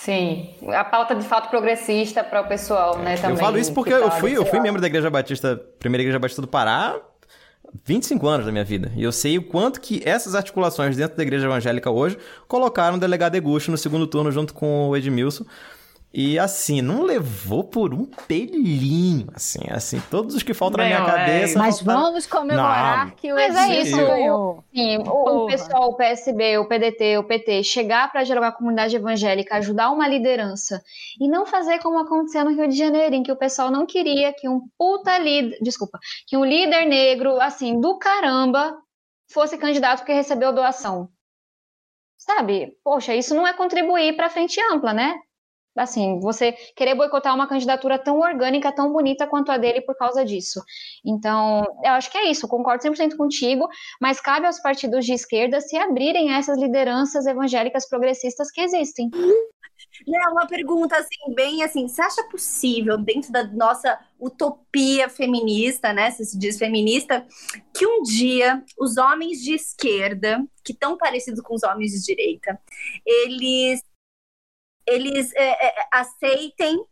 [0.00, 3.30] Sim, a pauta de fato progressista para o pessoal, né, também.
[3.30, 6.42] Eu falo isso porque eu fui, eu fui membro da Igreja Batista, primeira Igreja Batista
[6.42, 7.00] do Pará,
[7.84, 8.92] 25 anos da minha vida.
[8.96, 13.00] E eu sei o quanto que essas articulações dentro da igreja evangélica hoje colocaram o
[13.00, 15.44] delegado Egusto no segundo turno junto com o Edmilson.
[16.16, 21.02] E assim, não levou por um pelinho, assim, assim, todos os que faltam na minha
[21.02, 21.04] é.
[21.04, 21.58] cabeça.
[21.58, 22.02] Mas faltaram...
[22.02, 23.16] vamos comemorar não.
[23.16, 24.62] que o Mas é isso, ganhou.
[24.72, 28.58] Sim, o, o, pessoal, o PSB, o PDT, o PT, chegar para dialogar com a
[28.58, 30.80] comunidade evangélica, ajudar uma liderança
[31.20, 34.32] e não fazer como aconteceu no Rio de Janeiro, em que o pessoal não queria
[34.32, 38.78] que um puta líder, desculpa, que um líder negro, assim, do caramba,
[39.32, 41.08] fosse candidato porque recebeu doação.
[42.16, 42.78] Sabe?
[42.84, 45.18] Poxa, isso não é contribuir para a frente ampla, né?
[45.76, 50.24] Assim, você querer boicotar uma candidatura tão orgânica, tão bonita quanto a dele por causa
[50.24, 50.62] disso.
[51.04, 53.68] Então, eu acho que é isso, concordo 100% contigo,
[54.00, 59.10] mas cabe aos partidos de esquerda se abrirem a essas lideranças evangélicas progressistas que existem.
[60.06, 66.10] Não, uma pergunta assim, bem assim, você acha possível, dentro da nossa utopia feminista, né?
[66.10, 67.26] Se se diz feminista,
[67.72, 72.58] que um dia os homens de esquerda, que estão parecidos com os homens de direita,
[73.04, 73.82] eles
[74.86, 76.84] eles é, é, aceitem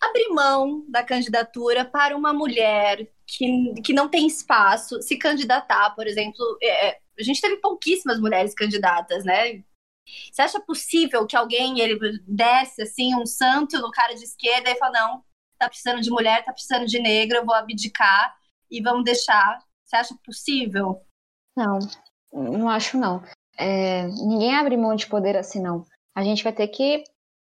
[0.00, 6.06] abrir mão da candidatura para uma mulher que, que não tem espaço se candidatar, por
[6.06, 6.38] exemplo.
[6.62, 9.64] É, é a gente teve pouquíssimas mulheres candidatas, né?
[10.32, 14.76] Você acha possível que alguém ele desce assim um santo no cara de esquerda e
[14.76, 15.24] fala não,
[15.58, 18.34] tá precisando de mulher, tá precisando de negro, eu vou abdicar
[18.70, 19.58] e vamos deixar?
[19.84, 21.02] Você acha possível?
[21.56, 21.78] Não,
[22.32, 23.22] não acho não.
[23.58, 25.84] É, ninguém abre mão de poder assim não.
[26.18, 27.04] A gente vai ter que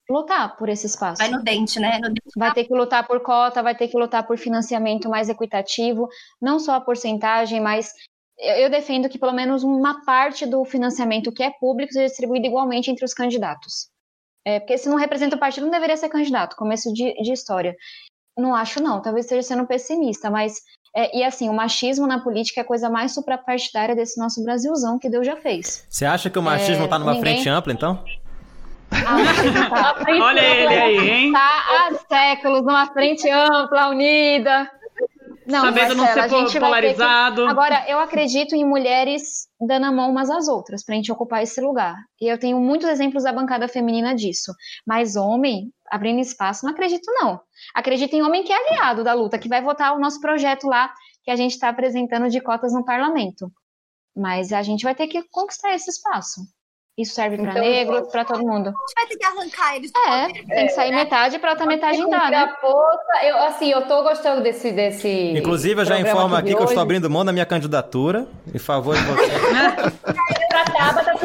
[0.09, 1.21] lutar por esse espaço.
[1.21, 1.97] Vai no dente, né?
[1.97, 2.21] No dente.
[2.35, 6.09] Vai ter que lutar por cota, vai ter que lutar por financiamento mais equitativo,
[6.41, 7.93] não só a porcentagem, mas
[8.37, 12.91] eu defendo que pelo menos uma parte do financiamento que é público seja distribuído igualmente
[12.91, 13.87] entre os candidatos.
[14.45, 17.73] É, porque se não representa o partido, não deveria ser candidato, começo de, de história.
[18.37, 20.55] Não acho, não, talvez esteja sendo pessimista, mas.
[20.93, 24.97] É, e assim, o machismo na política é a coisa mais suprapartidária desse nosso Brasilzão
[24.97, 25.85] que Deus já fez.
[25.87, 27.33] Você acha que o machismo está é, numa ninguém...
[27.35, 28.03] frente ampla, então?
[30.21, 31.31] Olha ele aí, hein?
[31.31, 34.69] Tá há séculos numa frente ampla, unida.
[35.49, 37.45] Não, Sabendo Marcela, não ser polarizado.
[37.45, 37.51] Que...
[37.51, 41.41] Agora, eu acredito em mulheres dando a mão umas às outras para a gente ocupar
[41.41, 41.95] esse lugar.
[42.21, 44.53] E eu tenho muitos exemplos da bancada feminina disso.
[44.85, 47.41] Mas homem, abrindo espaço, não acredito, não.
[47.73, 50.93] Acredito em homem que é aliado da luta, que vai votar o nosso projeto lá
[51.23, 53.51] que a gente está apresentando de cotas no parlamento.
[54.15, 56.41] Mas a gente vai ter que conquistar esse espaço.
[56.97, 58.67] Isso serve para então, negro, para todo mundo.
[58.67, 60.45] A gente vai ter que arrancar eles É, poder.
[60.47, 62.53] tem que sair é, metade para outra metade entrar, né?
[62.59, 64.71] Força, eu, assim, eu tô gostando desse...
[64.71, 65.07] desse
[65.37, 68.27] Inclusive, eu já informo aqui, que eu estou abrindo mão da minha candidatura.
[68.53, 69.29] Em favor de você.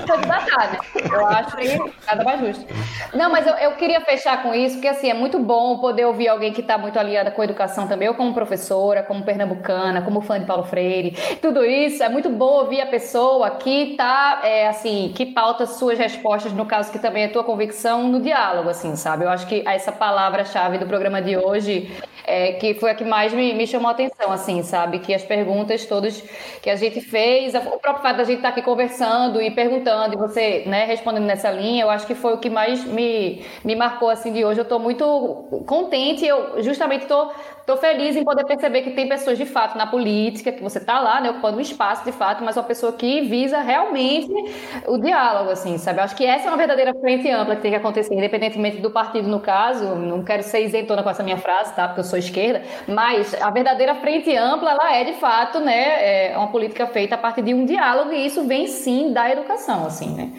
[0.07, 0.79] né?
[1.13, 2.67] Eu acho que nada mais justo.
[3.15, 6.29] Não, mas eu, eu queria fechar com isso, porque assim, é muito bom poder ouvir
[6.29, 10.21] alguém que está muito aliada com a educação também, eu como professora, como pernambucana, como
[10.21, 14.69] fã de Paulo Freire, tudo isso, é muito bom ouvir a pessoa que tá, é,
[14.69, 18.97] assim, que pauta suas respostas, no caso que também é tua convicção, no diálogo, assim,
[18.97, 19.25] sabe?
[19.25, 21.91] Eu acho que essa palavra-chave do programa de hoje
[22.27, 24.99] é, que foi a que mais me, me chamou a atenção, assim, sabe?
[24.99, 26.23] Que as perguntas todas
[26.63, 29.94] que a gente fez, o próprio fato da gente estar tá aqui conversando e perguntando,
[30.12, 33.75] e você, né, respondendo nessa linha, eu acho que foi o que mais me, me
[33.75, 34.61] marcou, assim, de hoje.
[34.61, 35.05] Eu estou muito
[35.66, 37.33] contente, eu justamente estou
[37.65, 41.01] Estou feliz em poder perceber que tem pessoas de fato na política, que você está
[41.01, 44.31] lá, né, ocupando um espaço de fato, mas uma pessoa que visa realmente
[44.86, 46.01] o diálogo, assim, sabe?
[46.01, 49.28] Acho que essa é uma verdadeira frente ampla que tem que acontecer, independentemente do partido,
[49.28, 49.95] no caso.
[49.95, 51.89] Não quero ser isentona com essa minha frase, tá?
[51.89, 56.36] Porque eu sou esquerda, mas a verdadeira frente ampla, ela é de fato, né, é
[56.36, 60.15] uma política feita a partir de um diálogo e isso vem sim da educação, assim,
[60.15, 60.32] né?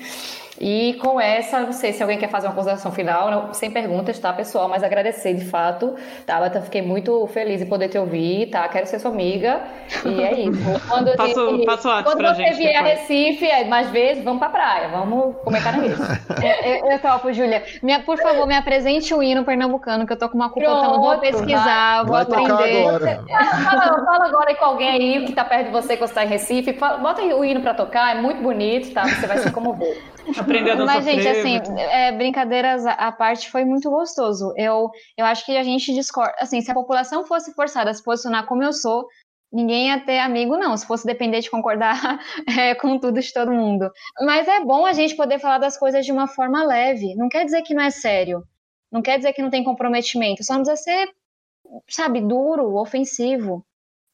[0.60, 4.18] E com essa, não sei se alguém quer fazer uma consideração final, não, sem perguntas,
[4.20, 4.70] tá, pessoal?
[4.70, 5.96] Mas agradecer de fato,
[6.26, 6.62] tá, Bata?
[6.62, 8.68] Fiquei muito feliz em poder te ouvir, tá?
[8.70, 9.62] Quero ser sua amiga.
[10.06, 10.62] E é isso.
[10.88, 12.92] Quando, passo, gente, passo quando pra você gente vier depois.
[12.92, 16.02] a Recife, é, mais vezes, vamos pra praia, vamos comer caranguejo.
[16.64, 17.64] eu, eu topo, Júlia.
[18.06, 21.02] Por favor, me apresente o hino pernambucano, que eu tô com uma culpa tão.
[21.02, 22.88] Vou pesquisar, vai, vou vai aprender.
[22.88, 23.24] Agora.
[23.64, 26.28] Fala, fala, agora com alguém aí que tá perto de você, que você tá em
[26.28, 26.74] Recife.
[26.74, 29.04] Fala, bota o hino pra tocar, é muito bonito, tá?
[29.04, 30.15] Você vai se comover.
[30.38, 34.54] Aprender a Mas, gente, assim, é, brincadeiras à parte foi muito gostoso.
[34.58, 36.34] Eu, eu acho que a gente discorda.
[36.40, 39.06] Assim, se a população fosse forçada a se posicionar como eu sou,
[39.52, 40.76] ninguém ia ter amigo, não.
[40.76, 42.20] Se fosse depender de concordar
[42.58, 43.90] é, com tudo de todo mundo.
[44.22, 47.16] Mas é bom a gente poder falar das coisas de uma forma leve.
[47.16, 48.44] Não quer dizer que não é sério.
[48.92, 50.44] Não quer dizer que não tem comprometimento.
[50.44, 51.10] Só não precisa ser,
[51.90, 53.66] sabe, duro, ofensivo.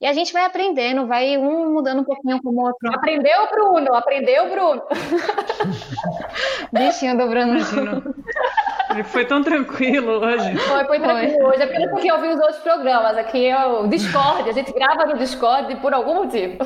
[0.02, 2.90] E a gente vai aprendendo, vai um mudando um pouquinho como o outro.
[2.92, 3.94] Aprendeu, Bruno?
[3.94, 4.82] Aprendeu, Bruno?
[6.74, 7.58] Bichinho do Bruno.
[7.60, 8.71] Ele
[9.06, 10.58] foi tão tranquilo hoje.
[10.58, 11.46] Foi, foi tranquilo foi.
[11.46, 11.62] hoje.
[11.64, 13.18] É pelo porque eu vi os outros programas.
[13.18, 14.50] Aqui é o Discord.
[14.50, 16.58] A gente grava no Discord por algum motivo.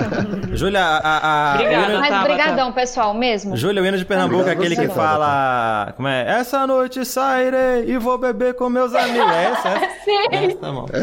[0.52, 1.52] Júlia, a.
[1.52, 2.72] a Obrigada, Mas tá, brigadão, tá.
[2.72, 3.56] pessoal, mesmo.
[3.56, 5.92] Júlia, o hino de Pernambuco é aquele que fala.
[5.96, 6.40] Como é?
[6.40, 9.30] Essa noite sairei e vou beber com meus amigos.
[9.32, 9.68] É essa?
[9.68, 9.88] É?
[10.04, 10.18] Sim.
[10.30, 10.86] É, tá bom.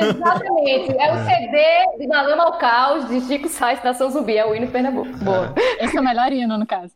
[0.00, 0.96] Exatamente.
[0.98, 4.36] É o CD de Malama ao Caos de Chico Sainz, Nação Zumbi.
[4.36, 5.08] É o hino de Pernambuco.
[5.18, 5.52] Boa.
[5.80, 6.92] Esse é o melhor hino, no caso.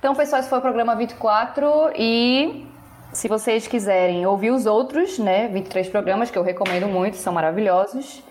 [0.00, 2.66] Então, pessoal, esse foi o programa 24 e
[3.12, 8.22] se vocês quiserem ouvir os outros, né, 23 programas que eu recomendo muito, são maravilhosos.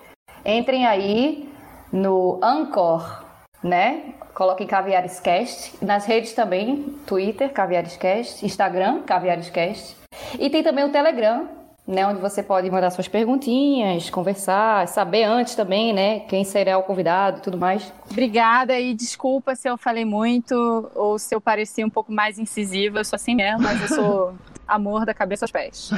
[0.43, 1.47] entrem aí
[1.93, 3.23] no Anchor,
[3.63, 4.15] né?
[4.33, 5.77] Coloquem Caviarescast.
[5.85, 9.95] Nas redes também, Twitter, Caviarescast, Instagram, Caviarescast.
[10.39, 11.47] E tem também o Telegram,
[11.89, 16.83] né, onde você pode mandar suas perguntinhas, conversar, saber antes também, né, quem será o
[16.83, 17.91] convidado e tudo mais.
[18.11, 20.53] Obrigada e desculpa se eu falei muito
[20.93, 24.33] ou se eu pareci um pouco mais incisiva, eu sou assim mesmo, mas eu sou
[24.67, 25.89] amor da cabeça aos pés.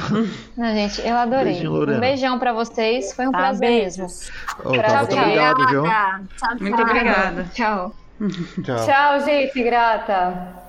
[0.56, 1.52] Não, gente, eu adorei.
[1.52, 1.98] Beijinho, Lorena.
[1.98, 4.06] um beijão pra vocês, foi um Tá, prazer mesmo.
[4.64, 5.22] Ô, tá, muito Tchau.
[5.22, 5.82] obrigado, viu?
[5.82, 7.50] Tchau, Muito obrigada.
[7.52, 7.94] Tchau.
[8.64, 8.86] Tchau.
[8.86, 10.61] Tchau, gente, grata.